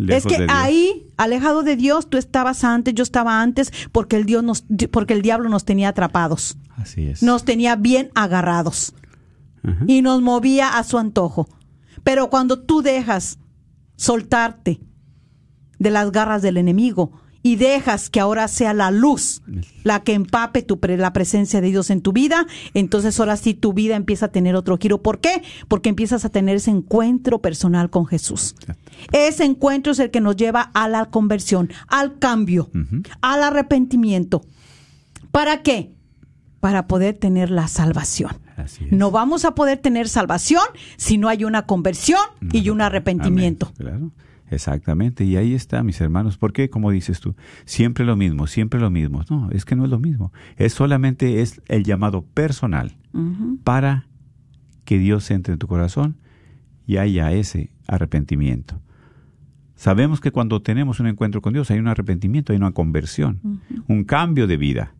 es 0.07 0.25
que 0.25 0.47
ahí, 0.49 1.07
alejado 1.17 1.63
de 1.63 1.75
Dios, 1.75 2.09
tú 2.09 2.17
estabas 2.17 2.63
antes, 2.63 2.93
yo 2.93 3.03
estaba 3.03 3.41
antes, 3.41 3.71
porque 3.91 4.15
el 4.15 4.25
Dios 4.25 4.43
nos, 4.43 4.65
porque 4.91 5.13
el 5.13 5.21
diablo 5.21 5.49
nos 5.49 5.65
tenía 5.65 5.89
atrapados. 5.89 6.57
Así 6.77 7.07
es. 7.07 7.21
Nos 7.21 7.43
tenía 7.43 7.75
bien 7.75 8.09
agarrados. 8.15 8.93
Y 9.87 10.01
nos 10.01 10.21
movía 10.21 10.77
a 10.77 10.83
su 10.85 10.97
antojo. 10.97 11.49
Pero 12.03 12.29
cuando 12.29 12.59
tú 12.59 12.81
dejas 12.81 13.39
soltarte 13.97 14.79
de 15.79 15.89
las 15.91 16.11
garras 16.11 16.41
del 16.41 16.55
enemigo 16.55 17.11
y 17.41 17.55
dejas 17.55 18.09
que 18.09 18.19
ahora 18.19 18.47
sea 18.49 18.73
la 18.73 18.91
luz 18.91 19.41
la 19.83 20.01
que 20.03 20.13
empape 20.13 20.61
tu 20.61 20.79
pre- 20.79 20.97
la 20.97 21.13
presencia 21.13 21.61
de 21.61 21.69
Dios 21.69 21.89
en 21.89 22.01
tu 22.01 22.11
vida, 22.11 22.45
entonces 22.73 23.17
ahora 23.19 23.37
sí 23.37 23.53
tu 23.53 23.71
vida 23.73 23.95
empieza 23.95 24.25
a 24.25 24.31
tener 24.31 24.55
otro 24.55 24.77
giro. 24.77 25.01
¿Por 25.01 25.19
qué? 25.19 25.41
Porque 25.67 25.89
empiezas 25.89 26.25
a 26.25 26.29
tener 26.29 26.57
ese 26.57 26.71
encuentro 26.71 27.39
personal 27.41 27.89
con 27.89 28.05
Jesús. 28.05 28.55
Ese 29.13 29.45
encuentro 29.45 29.93
es 29.93 29.99
el 29.99 30.11
que 30.11 30.19
nos 30.21 30.35
lleva 30.35 30.69
a 30.73 30.87
la 30.89 31.05
conversión, 31.05 31.69
al 31.87 32.19
cambio, 32.19 32.69
al 33.21 33.43
arrepentimiento. 33.43 34.41
¿Para 35.31 35.61
qué? 35.63 35.91
Para 36.59 36.87
poder 36.87 37.15
tener 37.17 37.49
la 37.51 37.67
salvación. 37.69 38.31
No 38.91 39.11
vamos 39.11 39.45
a 39.45 39.55
poder 39.55 39.77
tener 39.77 40.09
salvación 40.09 40.63
si 40.97 41.17
no 41.17 41.29
hay 41.29 41.45
una 41.45 41.65
conversión 41.65 42.19
y 42.51 42.69
un 42.69 42.81
arrepentimiento. 42.81 43.71
Amén, 43.79 43.89
Claro, 43.91 44.11
exactamente. 44.49 45.23
Y 45.23 45.35
ahí 45.35 45.53
está, 45.53 45.83
mis 45.83 45.99
hermanos. 46.01 46.37
¿Por 46.37 46.53
qué, 46.53 46.69
como 46.69 46.91
dices 46.91 47.19
tú, 47.19 47.35
siempre 47.65 48.05
lo 48.05 48.15
mismo, 48.15 48.47
siempre 48.47 48.79
lo 48.79 48.89
mismo? 48.89 49.23
No, 49.29 49.49
es 49.51 49.65
que 49.65 49.75
no 49.75 49.85
es 49.85 49.89
lo 49.89 49.99
mismo. 49.99 50.31
Es 50.57 50.73
solamente 50.73 51.41
es 51.41 51.61
el 51.67 51.83
llamado 51.83 52.23
personal 52.23 52.97
para 53.63 54.07
que 54.85 54.97
Dios 54.97 55.29
entre 55.31 55.53
en 55.53 55.59
tu 55.59 55.67
corazón 55.67 56.17
y 56.85 56.97
haya 56.97 57.31
ese 57.31 57.71
arrepentimiento. 57.87 58.81
Sabemos 59.75 60.19
que 60.19 60.31
cuando 60.31 60.61
tenemos 60.61 60.99
un 60.99 61.07
encuentro 61.07 61.41
con 61.41 61.53
Dios 61.53 61.71
hay 61.71 61.79
un 61.79 61.87
arrepentimiento, 61.87 62.51
hay 62.51 62.57
una 62.57 62.71
conversión, 62.71 63.61
un 63.87 64.03
cambio 64.03 64.47
de 64.47 64.57
vida. 64.57 64.93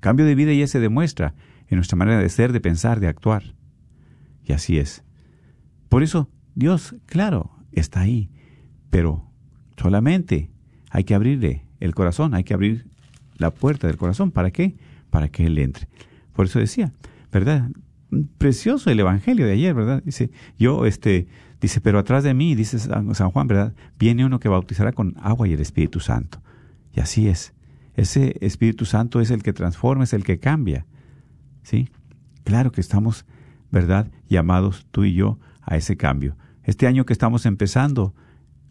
Cambio 0.00 0.26
de 0.26 0.34
vida 0.34 0.52
ya 0.52 0.66
se 0.66 0.80
demuestra 0.80 1.34
en 1.68 1.76
nuestra 1.76 1.96
manera 1.96 2.18
de 2.18 2.28
ser, 2.28 2.52
de 2.52 2.60
pensar, 2.60 3.00
de 3.00 3.06
actuar. 3.06 3.54
Y 4.42 4.52
así 4.52 4.78
es. 4.78 5.04
Por 5.88 6.02
eso 6.02 6.28
Dios, 6.54 6.96
claro, 7.06 7.50
está 7.72 8.00
ahí, 8.00 8.30
pero 8.94 9.28
solamente 9.76 10.52
hay 10.88 11.02
que 11.02 11.16
abrirle 11.16 11.64
el 11.80 11.96
corazón, 11.96 12.32
hay 12.32 12.44
que 12.44 12.54
abrir 12.54 12.86
la 13.38 13.50
puerta 13.50 13.88
del 13.88 13.96
corazón. 13.96 14.30
¿Para 14.30 14.52
qué? 14.52 14.76
Para 15.10 15.26
que 15.30 15.46
Él 15.46 15.58
entre. 15.58 15.88
Por 16.32 16.46
eso 16.46 16.60
decía, 16.60 16.92
¿verdad? 17.32 17.70
Precioso 18.38 18.92
el 18.92 19.00
Evangelio 19.00 19.46
de 19.46 19.52
ayer, 19.54 19.74
¿verdad? 19.74 20.00
Dice, 20.04 20.30
yo, 20.60 20.86
este, 20.86 21.26
dice, 21.60 21.80
pero 21.80 21.98
atrás 21.98 22.22
de 22.22 22.34
mí, 22.34 22.54
dice 22.54 22.78
San 22.78 23.30
Juan, 23.32 23.48
¿verdad? 23.48 23.74
Viene 23.98 24.24
uno 24.24 24.38
que 24.38 24.48
bautizará 24.48 24.92
con 24.92 25.16
agua 25.20 25.48
y 25.48 25.54
el 25.54 25.60
Espíritu 25.60 25.98
Santo. 25.98 26.40
Y 26.92 27.00
así 27.00 27.26
es. 27.26 27.52
Ese 27.96 28.36
Espíritu 28.42 28.84
Santo 28.84 29.20
es 29.20 29.32
el 29.32 29.42
que 29.42 29.52
transforma, 29.52 30.04
es 30.04 30.12
el 30.12 30.22
que 30.22 30.38
cambia. 30.38 30.86
¿Sí? 31.64 31.88
Claro 32.44 32.70
que 32.70 32.80
estamos, 32.80 33.26
¿verdad?, 33.72 34.06
llamados 34.28 34.86
tú 34.92 35.02
y 35.02 35.14
yo 35.14 35.40
a 35.62 35.76
ese 35.76 35.96
cambio. 35.96 36.36
Este 36.62 36.86
año 36.86 37.04
que 37.04 37.12
estamos 37.12 37.44
empezando 37.44 38.14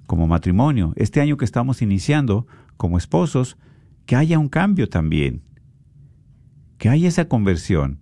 como 0.06 0.28
matrimonio, 0.28 0.94
este 0.96 1.22
año 1.22 1.38
que 1.38 1.46
estamos 1.46 1.82
iniciando 1.82 2.48
como 2.78 2.98
esposos, 2.98 3.58
que 4.06 4.16
haya 4.16 4.40
un 4.40 4.50
cambio 4.50 4.90
también, 4.90 5.44
que 6.78 6.90
haya 6.90 7.08
esa 7.08 7.28
conversión 7.28 8.00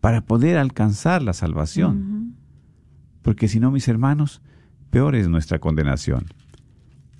para 0.00 0.22
poder 0.24 0.58
alcanzar 0.58 1.22
la 1.22 1.32
salvación. 1.32 2.36
Porque 3.22 3.48
si 3.48 3.60
no, 3.60 3.70
mis 3.70 3.88
hermanos, 3.88 4.42
peor 4.90 5.14
es 5.14 5.28
nuestra 5.28 5.58
condenación. 5.58 6.26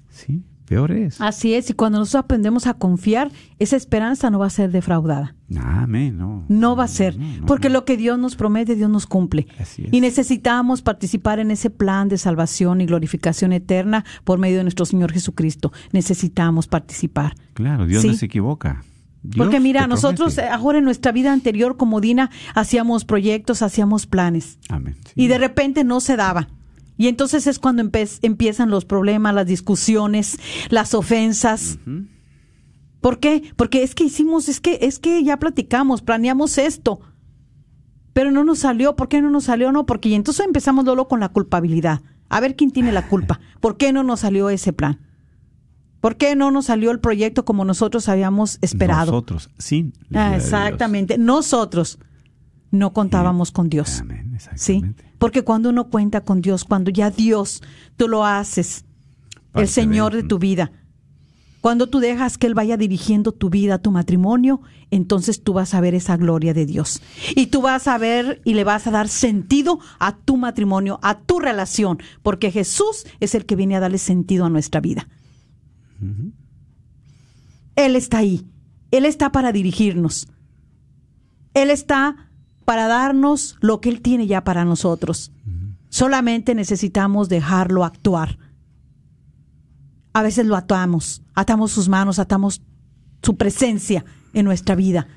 ¿Sí? 0.09 0.43
Peor 0.71 0.93
es. 0.93 1.21
Así 1.21 1.53
es, 1.55 1.68
y 1.68 1.73
cuando 1.73 1.99
nosotros 1.99 2.23
aprendemos 2.27 2.68
a 2.68 2.75
confiar, 2.75 3.33
esa 3.59 3.75
esperanza 3.75 4.31
no 4.31 4.39
va 4.39 4.47
a 4.47 4.51
ser 4.51 4.71
defraudada. 4.71 5.35
Amén, 5.59 6.16
no. 6.16 6.45
No 6.49 6.77
va 6.77 6.85
a 6.85 6.89
ser, 6.89 7.18
no, 7.18 7.41
no, 7.41 7.47
porque 7.47 7.68
no. 7.68 7.73
lo 7.73 7.85
que 7.85 7.97
Dios 7.97 8.21
nos 8.21 8.37
promete, 8.37 8.77
Dios 8.77 8.89
nos 8.89 9.07
cumple. 9.07 9.49
Así 9.59 9.83
es. 9.83 9.93
Y 9.93 10.01
necesitamos 10.01 10.81
participar 10.83 11.41
en 11.41 11.51
ese 11.51 11.71
plan 11.71 12.09
de 12.09 12.18
salvación 12.18 12.81
y 12.81 12.87
glorificación 12.87 13.53
eterna 13.53 14.05
por 14.23 14.39
medio 14.39 14.59
de 14.59 14.62
nuestro 14.62 14.85
Señor 14.87 15.11
Jesucristo. 15.11 15.73
Necesitamos 15.91 16.68
participar. 16.68 17.35
Claro, 17.55 17.85
Dios 17.87 18.03
Sí. 18.03 18.09
no 18.09 18.14
se 18.14 18.27
equivoca. 18.27 18.85
Dios 19.25 19.45
Porque 19.45 19.59
mira, 19.59 19.89
nosotros 19.89 20.39
eh, 20.39 20.49
ahora 20.49 20.79
en 20.79 20.85
nuestra 20.85 21.11
vida 21.11 21.33
anterior 21.33 21.77
como 21.77 22.01
Dina 22.01 22.31
hacíamos 22.55 23.05
proyectos, 23.05 23.61
hacíamos 23.62 24.07
planes 24.07 24.61
Amén. 24.68 24.95
sí. 25.05 25.12
y 25.16 25.27
de 25.27 25.37
repente 25.39 25.83
no 25.83 25.99
se 25.99 26.14
daba. 26.16 26.47
Y 27.01 27.09
entonces 27.09 27.46
es 27.46 27.59
cuando 27.59 27.80
empiezan 28.20 28.68
los 28.68 28.84
problemas, 28.84 29.34
las 29.34 29.46
discusiones, 29.46 30.38
las 30.68 30.92
ofensas. 30.92 31.78
¿Por 33.01 33.20
qué? 33.20 33.42
Porque 33.57 33.82
es 33.82 33.94
que 33.94 34.05
hicimos, 34.05 34.51
es 34.51 34.61
que, 34.61 34.80
es 34.82 34.98
que 34.98 35.24
ya 35.24 35.38
platicamos, 35.38 36.03
planeamos 36.03 36.59
esto, 36.59 37.01
pero 38.12 38.30
no 38.30 38.44
nos 38.44 38.59
salió. 38.59 38.96
¿Por 38.96 39.09
qué 39.09 39.22
no 39.22 39.30
nos 39.30 39.44
salió? 39.44 39.72
No, 39.72 39.86
porque 39.86 40.11
y 40.11 40.14
entonces 40.14 40.44
empezamos 40.44 40.84
luego 40.84 41.09
con 41.09 41.20
la 41.20 41.30
culpabilidad. 41.30 42.03
A 42.28 42.38
ver 42.38 42.55
quién 42.55 42.70
tiene 42.70 42.92
la 42.92 43.09
culpa. 43.09 43.40
¿Por 43.61 43.78
qué 43.78 43.94
no 43.94 44.03
nos 44.03 44.20
salió 44.20 44.51
ese 44.51 44.74
plan? 44.74 45.01
¿Por 46.03 46.18
qué 46.18 46.36
no 46.36 46.51
nos 46.51 46.66
salió 46.66 46.90
el 46.90 47.01
proyecto 47.01 47.46
como 47.46 47.64
nosotros 47.64 48.11
habíamos 48.11 48.59
esperado? 48.61 49.11
Nosotros, 49.12 49.48
Ah, 50.12 50.32
Dios. 50.32 50.44
exactamente. 50.44 51.16
Nosotros 51.16 51.98
no 52.71 52.93
contábamos 52.93 53.51
con 53.53 53.68
Dios. 53.68 54.01
Amén, 54.01 54.39
Sí, 54.55 54.83
porque 55.18 55.43
cuando 55.43 55.68
uno 55.71 55.89
cuenta 55.91 56.23
con 56.23 56.41
Dios, 56.41 56.64
cuando 56.64 56.91
ya 56.91 57.11
Dios, 57.11 57.62
tú 57.97 58.09
lo 58.09 58.25
haces, 58.25 58.85
Parte 59.53 59.62
el 59.62 59.68
Señor 59.68 60.12
de- 60.14 60.23
de 60.23 60.29
tu 60.29 60.39
vida, 60.39 60.73
cuando 61.61 61.89
tú 61.89 61.99
dejas 62.01 62.39
que 62.39 62.47
Él 62.47 62.55
vaya 62.55 62.79
dirigiendo 62.79 63.33
tu 63.33 63.51
vida, 63.51 63.77
tu 63.79 63.91
matrimonio, 63.91 64.62
entonces 64.91 65.43
tú 65.43 65.53
vas 65.53 65.75
a 65.75 65.81
ver 65.83 65.95
esa 65.95 66.16
gloria 66.16 66.55
de 66.55 66.64
Dios. 66.64 67.03
Y 67.37 67.49
tú 67.49 67.61
vas 67.61 67.87
a 67.87 67.99
ver 67.99 68.41
y 68.47 68.55
le 68.55 68.64
vas 68.64 68.87
a 68.87 68.91
dar 68.91 69.09
sentido 69.09 69.79
a 69.99 70.16
tu 70.16 70.39
matrimonio, 70.39 70.99
a 71.03 71.18
tu 71.21 71.39
relación, 71.39 71.99
porque 72.23 72.51
Jesús 72.51 73.05
es 73.21 73.35
el 73.35 73.45
que 73.45 73.57
viene 73.57 73.77
a 73.77 73.81
darle 73.81 73.99
sentido 73.99 74.47
a 74.47 74.49
nuestra 74.51 74.81
vida. 74.81 75.07
Él 77.77 77.95
está 77.97 78.18
ahí. 78.18 78.47
Él 78.91 79.05
está 79.05 79.31
para 79.31 79.53
dirigirnos. 79.53 80.29
Él 81.55 81.71
está 81.71 82.30
para 82.64 82.86
darnos 82.86 83.56
lo 83.61 83.80
que 83.80 83.88
Él 83.88 84.00
tiene 84.00 84.26
ya 84.26 84.44
para 84.44 84.64
nosotros. 84.64 85.32
Solamente 85.88 86.54
necesitamos 86.54 87.28
dejarlo 87.28 87.84
actuar. 87.84 88.38
A 90.12 90.22
veces 90.22 90.46
lo 90.46 90.56
atamos, 90.56 91.22
atamos 91.34 91.72
sus 91.72 91.88
manos, 91.88 92.18
atamos 92.18 92.62
su 93.22 93.36
presencia 93.36 94.04
en 94.32 94.44
nuestra 94.44 94.74
vida. 94.74 95.08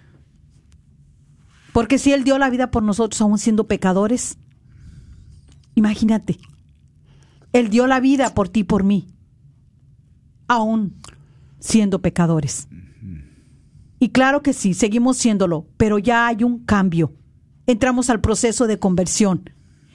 Porque 1.73 1.97
si 1.97 2.11
Él 2.11 2.23
dio 2.23 2.37
la 2.37 2.49
vida 2.49 2.71
por 2.71 2.83
nosotros 2.83 3.19
aún 3.21 3.37
siendo 3.37 3.67
pecadores, 3.67 4.37
imagínate, 5.75 6.39
Él 7.51 7.69
dio 7.69 7.87
la 7.87 7.99
vida 7.99 8.33
por 8.33 8.49
ti 8.49 8.61
y 8.61 8.63
por 8.63 8.83
mí, 8.83 9.07
aún 10.47 10.95
siendo 11.59 12.01
pecadores. 12.01 12.67
Y 13.99 14.09
claro 14.09 14.43
que 14.43 14.53
sí, 14.53 14.73
seguimos 14.73 15.17
siéndolo, 15.17 15.65
pero 15.77 15.97
ya 15.97 16.27
hay 16.27 16.43
un 16.43 16.59
cambio. 16.59 17.13
Entramos 17.67 18.09
al 18.09 18.21
proceso 18.21 18.67
de 18.67 18.79
conversión. 18.79 19.49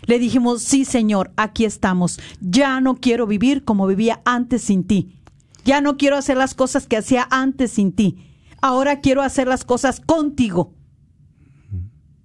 Le 0.07 0.19
dijimos, 0.19 0.63
sí 0.63 0.85
Señor, 0.85 1.33
aquí 1.37 1.65
estamos. 1.65 2.19
Ya 2.41 2.81
no 2.81 2.97
quiero 2.97 3.27
vivir 3.27 3.65
como 3.65 3.87
vivía 3.87 4.23
antes 4.25 4.63
sin 4.63 4.85
ti. 4.85 5.19
Ya 5.65 5.81
no 5.81 5.97
quiero 5.97 6.17
hacer 6.17 6.37
las 6.37 6.55
cosas 6.55 6.87
que 6.87 6.97
hacía 6.97 7.27
antes 7.31 7.73
sin 7.73 7.93
ti. 7.93 8.17
Ahora 8.61 9.01
quiero 9.01 9.23
hacer 9.23 9.47
las 9.49 9.65
cosas 9.65 10.01
contigo. 10.01 10.75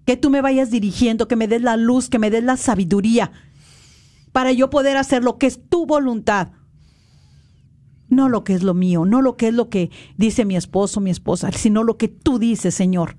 Que 0.05 0.17
tú 0.17 0.29
me 0.29 0.41
vayas 0.41 0.71
dirigiendo, 0.71 1.27
que 1.27 1.35
me 1.35 1.47
des 1.47 1.61
la 1.61 1.77
luz, 1.77 2.09
que 2.09 2.19
me 2.19 2.29
des 2.29 2.43
la 2.43 2.57
sabiduría 2.57 3.31
para 4.33 4.51
yo 4.51 4.69
poder 4.69 4.97
hacer 4.97 5.23
lo 5.23 5.37
que 5.37 5.47
es 5.47 5.61
tu 5.69 5.85
voluntad. 5.85 6.49
No 8.09 8.27
lo 8.27 8.43
que 8.43 8.53
es 8.53 8.63
lo 8.63 8.73
mío, 8.73 9.05
no 9.05 9.21
lo 9.21 9.37
que 9.37 9.47
es 9.47 9.53
lo 9.53 9.69
que 9.69 9.89
dice 10.17 10.43
mi 10.43 10.57
esposo, 10.57 10.99
mi 10.99 11.09
esposa, 11.09 11.51
sino 11.53 11.83
lo 11.83 11.97
que 11.97 12.09
tú 12.09 12.39
dices, 12.39 12.75
Señor. 12.75 13.17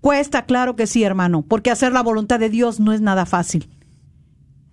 Cuesta, 0.00 0.46
claro 0.46 0.76
que 0.76 0.86
sí, 0.86 1.02
hermano, 1.02 1.42
porque 1.42 1.70
hacer 1.70 1.92
la 1.92 2.02
voluntad 2.02 2.38
de 2.38 2.50
Dios 2.50 2.80
no 2.80 2.92
es 2.92 3.00
nada 3.00 3.26
fácil. 3.26 3.68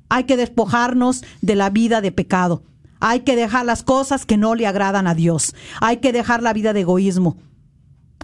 Hay 0.10 0.26
que 0.26 0.38
despojarnos 0.38 1.24
de 1.42 1.56
la 1.56 1.70
vida 1.70 2.02
de 2.02 2.12
pecado. 2.12 2.64
Hay 3.00 3.22
que 3.22 3.36
dejar 3.36 3.66
las 3.66 3.84
cosas 3.84 4.26
que 4.26 4.38
no 4.38 4.56
le 4.56 4.68
agradan 4.68 5.08
a 5.08 5.16
Dios. 5.16 5.56
Hay 5.82 5.98
que 5.98 6.12
dejar 6.12 6.44
la 6.44 6.54
vida 6.54 6.74
de 6.74 6.82
egoísmo. 6.82 7.38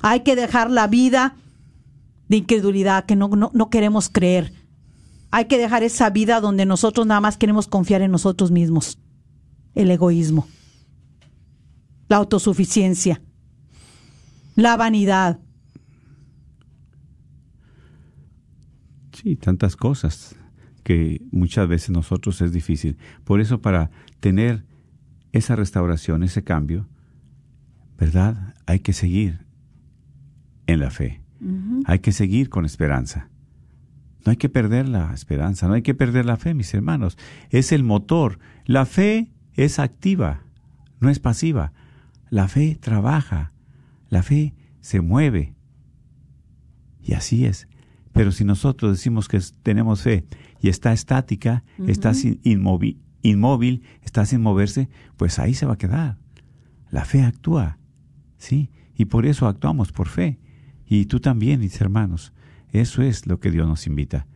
Hay 0.01 0.21
que 0.21 0.35
dejar 0.35 0.71
la 0.71 0.87
vida 0.87 1.35
de 2.27 2.37
incredulidad 2.37 3.05
que 3.05 3.15
no, 3.15 3.27
no, 3.29 3.51
no 3.53 3.69
queremos 3.69 4.09
creer. 4.09 4.53
Hay 5.31 5.45
que 5.45 5.57
dejar 5.57 5.83
esa 5.83 6.09
vida 6.09 6.39
donde 6.41 6.65
nosotros 6.65 7.07
nada 7.07 7.21
más 7.21 7.37
queremos 7.37 7.67
confiar 7.67 8.01
en 8.01 8.11
nosotros 8.11 8.51
mismos. 8.51 8.99
El 9.75 9.89
egoísmo, 9.89 10.47
la 12.09 12.17
autosuficiencia, 12.17 13.21
la 14.55 14.75
vanidad. 14.75 15.39
Sí, 19.21 19.35
tantas 19.35 19.75
cosas 19.75 20.35
que 20.83 21.21
muchas 21.31 21.67
veces 21.67 21.91
nosotros 21.91 22.41
es 22.41 22.51
difícil. 22.51 22.97
Por 23.23 23.39
eso 23.39 23.61
para 23.61 23.91
tener 24.19 24.65
esa 25.31 25.55
restauración, 25.55 26.23
ese 26.23 26.43
cambio, 26.43 26.87
¿verdad? 27.99 28.55
Hay 28.65 28.79
que 28.79 28.93
seguir 28.93 29.45
en 30.65 30.79
la 30.79 30.89
fe. 30.89 31.21
Hay 31.85 31.99
que 31.99 32.11
seguir 32.11 32.49
con 32.49 32.65
esperanza. 32.65 33.29
No 34.25 34.31
hay 34.31 34.37
que 34.37 34.49
perder 34.49 34.87
la 34.87 35.13
esperanza, 35.13 35.67
no 35.67 35.73
hay 35.73 35.81
que 35.81 35.95
perder 35.95 36.25
la 36.25 36.37
fe, 36.37 36.53
mis 36.53 36.73
hermanos. 36.73 37.17
Es 37.49 37.71
el 37.71 37.83
motor. 37.83 38.39
La 38.65 38.85
fe 38.85 39.31
es 39.53 39.79
activa, 39.79 40.43
no 40.99 41.09
es 41.09 41.19
pasiva. 41.19 41.73
La 42.29 42.47
fe 42.47 42.77
trabaja, 42.79 43.51
la 44.09 44.23
fe 44.23 44.55
se 44.79 45.01
mueve. 45.01 45.55
Y 47.01 47.13
así 47.13 47.45
es. 47.45 47.67
Pero 48.13 48.31
si 48.31 48.43
nosotros 48.43 48.91
decimos 48.91 49.27
que 49.27 49.39
tenemos 49.63 50.01
fe 50.01 50.25
y 50.59 50.69
está 50.69 50.93
estática, 50.93 51.63
está 51.87 52.11
inmóvil, 52.43 53.01
inmóvil, 53.21 53.83
está 54.03 54.25
sin 54.25 54.41
moverse, 54.41 54.89
pues 55.17 55.39
ahí 55.39 55.53
se 55.53 55.65
va 55.65 55.73
a 55.73 55.77
quedar. 55.77 56.17
La 56.89 57.05
fe 57.05 57.23
actúa, 57.23 57.77
¿sí? 58.37 58.69
Y 58.95 59.05
por 59.05 59.25
eso 59.25 59.47
actuamos 59.47 59.91
por 59.91 60.07
fe. 60.07 60.39
Y 60.85 61.05
tú 61.05 61.19
también, 61.19 61.61
mis 61.61 61.79
hermanos. 61.79 62.33
Eso 62.71 63.01
es 63.01 63.27
lo 63.27 63.39
que 63.39 63.51
Dios 63.51 63.67
nos 63.67 63.87
invita, 63.87 64.27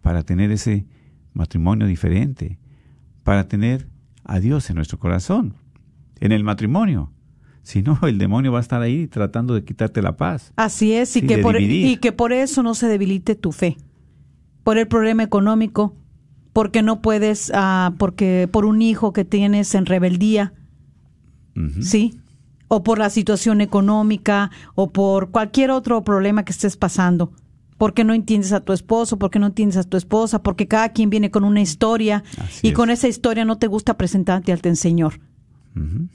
para 0.00 0.22
tener 0.22 0.50
ese 0.50 0.86
matrimonio 1.32 1.86
diferente, 1.86 2.58
para 3.22 3.48
tener 3.48 3.88
a 4.24 4.40
Dios 4.40 4.68
en 4.70 4.76
nuestro 4.76 4.98
corazón, 4.98 5.54
en 6.20 6.32
el 6.32 6.44
matrimonio. 6.44 7.12
Si 7.64 7.82
no, 7.82 7.98
el 8.02 8.18
demonio 8.18 8.52
va 8.52 8.58
a 8.58 8.60
estar 8.60 8.80
ahí 8.82 9.08
tratando 9.08 9.54
de 9.54 9.64
quitarte 9.64 10.02
la 10.02 10.16
paz. 10.16 10.52
Así 10.54 10.92
es, 10.92 11.16
y, 11.16 11.22
que, 11.22 11.38
por, 11.38 11.60
y 11.60 11.96
que 11.96 12.12
por 12.12 12.32
eso 12.32 12.62
no 12.62 12.74
se 12.74 12.86
debilite 12.86 13.34
tu 13.34 13.50
fe. 13.50 13.78
Por 14.62 14.78
el 14.78 14.86
problema 14.86 15.22
económico, 15.22 15.96
porque 16.52 16.82
no 16.82 17.00
puedes, 17.02 17.50
ah, 17.54 17.94
porque 17.98 18.48
por 18.52 18.66
un 18.66 18.82
hijo 18.82 19.12
que 19.12 19.24
tienes 19.24 19.74
en 19.74 19.86
rebeldía, 19.86 20.52
¿sí? 21.80 22.20
O 22.68 22.82
por 22.82 22.98
la 22.98 23.10
situación 23.10 23.60
económica, 23.60 24.50
o 24.74 24.92
por 24.92 25.30
cualquier 25.30 25.70
otro 25.70 26.04
problema 26.04 26.44
que 26.44 26.52
estés 26.52 26.76
pasando 26.76 27.32
porque 27.76 28.04
no 28.04 28.14
entiendes 28.14 28.52
a 28.52 28.60
tu 28.60 28.72
esposo, 28.72 29.18
porque 29.18 29.38
no 29.38 29.46
entiendes 29.46 29.76
a 29.76 29.82
tu 29.82 29.96
esposa, 29.96 30.42
porque 30.42 30.68
cada 30.68 30.90
quien 30.90 31.10
viene 31.10 31.30
con 31.30 31.44
una 31.44 31.60
historia 31.60 32.22
y 32.62 32.72
con 32.72 32.88
esa 32.88 33.08
historia 33.08 33.44
no 33.44 33.58
te 33.58 33.66
gusta 33.66 33.96
presentarte 33.96 34.52
ante 34.52 34.74
Señor. 34.76 35.20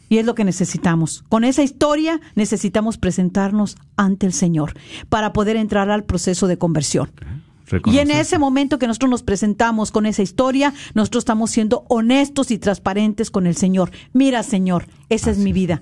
Y 0.07 0.17
es 0.17 0.25
lo 0.25 0.35
que 0.35 0.45
necesitamos. 0.45 1.23
Con 1.27 1.43
esa 1.43 1.63
historia 1.63 2.21
necesitamos 2.35 2.97
presentarnos 2.97 3.75
ante 3.97 4.25
el 4.25 4.33
Señor 4.33 4.73
para 5.09 5.33
poder 5.33 5.57
entrar 5.57 5.89
al 5.89 6.05
proceso 6.05 6.47
de 6.47 6.57
conversión. 6.57 7.11
Y 7.85 7.97
en 7.99 8.09
ese 8.09 8.39
momento 8.39 8.79
que 8.79 8.87
nosotros 8.87 9.11
nos 9.11 9.23
presentamos 9.23 9.91
con 9.91 10.05
esa 10.05 10.21
historia, 10.21 10.73
nosotros 10.95 11.21
estamos 11.21 11.51
siendo 11.51 11.85
honestos 11.89 12.51
y 12.51 12.57
transparentes 12.57 13.29
con 13.29 13.45
el 13.47 13.55
Señor. 13.55 13.91
Mira, 14.13 14.43
Señor, 14.43 14.87
esa 15.09 15.29
es 15.29 15.37
mi 15.37 15.53
vida. 15.53 15.81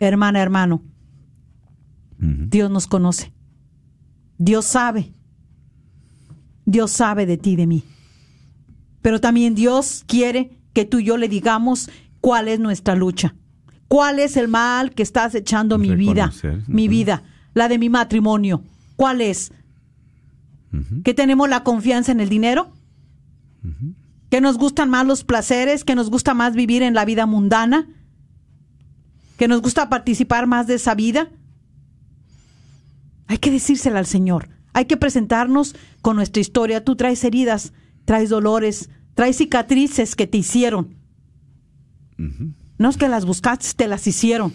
Hermana, 0.00 0.40
hermano, 0.40 0.82
Dios 2.18 2.70
nos 2.70 2.86
conoce. 2.86 3.32
Dios 4.38 4.64
sabe 4.64 5.12
Dios 6.68 6.90
sabe 6.90 7.24
de 7.24 7.38
ti, 7.38 7.56
de 7.56 7.66
mí. 7.66 7.82
Pero 9.00 9.22
también 9.22 9.54
Dios 9.54 10.04
quiere 10.06 10.50
que 10.74 10.84
tú 10.84 10.98
y 10.98 11.04
yo 11.04 11.16
le 11.16 11.26
digamos 11.26 11.88
cuál 12.20 12.48
es 12.48 12.60
nuestra 12.60 12.94
lucha. 12.94 13.34
¿Cuál 13.88 14.18
es 14.18 14.36
el 14.36 14.48
mal 14.48 14.94
que 14.94 15.02
está 15.02 15.24
acechando 15.24 15.78
mi 15.78 15.96
vida? 15.96 16.32
Mi 16.66 16.88
vida, 16.88 17.22
la 17.54 17.68
de 17.68 17.78
mi 17.78 17.88
matrimonio. 17.88 18.62
¿Cuál 18.96 19.20
es? 19.20 19.52
¿Que 21.04 21.14
tenemos 21.14 21.48
la 21.48 21.64
confianza 21.64 22.12
en 22.12 22.20
el 22.20 22.28
dinero? 22.28 22.70
¿Que 24.28 24.40
nos 24.42 24.58
gustan 24.58 24.90
más 24.90 25.06
los 25.06 25.24
placeres? 25.24 25.84
¿Que 25.84 25.94
nos 25.94 26.10
gusta 26.10 26.34
más 26.34 26.54
vivir 26.54 26.82
en 26.82 26.92
la 26.94 27.06
vida 27.06 27.24
mundana? 27.24 27.88
¿Que 29.38 29.48
nos 29.48 29.62
gusta 29.62 29.88
participar 29.88 30.46
más 30.46 30.66
de 30.66 30.74
esa 30.74 30.94
vida? 30.94 31.30
Hay 33.26 33.38
que 33.38 33.50
decírsela 33.50 33.98
al 33.98 34.06
Señor. 34.06 34.50
Hay 34.74 34.84
que 34.84 34.98
presentarnos 34.98 35.74
con 36.02 36.16
nuestra 36.16 36.40
historia. 36.40 36.84
Tú 36.84 36.96
traes 36.96 37.24
heridas, 37.24 37.72
traes 38.04 38.28
dolores, 38.28 38.90
traes 39.14 39.38
cicatrices 39.38 40.14
que 40.14 40.26
te 40.26 40.38
hicieron. 40.38 40.97
No 42.18 42.90
es 42.90 42.96
que 42.96 43.08
las 43.08 43.24
buscaste, 43.24 43.68
te 43.76 43.88
las 43.88 44.06
hicieron. 44.06 44.52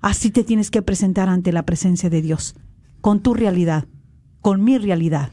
Así 0.00 0.30
te 0.30 0.44
tienes 0.44 0.70
que 0.70 0.82
presentar 0.82 1.28
ante 1.28 1.52
la 1.52 1.64
presencia 1.64 2.10
de 2.10 2.22
Dios, 2.22 2.54
con 3.00 3.20
tu 3.20 3.34
realidad, 3.34 3.86
con 4.40 4.62
mi 4.62 4.78
realidad, 4.78 5.30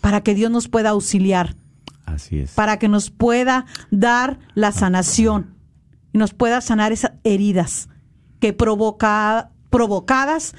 para 0.00 0.22
que 0.22 0.34
Dios 0.34 0.50
nos 0.50 0.68
pueda 0.68 0.90
auxiliar. 0.90 1.56
Así 2.04 2.40
es. 2.40 2.52
Para 2.52 2.78
que 2.78 2.88
nos 2.88 3.10
pueda 3.10 3.64
dar 3.90 4.38
la 4.54 4.70
sanación 4.70 5.56
y 6.12 6.18
nos 6.18 6.34
pueda 6.34 6.60
sanar 6.60 6.92
esas 6.92 7.12
heridas 7.24 7.88
que 8.38 8.52
provoca, 8.52 9.50
provocadas 9.70 10.54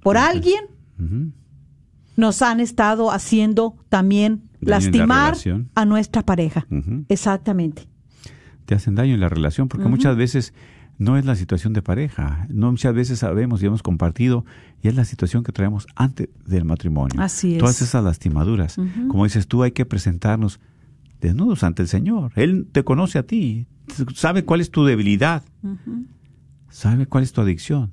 por 0.00 0.16
alguien, 0.16 0.64
nos 2.16 2.40
han 2.40 2.60
estado 2.60 3.10
haciendo 3.10 3.76
también 3.88 4.47
lastimar 4.60 5.36
a 5.74 5.84
nuestra 5.84 6.24
pareja. 6.24 6.66
Exactamente. 7.08 7.88
Te 8.66 8.74
hacen 8.74 8.94
daño 8.94 9.14
en 9.14 9.20
la 9.20 9.28
relación, 9.28 9.68
porque 9.68 9.88
muchas 9.88 10.16
veces 10.16 10.52
no 10.98 11.16
es 11.16 11.24
la 11.24 11.36
situación 11.36 11.72
de 11.72 11.80
pareja, 11.80 12.46
no 12.50 12.72
muchas 12.72 12.92
veces 12.92 13.20
sabemos 13.20 13.62
y 13.62 13.66
hemos 13.66 13.82
compartido 13.82 14.44
y 14.82 14.88
es 14.88 14.96
la 14.96 15.04
situación 15.04 15.44
que 15.44 15.52
traemos 15.52 15.86
antes 15.94 16.28
del 16.44 16.64
matrimonio. 16.64 17.20
Así 17.20 17.54
es. 17.54 17.58
Todas 17.60 17.80
esas 17.80 18.04
lastimaduras. 18.04 18.76
Como 19.08 19.24
dices 19.24 19.46
tú, 19.46 19.62
hay 19.62 19.70
que 19.70 19.86
presentarnos 19.86 20.60
desnudos 21.20 21.62
ante 21.62 21.82
el 21.82 21.88
Señor. 21.88 22.32
Él 22.34 22.66
te 22.70 22.84
conoce 22.84 23.18
a 23.18 23.22
ti, 23.22 23.66
sabe 24.14 24.44
cuál 24.44 24.60
es 24.60 24.70
tu 24.70 24.84
debilidad, 24.84 25.44
sabe 26.68 27.06
cuál 27.06 27.24
es 27.24 27.32
tu 27.32 27.40
adicción, 27.40 27.92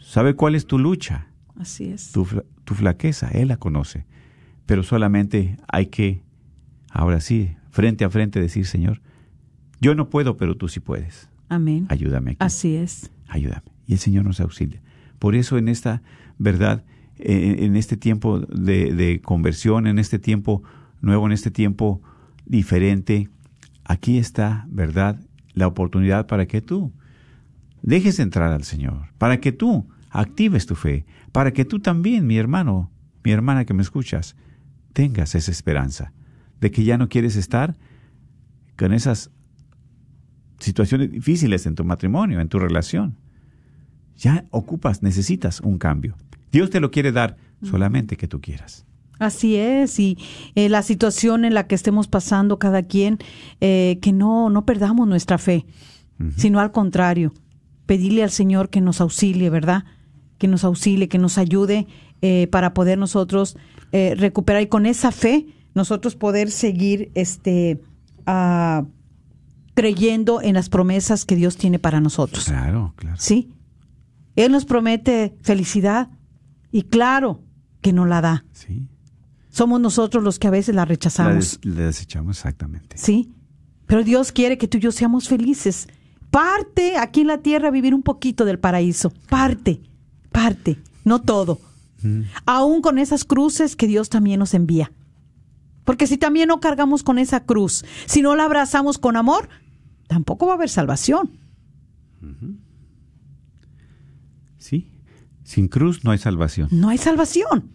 sabe 0.00 0.34
cuál 0.34 0.54
es 0.56 0.66
tu 0.66 0.78
lucha. 0.78 1.28
Así 1.56 1.84
es. 1.84 2.12
Tu, 2.12 2.24
flaqueza, 2.74 3.28
Él 3.28 3.48
la 3.48 3.58
conoce. 3.58 4.06
Pero 4.72 4.84
solamente 4.84 5.58
hay 5.68 5.88
que, 5.88 6.22
ahora 6.88 7.20
sí, 7.20 7.56
frente 7.72 8.06
a 8.06 8.08
frente 8.08 8.40
decir, 8.40 8.64
Señor, 8.64 9.02
yo 9.82 9.94
no 9.94 10.08
puedo, 10.08 10.38
pero 10.38 10.56
tú 10.56 10.66
sí 10.66 10.80
puedes. 10.80 11.28
Amén. 11.50 11.84
Ayúdame. 11.90 12.38
Así 12.38 12.76
es. 12.76 13.10
Ayúdame. 13.28 13.64
Y 13.86 13.92
el 13.92 13.98
Señor 13.98 14.24
nos 14.24 14.40
auxilia. 14.40 14.80
Por 15.18 15.34
eso 15.34 15.58
en 15.58 15.68
esta 15.68 16.00
verdad, 16.38 16.86
en, 17.18 17.76
este 17.76 17.98
tiempo 17.98 18.40
de, 18.40 18.94
de 18.94 19.20
conversión, 19.20 19.86
en 19.86 19.98
este 19.98 20.18
tiempo 20.18 20.62
nuevo, 21.02 21.26
en 21.26 21.32
este 21.32 21.50
tiempo 21.50 22.00
diferente, 22.46 23.28
aquí 23.84 24.16
está, 24.16 24.64
¿verdad? 24.70 25.20
La 25.52 25.66
oportunidad 25.66 26.26
para 26.26 26.46
que 26.46 26.62
tú 26.62 26.94
dejes 27.82 28.18
entrar 28.20 28.50
al 28.50 28.64
Señor, 28.64 29.08
para 29.18 29.38
que 29.38 29.52
tú 29.52 29.86
actives 30.08 30.64
tu 30.64 30.76
fe, 30.76 31.04
para 31.30 31.52
que 31.52 31.66
tú 31.66 31.78
también, 31.78 32.26
mi 32.26 32.38
hermano, 32.38 32.90
mi 33.22 33.32
hermana 33.32 33.66
que 33.66 33.74
me 33.74 33.82
escuchas, 33.82 34.34
tengas 34.92 35.34
esa 35.34 35.50
esperanza 35.50 36.12
de 36.60 36.70
que 36.70 36.84
ya 36.84 36.98
no 36.98 37.08
quieres 37.08 37.36
estar 37.36 37.76
con 38.76 38.92
esas 38.92 39.30
situaciones 40.58 41.10
difíciles 41.10 41.66
en 41.66 41.74
tu 41.74 41.84
matrimonio, 41.84 42.40
en 42.40 42.48
tu 42.48 42.58
relación. 42.58 43.16
Ya 44.16 44.44
ocupas, 44.50 45.02
necesitas 45.02 45.60
un 45.60 45.78
cambio. 45.78 46.16
Dios 46.52 46.70
te 46.70 46.80
lo 46.80 46.90
quiere 46.90 47.12
dar 47.12 47.36
solamente 47.62 48.16
que 48.16 48.28
tú 48.28 48.40
quieras. 48.40 48.84
Así 49.18 49.56
es, 49.56 49.98
y 50.00 50.18
eh, 50.54 50.68
la 50.68 50.82
situación 50.82 51.44
en 51.44 51.54
la 51.54 51.66
que 51.66 51.74
estemos 51.74 52.08
pasando 52.08 52.58
cada 52.58 52.82
quien, 52.82 53.18
eh, 53.60 53.98
que 54.02 54.12
no, 54.12 54.50
no 54.50 54.64
perdamos 54.64 55.06
nuestra 55.06 55.38
fe, 55.38 55.64
sino 56.36 56.60
al 56.60 56.70
contrario, 56.70 57.32
pedirle 57.86 58.22
al 58.22 58.30
Señor 58.30 58.68
que 58.68 58.80
nos 58.80 59.00
auxilie, 59.00 59.50
¿verdad? 59.50 59.84
Que 60.38 60.46
nos 60.46 60.62
auxilie, 60.64 61.08
que 61.08 61.18
nos 61.18 61.36
ayude 61.36 61.86
eh, 62.20 62.46
para 62.48 62.74
poder 62.74 62.98
nosotros 62.98 63.56
eh, 63.92 64.14
recuperar 64.16 64.62
y 64.62 64.66
con 64.66 64.86
esa 64.86 65.12
fe 65.12 65.46
nosotros 65.74 66.16
poder 66.16 66.50
seguir 66.50 67.10
este 67.14 67.80
ah, 68.26 68.84
creyendo 69.74 70.42
en 70.42 70.54
las 70.54 70.68
promesas 70.68 71.24
que 71.24 71.36
Dios 71.36 71.56
tiene 71.56 71.78
para 71.78 72.00
nosotros. 72.00 72.44
Claro, 72.44 72.94
claro. 72.96 73.16
Sí. 73.18 73.52
Él 74.36 74.52
nos 74.52 74.64
promete 74.64 75.36
felicidad 75.42 76.10
y 76.70 76.82
claro 76.82 77.42
que 77.80 77.92
no 77.92 78.06
la 78.06 78.20
da. 78.20 78.44
Sí. 78.52 78.88
Somos 79.50 79.80
nosotros 79.80 80.24
los 80.24 80.38
que 80.38 80.48
a 80.48 80.50
veces 80.50 80.74
la 80.74 80.84
rechazamos. 80.84 81.60
La, 81.62 81.84
desechamos 81.84 82.38
exactamente. 82.38 82.96
Sí. 82.96 83.32
Pero 83.86 84.04
Dios 84.04 84.32
quiere 84.32 84.56
que 84.56 84.68
tú 84.68 84.78
y 84.78 84.80
yo 84.80 84.92
seamos 84.92 85.28
felices 85.28 85.88
parte 86.32 86.96
aquí 86.96 87.20
en 87.20 87.26
la 87.26 87.38
tierra 87.38 87.70
vivir 87.70 87.94
un 87.94 88.02
poquito 88.02 88.44
del 88.44 88.58
paraíso. 88.58 89.12
Parte, 89.28 89.82
parte, 90.32 90.78
no 91.04 91.20
todo. 91.20 91.60
Mm. 92.02 92.22
Aún 92.46 92.82
con 92.82 92.98
esas 92.98 93.24
cruces 93.24 93.76
que 93.76 93.86
Dios 93.86 94.08
también 94.08 94.38
nos 94.38 94.54
envía. 94.54 94.92
Porque 95.84 96.06
si 96.06 96.16
también 96.16 96.48
no 96.48 96.60
cargamos 96.60 97.02
con 97.02 97.18
esa 97.18 97.44
cruz, 97.44 97.84
si 98.06 98.22
no 98.22 98.36
la 98.36 98.44
abrazamos 98.44 98.98
con 98.98 99.16
amor, 99.16 99.48
tampoco 100.06 100.46
va 100.46 100.52
a 100.52 100.54
haber 100.56 100.68
salvación. 100.68 101.38
Sí, 104.58 104.92
sin 105.42 105.66
cruz 105.66 106.04
no 106.04 106.12
hay 106.12 106.18
salvación. 106.18 106.68
No 106.70 106.88
hay 106.88 106.98
salvación. 106.98 107.72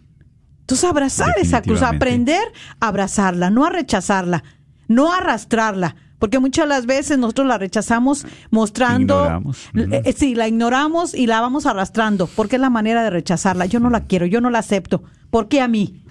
Entonces 0.60 0.88
abrazar 0.88 1.34
esa 1.38 1.62
cruz, 1.62 1.82
aprender 1.82 2.42
a 2.80 2.88
abrazarla, 2.88 3.50
no 3.50 3.64
a 3.64 3.70
rechazarla, 3.70 4.42
no 4.86 5.12
a 5.12 5.18
arrastrarla, 5.18 5.96
porque 6.18 6.38
muchas 6.38 6.64
de 6.64 6.68
las 6.68 6.86
veces 6.86 7.18
nosotros 7.18 7.46
la 7.46 7.58
rechazamos 7.58 8.26
mostrando, 8.50 9.42
eh, 9.74 10.14
sí, 10.16 10.34
la 10.34 10.48
ignoramos 10.48 11.14
y 11.14 11.26
la 11.26 11.40
vamos 11.40 11.66
arrastrando, 11.66 12.26
porque 12.26 12.56
es 12.56 12.62
la 12.62 12.70
manera 12.70 13.02
de 13.02 13.10
rechazarla. 13.10 13.66
Yo 13.66 13.80
no 13.80 13.90
la 13.90 14.04
quiero, 14.04 14.26
yo 14.26 14.40
no 14.40 14.50
la 14.50 14.58
acepto. 14.58 15.04
¿Por 15.30 15.48
qué 15.48 15.60
a 15.60 15.68
mí? 15.68 16.02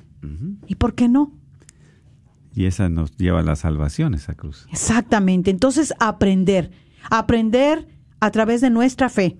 ¿Y 0.67 0.75
por 0.75 0.95
qué 0.95 1.07
no? 1.07 1.33
Y 2.53 2.65
esa 2.65 2.89
nos 2.89 3.15
lleva 3.17 3.41
a 3.41 3.43
la 3.43 3.55
salvación, 3.55 4.13
esa 4.13 4.33
cruz. 4.33 4.65
Exactamente. 4.71 5.51
Entonces, 5.51 5.93
aprender. 5.99 6.71
Aprender 7.09 7.87
a 8.19 8.31
través 8.31 8.61
de 8.61 8.69
nuestra 8.69 9.09
fe, 9.09 9.37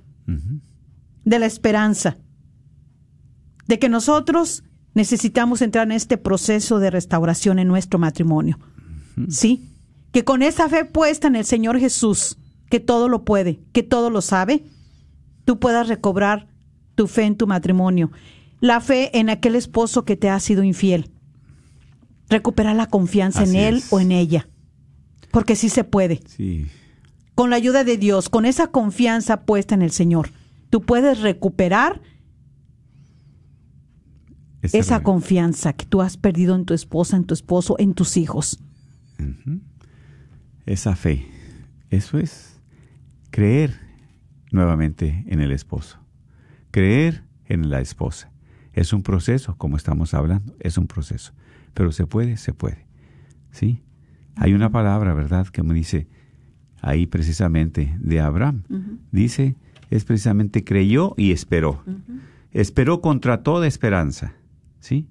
de 1.26 1.39
la 1.39 1.45
esperanza, 1.45 2.18
de 3.68 3.80
que 3.80 3.89
nosotros 3.89 4.63
necesitamos 4.93 5.61
entrar 5.61 5.88
en 5.88 5.93
este 5.93 6.18
proceso 6.18 6.80
de 6.80 6.91
restauración 6.91 7.59
en 7.59 7.68
nuestro 7.68 7.99
matrimonio. 7.99 8.59
¿Sí? 9.30 9.76
Que 10.12 10.24
con 10.24 10.41
esa 10.41 10.70
fe 10.70 10.86
puesta 10.86 11.28
en 11.28 11.36
el 11.36 11.45
Señor 11.45 11.80
Jesús, 11.80 12.38
que 12.70 12.80
todo 12.80 13.10
lo 13.10 13.24
puede, 13.24 13.60
que 13.72 13.84
todo 13.84 14.10
lo 14.10 14.22
sabe, 14.22 14.64
tú 15.45 15.60
puedas 15.60 15.88
recobrar 15.88 16.47
tu 16.95 17.08
fe 17.08 17.24
en 17.24 17.36
tu 17.36 17.47
matrimonio, 17.47 18.12
la 18.60 18.82
fe 18.82 19.18
en 19.18 19.30
aquel 19.30 19.55
esposo 19.55 20.03
que 20.03 20.16
te 20.18 20.30
ha 20.30 20.39
sido 20.39 20.64
infiel, 20.64 21.12
recuperar 22.30 22.76
la 22.76 22.88
confianza 22.88 23.43
en 23.43 23.55
él 23.55 23.78
es. 23.78 23.93
o 23.93 23.99
en 23.99 24.12
ella, 24.12 24.49
porque 25.32 25.55
sí 25.55 25.70
se 25.70 25.84
puede. 25.84 26.22
Sí, 26.28 26.68
Con 27.36 27.49
la 27.49 27.55
ayuda 27.55 27.84
de 27.84 27.97
Dios, 27.97 28.30
con 28.30 28.45
esa 28.45 28.68
confianza 28.68 29.45
puesta 29.45 29.76
en 29.76 29.84
el 29.84 29.91
Señor, 29.91 30.32
tú 30.70 30.82
puedes 30.82 31.22
recuperar 31.22 32.01
esa 34.62 35.03
confianza 35.03 35.74
que 35.74 35.86
tú 35.86 36.01
has 36.01 36.18
perdido 36.18 36.55
en 36.55 36.66
tu 36.66 36.74
esposa, 36.74 37.16
en 37.16 37.26
tu 37.26 37.34
esposo, 37.34 37.76
en 37.80 37.93
tus 37.93 38.18
hijos. 38.18 38.60
Esa 40.68 40.95
fe. 40.95 41.26
Eso 41.89 42.20
es 42.20 42.61
creer 43.32 43.74
nuevamente 44.51 45.24
en 45.28 45.41
el 45.41 45.51
esposo. 45.51 45.97
Creer 46.72 47.24
en 47.45 47.70
la 47.70 47.82
esposa. 47.82 48.32
Es 48.74 48.93
un 48.93 49.01
proceso, 49.01 49.55
como 49.57 49.78
estamos 49.78 50.13
hablando, 50.13 50.55
es 50.59 50.78
un 50.78 50.86
proceso. 50.86 51.34
Pero 51.74 51.91
se 51.91 52.05
puede, 52.05 52.38
se 52.38 52.53
puede. 52.53 52.86
¿Sí? 53.51 53.82
Hay 54.36 54.53
una 54.53 54.70
palabra, 54.70 55.13
¿verdad?, 55.13 55.47
que 55.47 55.63
me 55.63 55.74
dice 55.74 56.07
ahí 56.82 57.07
precisamente 57.07 57.95
de 57.99 58.20
Abraham. 58.20 58.63
Dice, 59.11 59.55
es 59.89 60.05
precisamente 60.05 60.63
creyó 60.63 61.15
y 61.18 61.32
esperó. 61.32 61.84
Esperó 62.51 63.01
contra 63.01 63.41
toda 63.41 63.65
esperanza. 63.65 64.34
¿Sí? 64.80 65.07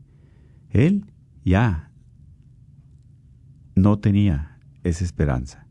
Él 0.71 1.07
ya 1.45 1.91
no 3.75 3.99
tenía 3.99 4.56
esa 4.89 5.05
esperanza, 5.05 5.67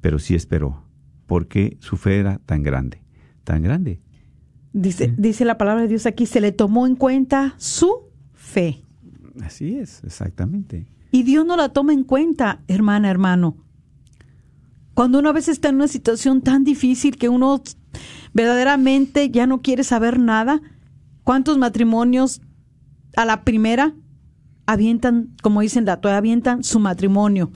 pero 0.00 0.18
sí 0.18 0.34
esperó, 0.34 0.84
porque 1.26 1.76
su 1.80 1.96
fe 1.96 2.18
era 2.18 2.38
tan 2.38 2.62
grande, 2.62 3.02
tan 3.44 3.62
grande. 3.62 4.00
Dice, 4.72 5.14
dice 5.16 5.44
la 5.44 5.58
palabra 5.58 5.82
de 5.82 5.88
Dios 5.88 6.06
aquí, 6.06 6.26
se 6.26 6.40
le 6.40 6.52
tomó 6.52 6.86
en 6.86 6.96
cuenta 6.96 7.54
su 7.56 8.10
fe. 8.34 8.82
Así 9.42 9.78
es, 9.78 10.02
exactamente. 10.04 10.86
Y 11.10 11.22
Dios 11.22 11.46
no 11.46 11.56
la 11.56 11.70
toma 11.70 11.92
en 11.92 12.04
cuenta, 12.04 12.60
hermana, 12.68 13.10
hermano. 13.10 13.56
Cuando 14.94 15.18
uno 15.18 15.28
a 15.28 15.32
veces 15.32 15.54
está 15.54 15.68
en 15.68 15.76
una 15.76 15.88
situación 15.88 16.42
tan 16.42 16.64
difícil 16.64 17.16
que 17.16 17.28
uno 17.28 17.62
verdaderamente 18.32 19.30
ya 19.30 19.46
no 19.46 19.62
quiere 19.62 19.84
saber 19.84 20.18
nada, 20.18 20.60
¿cuántos 21.22 21.58
matrimonios 21.58 22.40
a 23.16 23.24
la 23.24 23.44
primera 23.44 23.94
avientan, 24.66 25.34
como 25.42 25.60
dicen 25.60 25.84
la 25.84 26.00
toalla, 26.00 26.18
avientan 26.18 26.64
su 26.64 26.80
matrimonio? 26.80 27.50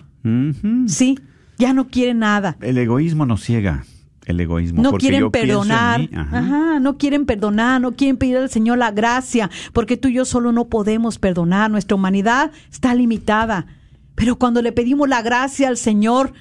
Sí, 0.86 1.18
ya 1.58 1.72
no 1.72 1.88
quieren 1.88 2.20
nada. 2.20 2.56
El 2.60 2.78
egoísmo 2.78 3.26
nos 3.26 3.42
ciega, 3.42 3.84
el 4.26 4.40
egoísmo. 4.40 4.82
No 4.82 4.90
porque 4.90 5.04
quieren 5.04 5.20
yo 5.20 5.30
pienso 5.30 5.62
en 5.62 5.68
perdonar, 5.68 6.00
mí, 6.00 6.10
ajá. 6.14 6.38
ajá, 6.38 6.80
no 6.80 6.98
quieren 6.98 7.26
perdonar, 7.26 7.80
no 7.80 7.92
quieren 7.92 8.16
pedir 8.16 8.36
al 8.36 8.50
Señor 8.50 8.78
la 8.78 8.90
gracia, 8.90 9.50
porque 9.72 9.96
tú 9.96 10.08
y 10.08 10.14
yo 10.14 10.24
solo 10.24 10.52
no 10.52 10.68
podemos 10.68 11.18
perdonar, 11.18 11.70
nuestra 11.70 11.94
humanidad 11.94 12.52
está 12.70 12.94
limitada. 12.94 13.66
Pero 14.14 14.36
cuando 14.36 14.60
le 14.60 14.72
pedimos 14.72 15.08
la 15.08 15.22
gracia 15.22 15.68
al 15.68 15.76
Señor, 15.76 16.32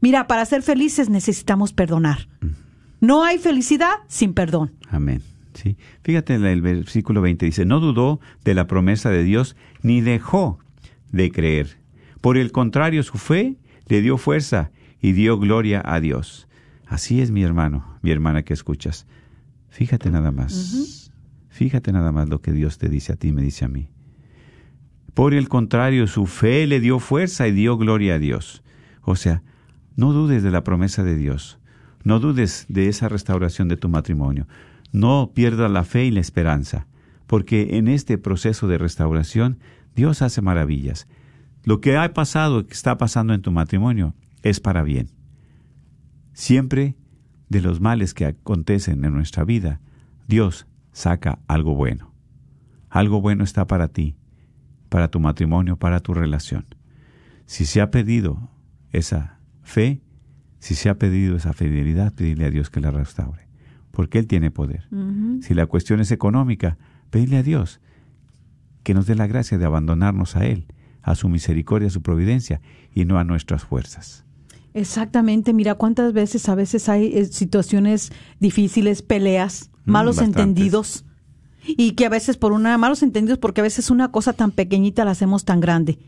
mira, 0.00 0.26
para 0.26 0.44
ser 0.44 0.62
felices 0.62 1.08
necesitamos 1.08 1.72
perdonar. 1.72 2.28
No 3.00 3.24
hay 3.24 3.38
felicidad 3.38 3.92
sin 4.08 4.34
perdón. 4.34 4.72
Amén. 4.90 5.22
Sí. 5.54 5.76
Fíjate 6.02 6.34
en 6.34 6.44
el 6.44 6.62
versículo 6.62 7.20
20 7.20 7.46
dice, 7.46 7.64
no 7.64 7.80
dudó 7.80 8.20
de 8.44 8.54
la 8.54 8.66
promesa 8.66 9.10
de 9.10 9.24
Dios 9.24 9.56
ni 9.82 10.00
dejó 10.00 10.58
de 11.10 11.30
creer. 11.30 11.78
Por 12.20 12.36
el 12.36 12.52
contrario, 12.52 13.02
su 13.02 13.18
fe 13.18 13.56
le 13.86 14.00
dio 14.00 14.18
fuerza 14.18 14.70
y 15.00 15.12
dio 15.12 15.38
gloria 15.38 15.82
a 15.84 16.00
Dios. 16.00 16.48
Así 16.86 17.20
es, 17.20 17.30
mi 17.30 17.42
hermano, 17.42 17.98
mi 18.02 18.10
hermana 18.10 18.42
que 18.42 18.54
escuchas. 18.54 19.06
Fíjate 19.68 20.10
nada 20.10 20.30
más. 20.30 21.12
Fíjate 21.48 21.92
nada 21.92 22.12
más 22.12 22.28
lo 22.28 22.40
que 22.40 22.52
Dios 22.52 22.78
te 22.78 22.88
dice 22.88 23.12
a 23.12 23.16
ti, 23.16 23.32
me 23.32 23.42
dice 23.42 23.64
a 23.64 23.68
mí. 23.68 23.88
Por 25.14 25.34
el 25.34 25.48
contrario, 25.48 26.06
su 26.06 26.26
fe 26.26 26.66
le 26.66 26.80
dio 26.80 27.00
fuerza 27.00 27.48
y 27.48 27.52
dio 27.52 27.76
gloria 27.76 28.14
a 28.14 28.18
Dios. 28.18 28.62
O 29.02 29.16
sea, 29.16 29.42
no 29.96 30.12
dudes 30.12 30.42
de 30.42 30.50
la 30.50 30.62
promesa 30.62 31.02
de 31.02 31.16
Dios. 31.16 31.58
No 32.04 32.20
dudes 32.20 32.66
de 32.68 32.88
esa 32.88 33.08
restauración 33.08 33.68
de 33.68 33.76
tu 33.76 33.88
matrimonio. 33.88 34.46
No 34.92 35.32
pierdas 35.34 35.70
la 35.70 35.84
fe 35.84 36.04
y 36.04 36.10
la 36.10 36.20
esperanza, 36.20 36.86
porque 37.26 37.76
en 37.76 37.88
este 37.88 38.16
proceso 38.16 38.68
de 38.68 38.78
restauración 38.78 39.58
Dios 39.94 40.22
hace 40.22 40.40
maravillas. 40.40 41.08
Lo 41.68 41.82
que 41.82 41.98
ha 41.98 42.14
pasado, 42.14 42.66
que 42.66 42.72
está 42.72 42.96
pasando 42.96 43.34
en 43.34 43.42
tu 43.42 43.52
matrimonio, 43.52 44.14
es 44.42 44.58
para 44.58 44.82
bien. 44.82 45.10
Siempre 46.32 46.96
de 47.50 47.60
los 47.60 47.78
males 47.78 48.14
que 48.14 48.24
acontecen 48.24 49.04
en 49.04 49.12
nuestra 49.12 49.44
vida, 49.44 49.82
Dios 50.26 50.66
saca 50.92 51.40
algo 51.46 51.74
bueno. 51.74 52.14
Algo 52.88 53.20
bueno 53.20 53.44
está 53.44 53.66
para 53.66 53.88
ti, 53.88 54.16
para 54.88 55.08
tu 55.08 55.20
matrimonio, 55.20 55.76
para 55.76 56.00
tu 56.00 56.14
relación. 56.14 56.64
Si 57.44 57.66
se 57.66 57.82
ha 57.82 57.90
pedido 57.90 58.48
esa 58.90 59.38
fe, 59.60 60.00
si 60.60 60.74
se 60.74 60.88
ha 60.88 60.94
pedido 60.94 61.36
esa 61.36 61.52
fidelidad, 61.52 62.14
pedirle 62.14 62.46
a 62.46 62.50
Dios 62.50 62.70
que 62.70 62.80
la 62.80 62.92
restaure, 62.92 63.46
porque 63.90 64.18
Él 64.18 64.26
tiene 64.26 64.50
poder. 64.50 64.88
Si 65.42 65.52
la 65.52 65.66
cuestión 65.66 66.00
es 66.00 66.12
económica, 66.12 66.78
pedirle 67.10 67.36
a 67.36 67.42
Dios 67.42 67.82
que 68.84 68.94
nos 68.94 69.06
dé 69.06 69.14
la 69.14 69.26
gracia 69.26 69.58
de 69.58 69.66
abandonarnos 69.66 70.34
a 70.34 70.46
Él, 70.46 70.64
a 71.10 71.14
su 71.14 71.28
misericordia, 71.28 71.88
a 71.88 71.90
su 71.90 72.02
providencia, 72.02 72.60
y 72.94 73.04
no 73.04 73.18
a 73.18 73.24
nuestras 73.24 73.64
fuerzas. 73.64 74.24
Exactamente, 74.74 75.52
mira 75.52 75.74
cuántas 75.74 76.12
veces 76.12 76.48
a 76.48 76.54
veces 76.54 76.88
hay 76.88 77.06
eh, 77.14 77.24
situaciones 77.26 78.12
difíciles, 78.40 79.02
peleas, 79.02 79.70
Mm, 79.86 79.90
malos 79.92 80.16
bastantes. 80.16 80.42
entendidos 80.42 81.04
y 81.66 81.92
que 81.92 82.04
a 82.04 82.10
veces 82.10 82.36
por 82.36 82.52
una 82.52 82.76
malos 82.76 83.02
entendidos 83.02 83.38
porque 83.38 83.62
a 83.62 83.64
veces 83.64 83.90
una 83.90 84.08
cosa 84.12 84.34
tan 84.34 84.50
pequeñita 84.50 85.04
la 85.06 85.12
hacemos 85.12 85.44
tan 85.46 85.60
grande. 85.60 85.98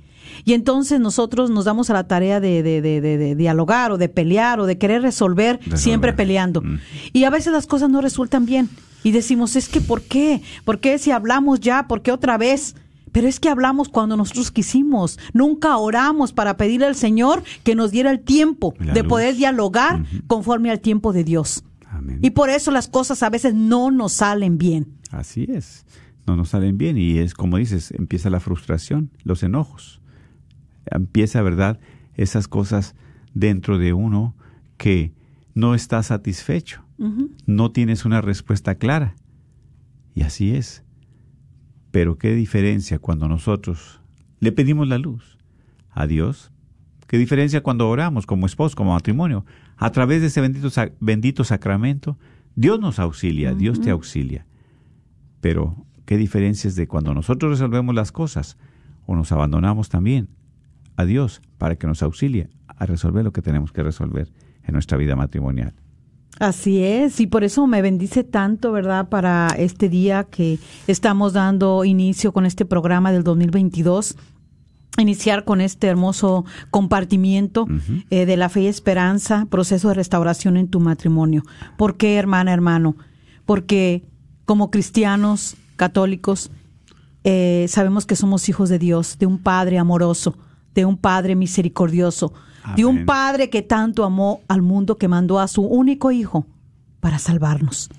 Y 0.44 0.52
entonces 0.52 1.00
nosotros 1.00 1.48
nos 1.50 1.64
damos 1.64 1.88
a 1.90 1.94
la 1.94 2.06
tarea 2.06 2.40
de, 2.40 2.62
de, 2.62 2.82
de, 2.82 3.00
de- 3.00 3.16
de 3.18 3.34
dialogar 3.34 3.90
o 3.90 3.96
de 3.98 4.08
pelear 4.10 4.60
o 4.60 4.66
de 4.66 4.76
querer 4.78 5.00
resolver, 5.02 5.56
Resolver. 5.56 5.78
siempre 5.78 6.12
peleando. 6.12 6.60
Mm. 6.60 6.78
Y 7.14 7.24
a 7.24 7.30
veces 7.30 7.52
las 7.54 7.66
cosas 7.66 7.88
no 7.90 8.00
resultan 8.02 8.44
bien. 8.46 8.68
Y 9.02 9.12
decimos, 9.12 9.56
es 9.56 9.68
que 9.70 9.80
¿por 9.80 10.02
qué? 10.02 10.42
¿Por 10.66 10.78
qué 10.78 10.98
si 10.98 11.10
hablamos 11.10 11.60
ya? 11.60 11.88
¿Por 11.88 12.02
qué 12.02 12.12
otra 12.12 12.36
vez? 12.36 12.76
Pero 13.12 13.28
es 13.28 13.40
que 13.40 13.48
hablamos 13.48 13.88
cuando 13.88 14.16
nosotros 14.16 14.50
quisimos. 14.50 15.18
Nunca 15.32 15.76
oramos 15.76 16.32
para 16.32 16.56
pedirle 16.56 16.86
al 16.86 16.94
Señor 16.94 17.42
que 17.64 17.74
nos 17.74 17.90
diera 17.90 18.10
el 18.10 18.20
tiempo 18.20 18.74
La 18.78 18.92
de 18.92 19.00
luz. 19.02 19.08
poder 19.08 19.36
dialogar 19.36 20.04
conforme 20.26 20.70
al 20.70 20.80
tiempo 20.80 21.12
de 21.12 21.24
Dios. 21.24 21.64
Amén. 21.88 22.18
Y 22.22 22.30
por 22.30 22.50
eso 22.50 22.70
las 22.70 22.88
cosas 22.88 23.22
a 23.22 23.30
veces 23.30 23.54
no 23.54 23.90
nos 23.90 24.12
salen 24.12 24.58
bien. 24.58 24.94
Así 25.10 25.46
es. 25.48 25.84
No 26.26 26.36
nos 26.36 26.50
salen 26.50 26.78
bien 26.78 26.96
y 26.96 27.18
es 27.18 27.34
como 27.34 27.56
dices, 27.56 27.90
empieza 27.92 28.30
la 28.30 28.38
frustración, 28.40 29.10
los 29.24 29.42
enojos. 29.42 30.00
Empieza, 30.86 31.42
¿verdad? 31.42 31.80
Esas 32.14 32.46
cosas 32.46 32.94
dentro 33.34 33.78
de 33.78 33.92
uno 33.92 34.36
que 34.76 35.12
no 35.54 35.74
está 35.74 36.02
satisfecho. 36.02 36.82
No 37.46 37.72
tienes 37.72 38.04
una 38.04 38.20
respuesta 38.20 38.74
clara. 38.74 39.16
Y 40.14 40.22
así 40.22 40.54
es. 40.54 40.84
Pero 41.90 42.18
qué 42.18 42.34
diferencia 42.34 42.98
cuando 42.98 43.28
nosotros 43.28 44.00
le 44.38 44.52
pedimos 44.52 44.88
la 44.88 44.98
luz 44.98 45.38
a 45.90 46.06
Dios. 46.06 46.50
Qué 47.06 47.18
diferencia 47.18 47.62
cuando 47.62 47.88
oramos 47.88 48.26
como 48.26 48.46
esposo, 48.46 48.76
como 48.76 48.94
matrimonio. 48.94 49.44
A 49.76 49.90
través 49.90 50.20
de 50.20 50.28
ese 50.28 50.40
bendito, 50.40 50.68
bendito 51.00 51.44
sacramento, 51.44 52.18
Dios 52.54 52.80
nos 52.80 52.98
auxilia, 52.98 53.54
Dios 53.54 53.80
te 53.80 53.90
auxilia. 53.90 54.46
Pero 55.40 55.86
qué 56.04 56.16
diferencia 56.16 56.68
es 56.68 56.76
de 56.76 56.86
cuando 56.86 57.14
nosotros 57.14 57.50
resolvemos 57.52 57.94
las 57.94 58.12
cosas 58.12 58.56
o 59.06 59.16
nos 59.16 59.32
abandonamos 59.32 59.88
también 59.88 60.28
a 60.96 61.04
Dios 61.04 61.42
para 61.58 61.76
que 61.76 61.86
nos 61.86 62.02
auxilie 62.02 62.48
a 62.68 62.86
resolver 62.86 63.24
lo 63.24 63.32
que 63.32 63.42
tenemos 63.42 63.72
que 63.72 63.82
resolver 63.82 64.32
en 64.62 64.72
nuestra 64.74 64.96
vida 64.96 65.16
matrimonial. 65.16 65.74
Así 66.40 66.82
es, 66.82 67.20
y 67.20 67.26
por 67.26 67.44
eso 67.44 67.66
me 67.66 67.82
bendice 67.82 68.24
tanto, 68.24 68.72
¿verdad? 68.72 69.10
Para 69.10 69.48
este 69.58 69.90
día 69.90 70.24
que 70.24 70.58
estamos 70.86 71.34
dando 71.34 71.84
inicio 71.84 72.32
con 72.32 72.46
este 72.46 72.64
programa 72.64 73.12
del 73.12 73.22
2022 73.22 74.16
iniciar 74.98 75.44
con 75.44 75.60
este 75.60 75.86
hermoso 75.86 76.44
compartimiento 76.70 77.66
eh, 78.10 78.26
de 78.26 78.36
la 78.36 78.48
fe 78.48 78.62
y 78.62 78.66
esperanza, 78.66 79.46
proceso 79.50 79.88
de 79.88 79.94
restauración 79.94 80.56
en 80.56 80.68
tu 80.68 80.80
matrimonio. 80.80 81.42
¿Por 81.76 81.96
qué, 81.96 82.16
hermana, 82.16 82.52
hermano? 82.52 82.96
Porque 83.46 84.04
como 84.46 84.70
cristianos 84.70 85.56
católicos 85.76 86.50
eh, 87.24 87.66
sabemos 87.68 88.06
que 88.06 88.16
somos 88.16 88.48
hijos 88.48 88.68
de 88.68 88.78
Dios, 88.78 89.18
de 89.18 89.26
un 89.26 89.38
Padre 89.38 89.78
amoroso, 89.78 90.36
de 90.74 90.84
un 90.84 90.96
Padre 90.96 91.36
misericordioso, 91.36 92.32
de 92.76 92.84
un. 92.84 93.06
Padre 93.06 93.50
que 93.50 93.62
tanto 93.62 94.04
amó 94.04 94.40
al 94.48 94.62
mundo 94.62 94.96
que 94.96 95.08
mandó 95.08 95.40
a 95.40 95.48
su 95.48 95.62
único 95.62 96.10
Hijo 96.12 96.46
para 97.00 97.18
salvarnos. 97.18 97.90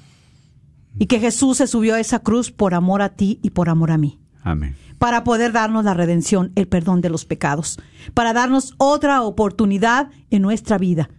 Y 0.97 1.07
que 1.07 1.19
Jesús 1.19 1.57
se 1.57 1.67
subió 1.67 1.95
a 1.95 1.99
esa 1.99 2.19
cruz 2.19 2.51
por 2.51 2.73
amor 2.73 3.01
a 3.01 3.09
ti 3.09 3.39
y 3.41 3.51
por 3.51 3.69
amor 3.69 3.91
a 3.91 3.97
mí 3.97 4.19
Amén. 4.43 4.75
para 4.97 5.23
poder 5.23 5.51
darnos 5.53 5.85
la 5.85 5.93
redención, 5.93 6.51
el 6.55 6.67
perdón 6.67 7.01
de 7.01 7.09
los 7.09 7.25
pecados, 7.25 7.79
para 8.13 8.33
darnos 8.33 8.73
otra 8.77 9.21
oportunidad 9.21 10.09
en 10.29 10.41
nuestra 10.41 10.77
vida, 10.77 11.09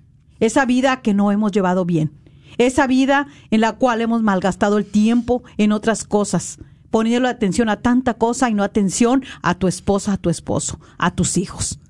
esa 0.40 0.66
vida 0.66 1.00
que 1.00 1.14
no 1.14 1.32
hemos 1.32 1.52
llevado 1.52 1.86
bien, 1.86 2.12
esa 2.58 2.86
vida 2.86 3.28
en 3.50 3.62
la 3.62 3.72
cual 3.72 4.02
hemos 4.02 4.22
malgastado 4.22 4.76
el 4.76 4.84
tiempo 4.84 5.42
en 5.56 5.72
otras 5.72 6.04
cosas, 6.04 6.58
poniendo 6.90 7.26
atención 7.26 7.70
a 7.70 7.80
tanta 7.80 8.14
cosa 8.14 8.50
y 8.50 8.54
no 8.54 8.62
atención 8.62 9.24
a 9.40 9.54
tu 9.54 9.68
esposa, 9.68 10.12
a 10.12 10.16
tu 10.18 10.28
esposo, 10.28 10.78
a 10.98 11.12
tus 11.12 11.38
hijos. 11.38 11.80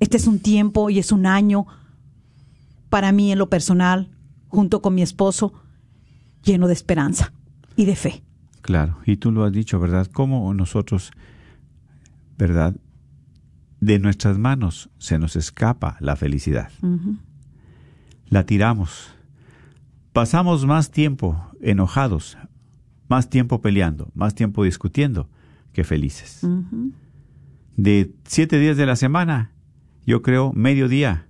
Este 0.00 0.16
es 0.16 0.26
un 0.26 0.38
tiempo 0.38 0.90
y 0.90 0.98
es 0.98 1.12
un 1.12 1.26
año 1.26 1.66
para 2.88 3.12
mí 3.12 3.32
en 3.32 3.38
lo 3.38 3.48
personal, 3.48 4.10
junto 4.48 4.82
con 4.82 4.94
mi 4.94 5.02
esposo, 5.02 5.52
lleno 6.42 6.66
de 6.66 6.72
esperanza 6.72 7.32
y 7.76 7.84
de 7.84 7.96
fe. 7.96 8.22
Claro, 8.62 8.98
y 9.06 9.16
tú 9.16 9.32
lo 9.32 9.44
has 9.44 9.52
dicho, 9.52 9.78
¿verdad? 9.78 10.08
¿Cómo 10.12 10.52
nosotros, 10.54 11.12
¿verdad? 12.36 12.74
De 13.80 13.98
nuestras 13.98 14.38
manos 14.38 14.90
se 14.98 15.18
nos 15.18 15.36
escapa 15.36 15.96
la 16.00 16.16
felicidad. 16.16 16.70
La 18.28 18.44
tiramos. 18.44 19.10
Pasamos 20.12 20.66
más 20.66 20.90
tiempo 20.90 21.50
enojados, 21.60 22.38
más 23.08 23.28
tiempo 23.28 23.60
peleando, 23.60 24.10
más 24.14 24.34
tiempo 24.34 24.64
discutiendo 24.64 25.28
que 25.72 25.84
felices. 25.84 26.46
De 27.76 28.14
siete 28.24 28.58
días 28.58 28.76
de 28.76 28.86
la 28.86 28.96
semana, 28.96 29.52
yo 30.06 30.22
creo 30.22 30.52
medio 30.54 30.88
día 30.88 31.26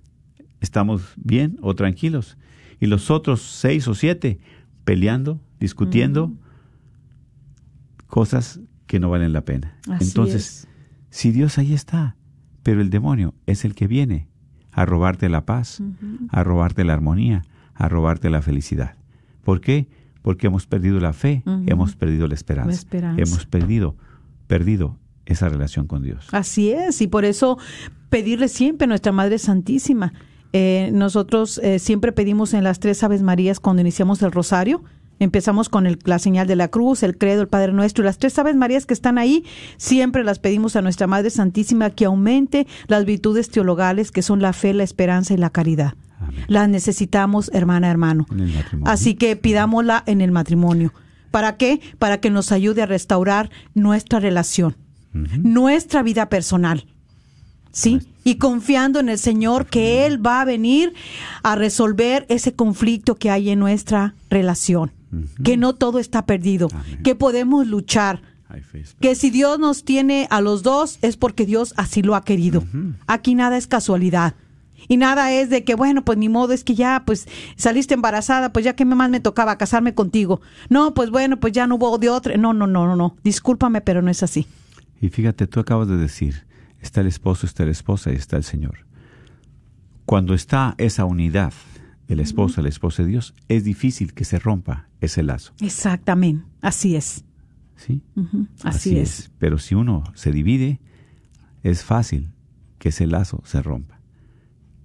estamos 0.61 1.13
bien 1.17 1.57
o 1.61 1.75
tranquilos. 1.75 2.37
Y 2.79 2.85
los 2.85 3.09
otros 3.09 3.41
seis 3.41 3.87
o 3.87 3.95
siete 3.95 4.39
peleando, 4.85 5.41
discutiendo, 5.59 6.31
cosas 8.07 8.59
que 8.85 8.99
no 8.99 9.09
valen 9.09 9.33
la 9.33 9.41
pena. 9.41 9.77
Así 9.89 10.05
Entonces, 10.05 10.47
es. 10.47 10.67
si 11.09 11.31
Dios 11.31 11.57
ahí 11.57 11.73
está, 11.73 12.15
pero 12.63 12.81
el 12.81 12.89
demonio 12.89 13.33
es 13.45 13.65
el 13.65 13.75
que 13.75 13.87
viene 13.87 14.27
a 14.71 14.85
robarte 14.85 15.27
la 15.29 15.45
paz, 15.45 15.81
a 16.29 16.43
robarte 16.43 16.83
la 16.83 16.93
armonía, 16.93 17.43
a 17.73 17.89
robarte 17.89 18.29
la 18.29 18.41
felicidad. 18.41 18.95
¿Por 19.43 19.59
qué? 19.59 19.87
Porque 20.21 20.47
hemos 20.47 20.67
perdido 20.67 20.99
la 20.99 21.13
fe, 21.13 21.43
hemos 21.65 21.95
perdido 21.95 22.27
la 22.27 22.35
esperanza, 22.35 22.69
La 22.69 22.75
esperanza. 22.75 23.21
hemos 23.21 23.45
perdido, 23.45 23.95
perdido 24.47 24.97
esa 25.27 25.49
relación 25.49 25.87
con 25.87 26.01
Dios. 26.03 26.27
Así 26.31 26.71
es, 26.71 27.01
y 27.01 27.07
por 27.07 27.25
eso 27.25 27.57
pedirle 28.09 28.47
siempre 28.47 28.85
a 28.85 28.87
nuestra 28.87 29.11
Madre 29.11 29.37
Santísima. 29.37 30.13
Eh, 30.53 30.89
nosotros 30.93 31.59
eh, 31.63 31.77
siempre 31.79 32.11
pedimos 32.13 32.53
en 32.53 32.63
las 32.63 32.79
tres 32.79 33.03
Aves 33.03 33.21
Marías 33.21 33.59
cuando 33.59 33.81
iniciamos 33.81 34.21
el 34.21 34.31
rosario. 34.31 34.83
Empezamos 35.19 35.67
con 35.67 35.87
el- 35.87 35.97
la 36.05 36.19
señal 36.19 36.45
de 36.47 36.55
la 36.55 36.67
cruz, 36.67 37.01
el 37.03 37.17
credo, 37.17 37.41
el 37.41 37.47
Padre 37.47 37.73
Nuestro 37.73 38.03
y 38.03 38.05
las 38.05 38.17
tres 38.19 38.37
Aves 38.39 38.55
Marías 38.55 38.85
que 38.85 38.93
están 38.93 39.17
ahí, 39.17 39.43
siempre 39.77 40.23
las 40.23 40.37
pedimos 40.39 40.75
a 40.75 40.81
nuestra 40.81 41.07
Madre 41.07 41.31
Santísima 41.31 41.89
que 41.89 42.05
aumente 42.05 42.67
las 42.87 43.03
virtudes 43.03 43.49
teologales 43.49 44.11
que 44.11 44.21
son 44.21 44.41
la 44.41 44.53
fe, 44.53 44.73
la 44.73 44.83
esperanza 44.83 45.33
y 45.33 45.37
la 45.37 45.49
caridad. 45.49 45.95
Amén. 46.19 46.45
Las 46.47 46.69
necesitamos, 46.69 47.49
hermana, 47.53 47.89
hermano. 47.89 48.25
Así 48.85 49.15
que 49.15 49.35
pidámosla 49.35 50.03
en 50.05 50.21
el 50.21 50.31
matrimonio. 50.31 50.93
¿Para 51.31 51.57
qué? 51.57 51.81
Para 51.99 52.19
que 52.19 52.29
nos 52.29 52.51
ayude 52.51 52.83
a 52.83 52.85
restaurar 52.85 53.49
nuestra 53.73 54.19
relación, 54.19 54.77
nuestra 55.41 56.03
vida 56.03 56.29
personal. 56.29 56.85
¿Sí? 57.71 57.99
Y 58.23 58.35
confiando 58.35 58.99
en 58.99 59.09
el 59.09 59.19
Señor 59.19 59.67
que 59.67 60.05
Él 60.05 60.25
va 60.25 60.41
a 60.41 60.45
venir 60.45 60.93
a 61.43 61.55
resolver 61.55 62.25
ese 62.27 62.53
conflicto 62.53 63.15
que 63.15 63.29
hay 63.29 63.49
en 63.51 63.59
nuestra 63.59 64.15
relación. 64.29 64.91
Que 65.43 65.57
no 65.57 65.73
todo 65.73 65.99
está 65.99 66.25
perdido, 66.25 66.67
Amén. 66.71 67.01
que 67.03 67.15
podemos 67.15 67.65
luchar, 67.65 68.21
que 68.99 69.15
si 69.15 69.29
Dios 69.29 69.57
nos 69.59 69.83
tiene 69.83 70.27
a 70.29 70.41
los 70.41 70.63
dos 70.63 70.99
es 71.01 71.17
porque 71.17 71.45
Dios 71.45 71.73
así 71.77 72.01
lo 72.01 72.15
ha 72.15 72.23
querido. 72.23 72.63
Aquí 73.07 73.35
nada 73.35 73.57
es 73.57 73.67
casualidad. 73.67 74.35
Y 74.89 74.97
nada 74.97 75.33
es 75.33 75.49
de 75.49 75.63
que, 75.63 75.75
bueno, 75.75 76.05
pues 76.05 76.17
ni 76.17 76.29
modo, 76.29 76.53
es 76.53 76.63
que 76.63 76.75
ya, 76.75 77.03
pues 77.05 77.27
saliste 77.57 77.93
embarazada, 77.93 78.53
pues 78.53 78.63
ya 78.63 78.75
que 78.75 78.85
más 78.85 79.09
me 79.09 79.19
tocaba 79.19 79.57
casarme 79.57 79.93
contigo. 79.93 80.39
No, 80.69 80.93
pues 80.93 81.09
bueno, 81.09 81.39
pues 81.39 81.51
ya 81.51 81.67
no 81.67 81.75
hubo 81.75 81.97
de 81.97 82.09
otra. 82.09 82.37
No, 82.37 82.53
no, 82.53 82.67
no, 82.67 82.85
no, 82.87 82.95
no. 82.95 83.17
Discúlpame, 83.23 83.81
pero 83.81 84.01
no 84.01 84.11
es 84.11 84.23
así. 84.23 84.47
Y 85.01 85.09
fíjate, 85.09 85.47
tú 85.47 85.59
acabas 85.59 85.87
de 85.87 85.97
decir, 85.97 86.45
está 86.81 87.01
el 87.01 87.07
esposo, 87.07 87.45
está 87.45 87.65
la 87.65 87.71
esposa 87.71 88.11
y 88.11 88.15
está 88.15 88.37
el 88.37 88.43
Señor. 88.43 88.85
Cuando 90.05 90.33
está 90.33 90.75
esa 90.77 91.05
unidad 91.05 91.53
del 92.07 92.21
esposo, 92.21 92.61
la 92.61 92.69
esposa 92.69 93.03
de 93.03 93.09
Dios, 93.09 93.35
es 93.49 93.63
difícil 93.63 94.13
que 94.13 94.23
se 94.23 94.39
rompa 94.39 94.87
ese 95.01 95.23
lazo. 95.23 95.53
Exactamente. 95.59 96.45
Así 96.61 96.95
es. 96.95 97.25
¿sí? 97.75 98.01
Así, 98.63 98.97
es. 98.97 99.31
Pero 99.37 99.57
si 99.59 99.75
uno 99.75 100.03
se 100.13 100.31
divide, 100.31 100.79
es 101.63 101.83
fácil 101.83 102.31
que 102.79 102.89
ese 102.89 103.07
lazo 103.07 103.41
se 103.45 103.61
rompa, 103.61 103.99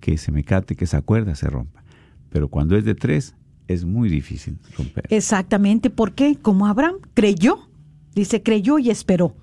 que 0.00 0.18
se 0.18 0.32
me 0.32 0.44
cate, 0.44 0.76
que 0.76 0.84
esa 0.84 1.02
cuerda 1.02 1.34
se 1.34 1.48
rompa. 1.48 1.84
Pero 2.30 2.48
cuando 2.48 2.76
es 2.76 2.84
de 2.84 2.94
tres, 2.94 3.34
es 3.68 3.84
muy 3.84 4.08
difícil 4.08 4.58
romper. 4.76 5.06
Exactamente. 5.10 5.90
¿Por 5.90 6.14
qué? 6.14 6.36
Como 6.36 6.66
Abraham 6.66 6.96
creyó. 7.14 7.68
Dice, 8.14 8.42
creyó 8.42 8.78
y 8.78 8.90
esperó. 8.90 9.36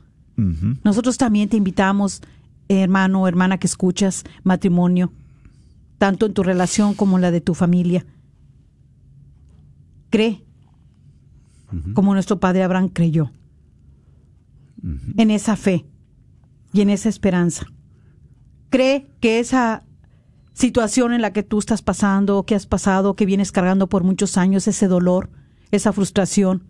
Nosotros 0.83 1.17
también 1.17 1.49
te 1.49 1.57
invitamos, 1.57 2.21
hermano 2.67 3.21
o 3.21 3.27
hermana 3.27 3.57
que 3.57 3.67
escuchas, 3.67 4.23
matrimonio, 4.43 5.11
tanto 5.97 6.25
en 6.25 6.33
tu 6.33 6.43
relación 6.43 6.93
como 6.93 7.17
en 7.17 7.21
la 7.21 7.31
de 7.31 7.41
tu 7.41 7.53
familia. 7.53 8.05
Cree, 10.09 10.43
como 11.93 12.13
nuestro 12.13 12.39
padre 12.39 12.63
Abraham 12.63 12.89
creyó, 12.89 13.31
en 15.17 15.31
esa 15.31 15.55
fe 15.55 15.85
y 16.73 16.81
en 16.81 16.89
esa 16.89 17.09
esperanza. 17.09 17.65
Cree 18.69 19.07
que 19.19 19.39
esa 19.39 19.83
situación 20.53 21.13
en 21.13 21.21
la 21.21 21.33
que 21.33 21.43
tú 21.43 21.59
estás 21.59 21.81
pasando, 21.81 22.43
que 22.43 22.55
has 22.55 22.65
pasado, 22.65 23.15
que 23.15 23.25
vienes 23.25 23.51
cargando 23.51 23.87
por 23.87 24.03
muchos 24.03 24.37
años, 24.37 24.67
ese 24.67 24.87
dolor, 24.87 25.29
esa 25.71 25.93
frustración, 25.93 26.63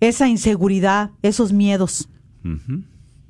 esa 0.00 0.28
inseguridad, 0.28 1.10
esos 1.22 1.52
miedos, 1.52 2.08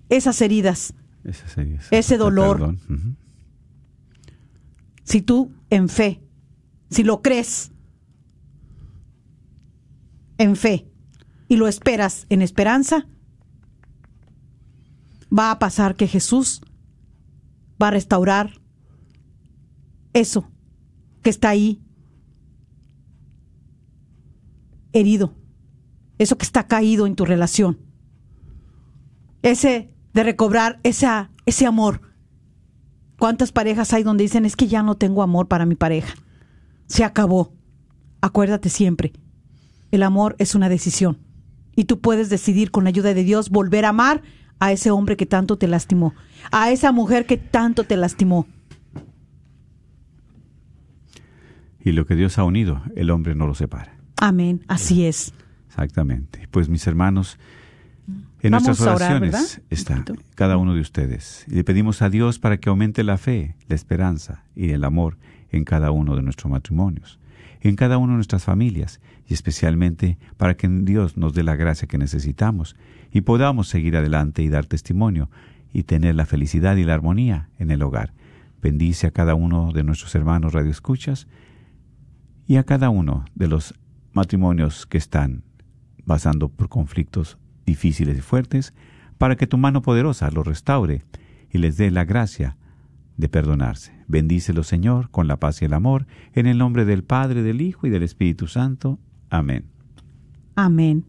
esas 0.08 0.40
heridas, 0.40 0.94
Ese 1.24 1.78
Ese 1.90 2.16
dolor. 2.16 2.76
Si 5.02 5.22
tú 5.22 5.52
en 5.70 5.88
fe, 5.88 6.22
si 6.90 7.02
lo 7.02 7.22
crees 7.22 7.72
en 10.38 10.56
fe 10.56 10.88
y 11.48 11.56
lo 11.56 11.68
esperas 11.68 12.26
en 12.28 12.42
esperanza, 12.42 13.06
va 15.36 15.50
a 15.50 15.58
pasar 15.58 15.96
que 15.96 16.08
Jesús 16.08 16.60
va 17.80 17.88
a 17.88 17.92
restaurar 17.92 18.60
eso 20.12 20.50
que 21.22 21.30
está 21.30 21.50
ahí 21.50 21.82
herido, 24.92 25.34
eso 26.18 26.38
que 26.38 26.44
está 26.44 26.66
caído 26.66 27.06
en 27.06 27.14
tu 27.14 27.24
relación, 27.24 27.78
ese 29.42 29.90
de 30.12 30.22
recobrar 30.22 30.80
esa, 30.82 31.30
ese 31.44 31.66
amor. 31.66 32.00
¿Cuántas 33.18 33.52
parejas 33.52 33.92
hay 33.92 34.02
donde 34.02 34.24
dicen 34.24 34.44
es 34.44 34.56
que 34.56 34.66
ya 34.66 34.82
no 34.82 34.96
tengo 34.96 35.22
amor 35.22 35.48
para 35.48 35.66
mi 35.66 35.74
pareja? 35.74 36.14
Se 36.86 37.04
acabó. 37.04 37.52
Acuérdate 38.20 38.70
siempre, 38.70 39.12
el 39.90 40.02
amor 40.02 40.34
es 40.38 40.54
una 40.54 40.68
decisión 40.68 41.18
y 41.76 41.84
tú 41.84 42.00
puedes 42.00 42.30
decidir 42.30 42.70
con 42.70 42.84
la 42.84 42.88
ayuda 42.88 43.14
de 43.14 43.22
Dios 43.22 43.50
volver 43.50 43.84
a 43.84 43.90
amar 43.90 44.22
a 44.58 44.72
ese 44.72 44.90
hombre 44.90 45.16
que 45.16 45.26
tanto 45.26 45.58
te 45.58 45.68
lastimó, 45.68 46.14
a 46.50 46.70
esa 46.70 46.90
mujer 46.90 47.26
que 47.26 47.36
tanto 47.36 47.84
te 47.84 47.96
lastimó. 47.96 48.46
Y 51.78 51.92
lo 51.92 52.06
que 52.06 52.16
Dios 52.16 52.38
ha 52.38 52.44
unido, 52.44 52.82
el 52.96 53.10
hombre 53.10 53.34
no 53.34 53.46
lo 53.46 53.54
separa. 53.54 53.96
Amén, 54.16 54.64
así 54.66 55.04
es. 55.04 55.34
Exactamente. 55.76 56.48
Pues 56.50 56.70
mis 56.70 56.86
hermanos, 56.86 57.38
en 58.40 58.52
Vamos 58.52 58.66
nuestras 58.66 58.96
orar, 58.96 59.16
oraciones 59.16 59.60
está 59.68 60.04
cada 60.34 60.56
uno 60.56 60.74
de 60.74 60.80
ustedes. 60.80 61.44
Y 61.48 61.56
le 61.56 61.64
pedimos 61.64 62.00
a 62.00 62.08
Dios 62.08 62.38
para 62.38 62.56
que 62.56 62.70
aumente 62.70 63.04
la 63.04 63.18
fe, 63.18 63.56
la 63.68 63.74
esperanza 63.74 64.44
y 64.54 64.70
el 64.70 64.84
amor 64.84 65.18
en 65.50 65.64
cada 65.64 65.90
uno 65.90 66.16
de 66.16 66.22
nuestros 66.22 66.50
matrimonios, 66.50 67.18
en 67.60 67.76
cada 67.76 67.98
una 67.98 68.14
de 68.14 68.16
nuestras 68.16 68.44
familias 68.44 69.00
y 69.28 69.34
especialmente 69.34 70.16
para 70.38 70.56
que 70.56 70.66
Dios 70.66 71.18
nos 71.18 71.34
dé 71.34 71.42
la 71.42 71.56
gracia 71.56 71.86
que 71.86 71.98
necesitamos 71.98 72.74
y 73.12 73.20
podamos 73.20 73.68
seguir 73.68 73.98
adelante 73.98 74.42
y 74.42 74.48
dar 74.48 74.64
testimonio 74.64 75.28
y 75.74 75.82
tener 75.82 76.14
la 76.14 76.24
felicidad 76.24 76.76
y 76.76 76.84
la 76.84 76.94
armonía 76.94 77.50
en 77.58 77.70
el 77.70 77.82
hogar. 77.82 78.14
Bendice 78.62 79.08
a 79.08 79.10
cada 79.10 79.34
uno 79.34 79.72
de 79.72 79.84
nuestros 79.84 80.14
hermanos 80.14 80.54
radioescuchas 80.54 81.26
y 82.46 82.56
a 82.56 82.64
cada 82.64 82.88
uno 82.88 83.26
de 83.34 83.48
los 83.48 83.74
matrimonios 84.14 84.86
que 84.86 84.96
están 84.96 85.42
pasando 86.06 86.48
por 86.48 86.68
conflictos 86.68 87.38
difíciles 87.64 88.16
y 88.16 88.20
fuertes, 88.20 88.72
para 89.18 89.36
que 89.36 89.46
tu 89.46 89.58
mano 89.58 89.82
poderosa 89.82 90.30
los 90.30 90.46
restaure 90.46 91.02
y 91.50 91.58
les 91.58 91.76
dé 91.76 91.90
la 91.90 92.04
gracia 92.04 92.56
de 93.16 93.28
perdonarse. 93.28 93.92
Bendícelo, 94.08 94.62
Señor, 94.62 95.10
con 95.10 95.26
la 95.26 95.38
paz 95.38 95.62
y 95.62 95.64
el 95.64 95.72
amor, 95.72 96.06
en 96.34 96.46
el 96.46 96.58
nombre 96.58 96.84
del 96.84 97.02
Padre, 97.02 97.42
del 97.42 97.60
Hijo 97.60 97.86
y 97.86 97.90
del 97.90 98.02
Espíritu 98.02 98.46
Santo. 98.46 98.98
Amén. 99.30 99.64
Amén. 100.54 101.04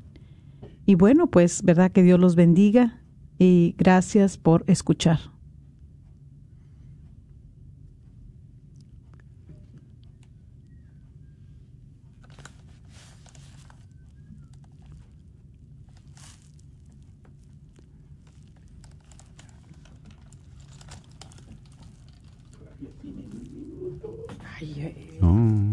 Y 0.86 0.96
bueno, 0.96 1.28
pues, 1.28 1.64
¿verdad? 1.64 1.92
Que 1.92 2.04
Dios 2.04 2.20
los 2.20 2.36
bendiga 2.36 3.02
y 3.38 3.76
gracias 3.78 4.38
por 4.38 4.64
escuchar. 4.68 5.20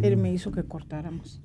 Él 0.05 0.19
me 0.19 0.34
hizo 0.45 0.53
que 0.53 0.69
cortáramos. 0.69 1.41